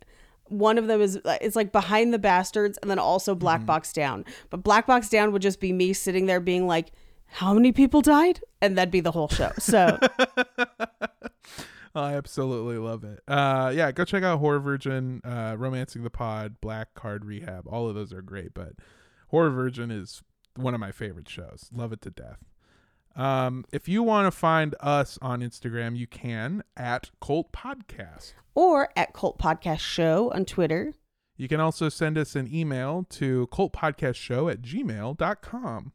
one 0.47 0.77
of 0.77 0.87
them 0.87 1.01
is 1.01 1.19
it's 1.41 1.55
like 1.55 1.71
Behind 1.71 2.13
the 2.13 2.19
Bastards, 2.19 2.77
and 2.81 2.91
then 2.91 2.99
also 2.99 3.33
Black 3.33 3.59
Mm-hmm. 3.61 3.65
Box 3.67 3.93
Down. 3.93 4.25
But 4.51 4.61
Black 4.63 4.85
Box 4.85 5.09
Down 5.09 5.31
would 5.31 5.41
just 5.41 5.59
be 5.59 5.71
me 5.73 5.93
sitting 5.93 6.25
there 6.27 6.39
being 6.39 6.67
like, 6.67 6.91
"How 7.27 7.53
many 7.53 7.71
people 7.71 8.01
died?" 8.01 8.39
and 8.61 8.77
that'd 8.77 8.91
be 8.91 8.99
the 8.99 9.11
whole 9.11 9.29
show. 9.29 9.51
So 9.57 9.97
i 11.95 12.13
absolutely 12.15 12.77
love 12.77 13.03
it. 13.03 13.19
Uh 13.27 13.71
yeah 13.73 13.91
go 13.91 14.03
check 14.05 14.23
out 14.23 14.39
horror 14.39 14.59
virgin 14.59 15.21
uh 15.23 15.55
romancing 15.57 16.03
the 16.03 16.09
pod 16.09 16.59
black 16.61 16.93
card 16.95 17.25
rehab. 17.25 17.65
All 17.67 17.87
of 17.87 17.95
those 17.95 18.11
are 18.13 18.21
great 18.21 18.53
but 18.53 18.73
horror 19.29 19.49
virgin 19.51 19.91
is 19.91 20.21
one 20.55 20.73
of 20.73 20.79
my 20.79 20.91
favorite 20.91 21.29
shows. 21.29 21.69
Love 21.73 21.91
it 21.93 22.01
to 22.01 22.09
death. 22.09 22.39
Um 23.15 23.65
if 23.71 23.87
you 23.87 24.01
want 24.03 24.25
to 24.25 24.31
find 24.31 24.75
us 24.79 25.19
on 25.21 25.41
instagram 25.41 25.95
you 25.95 26.07
can 26.07 26.63
at 26.75 27.11
cult 27.21 27.51
podcast. 27.51 28.33
Or 28.55 28.89
at 28.95 29.13
Cult 29.13 29.39
Podcast 29.39 29.79
Show 29.79 30.31
on 30.31 30.45
Twitter. 30.45 30.93
You 31.37 31.47
can 31.47 31.59
also 31.59 31.89
send 31.89 32.19
us 32.19 32.35
an 32.35 32.47
email 32.53 33.07
to 33.09 33.47
cultpodcastshow 33.51 34.51
at 34.51 34.61
gmail.com. 34.61 35.91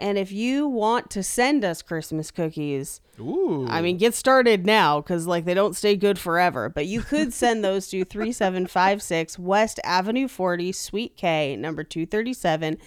And 0.00 0.18
if 0.18 0.32
you 0.32 0.66
want 0.66 1.08
to 1.10 1.22
send 1.22 1.64
us 1.64 1.80
Christmas 1.80 2.30
cookies, 2.30 3.00
Ooh. 3.20 3.66
I 3.68 3.80
mean, 3.80 3.96
get 3.96 4.14
started 4.14 4.66
now 4.66 5.00
because 5.00 5.26
like 5.26 5.44
they 5.44 5.54
don't 5.54 5.76
stay 5.76 5.96
good 5.96 6.18
forever. 6.18 6.68
But 6.68 6.86
you 6.86 7.00
could 7.02 7.32
send 7.32 7.64
those 7.64 7.88
to 7.88 8.04
three 8.04 8.32
seven 8.32 8.66
five 8.66 9.02
six 9.02 9.38
West 9.38 9.78
Avenue 9.84 10.26
forty, 10.26 10.72
Suite 10.72 11.16
K, 11.16 11.56
number 11.56 11.84
two 11.84 12.06
thirty 12.06 12.32
seven, 12.32 12.78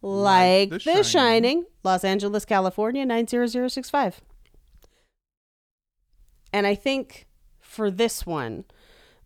like 0.00 0.70
The 0.70 0.78
Shining. 0.78 1.02
Shining. 1.02 1.64
Los 1.82 2.04
Angeles, 2.04 2.44
California 2.44 3.04
nine 3.04 3.26
zero 3.26 3.46
zero 3.46 3.68
six 3.68 3.90
five. 3.90 4.20
And 6.52 6.68
I 6.68 6.76
think 6.76 7.26
for 7.60 7.90
this 7.90 8.24
one, 8.24 8.64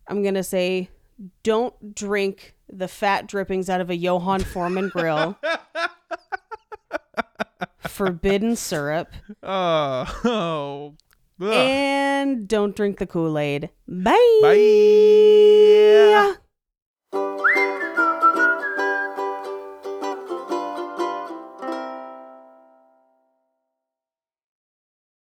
I'm 0.07 0.23
gonna 0.23 0.43
say, 0.43 0.89
don't 1.43 1.93
drink 1.93 2.55
the 2.67 2.87
fat 2.87 3.27
drippings 3.27 3.69
out 3.69 3.81
of 3.81 3.91
a 3.91 3.95
Johann 3.95 4.43
Foreman 4.43 4.89
grill. 4.89 5.37
forbidden 7.87 8.55
syrup. 8.55 9.09
Oh. 9.43 10.19
oh. 10.25 10.95
And 11.41 12.47
don't 12.47 12.75
drink 12.75 12.99
the 12.99 13.07
Kool 13.07 13.37
Aid. 13.37 13.69
Bye. 13.87 14.39
Bye. 14.41 16.35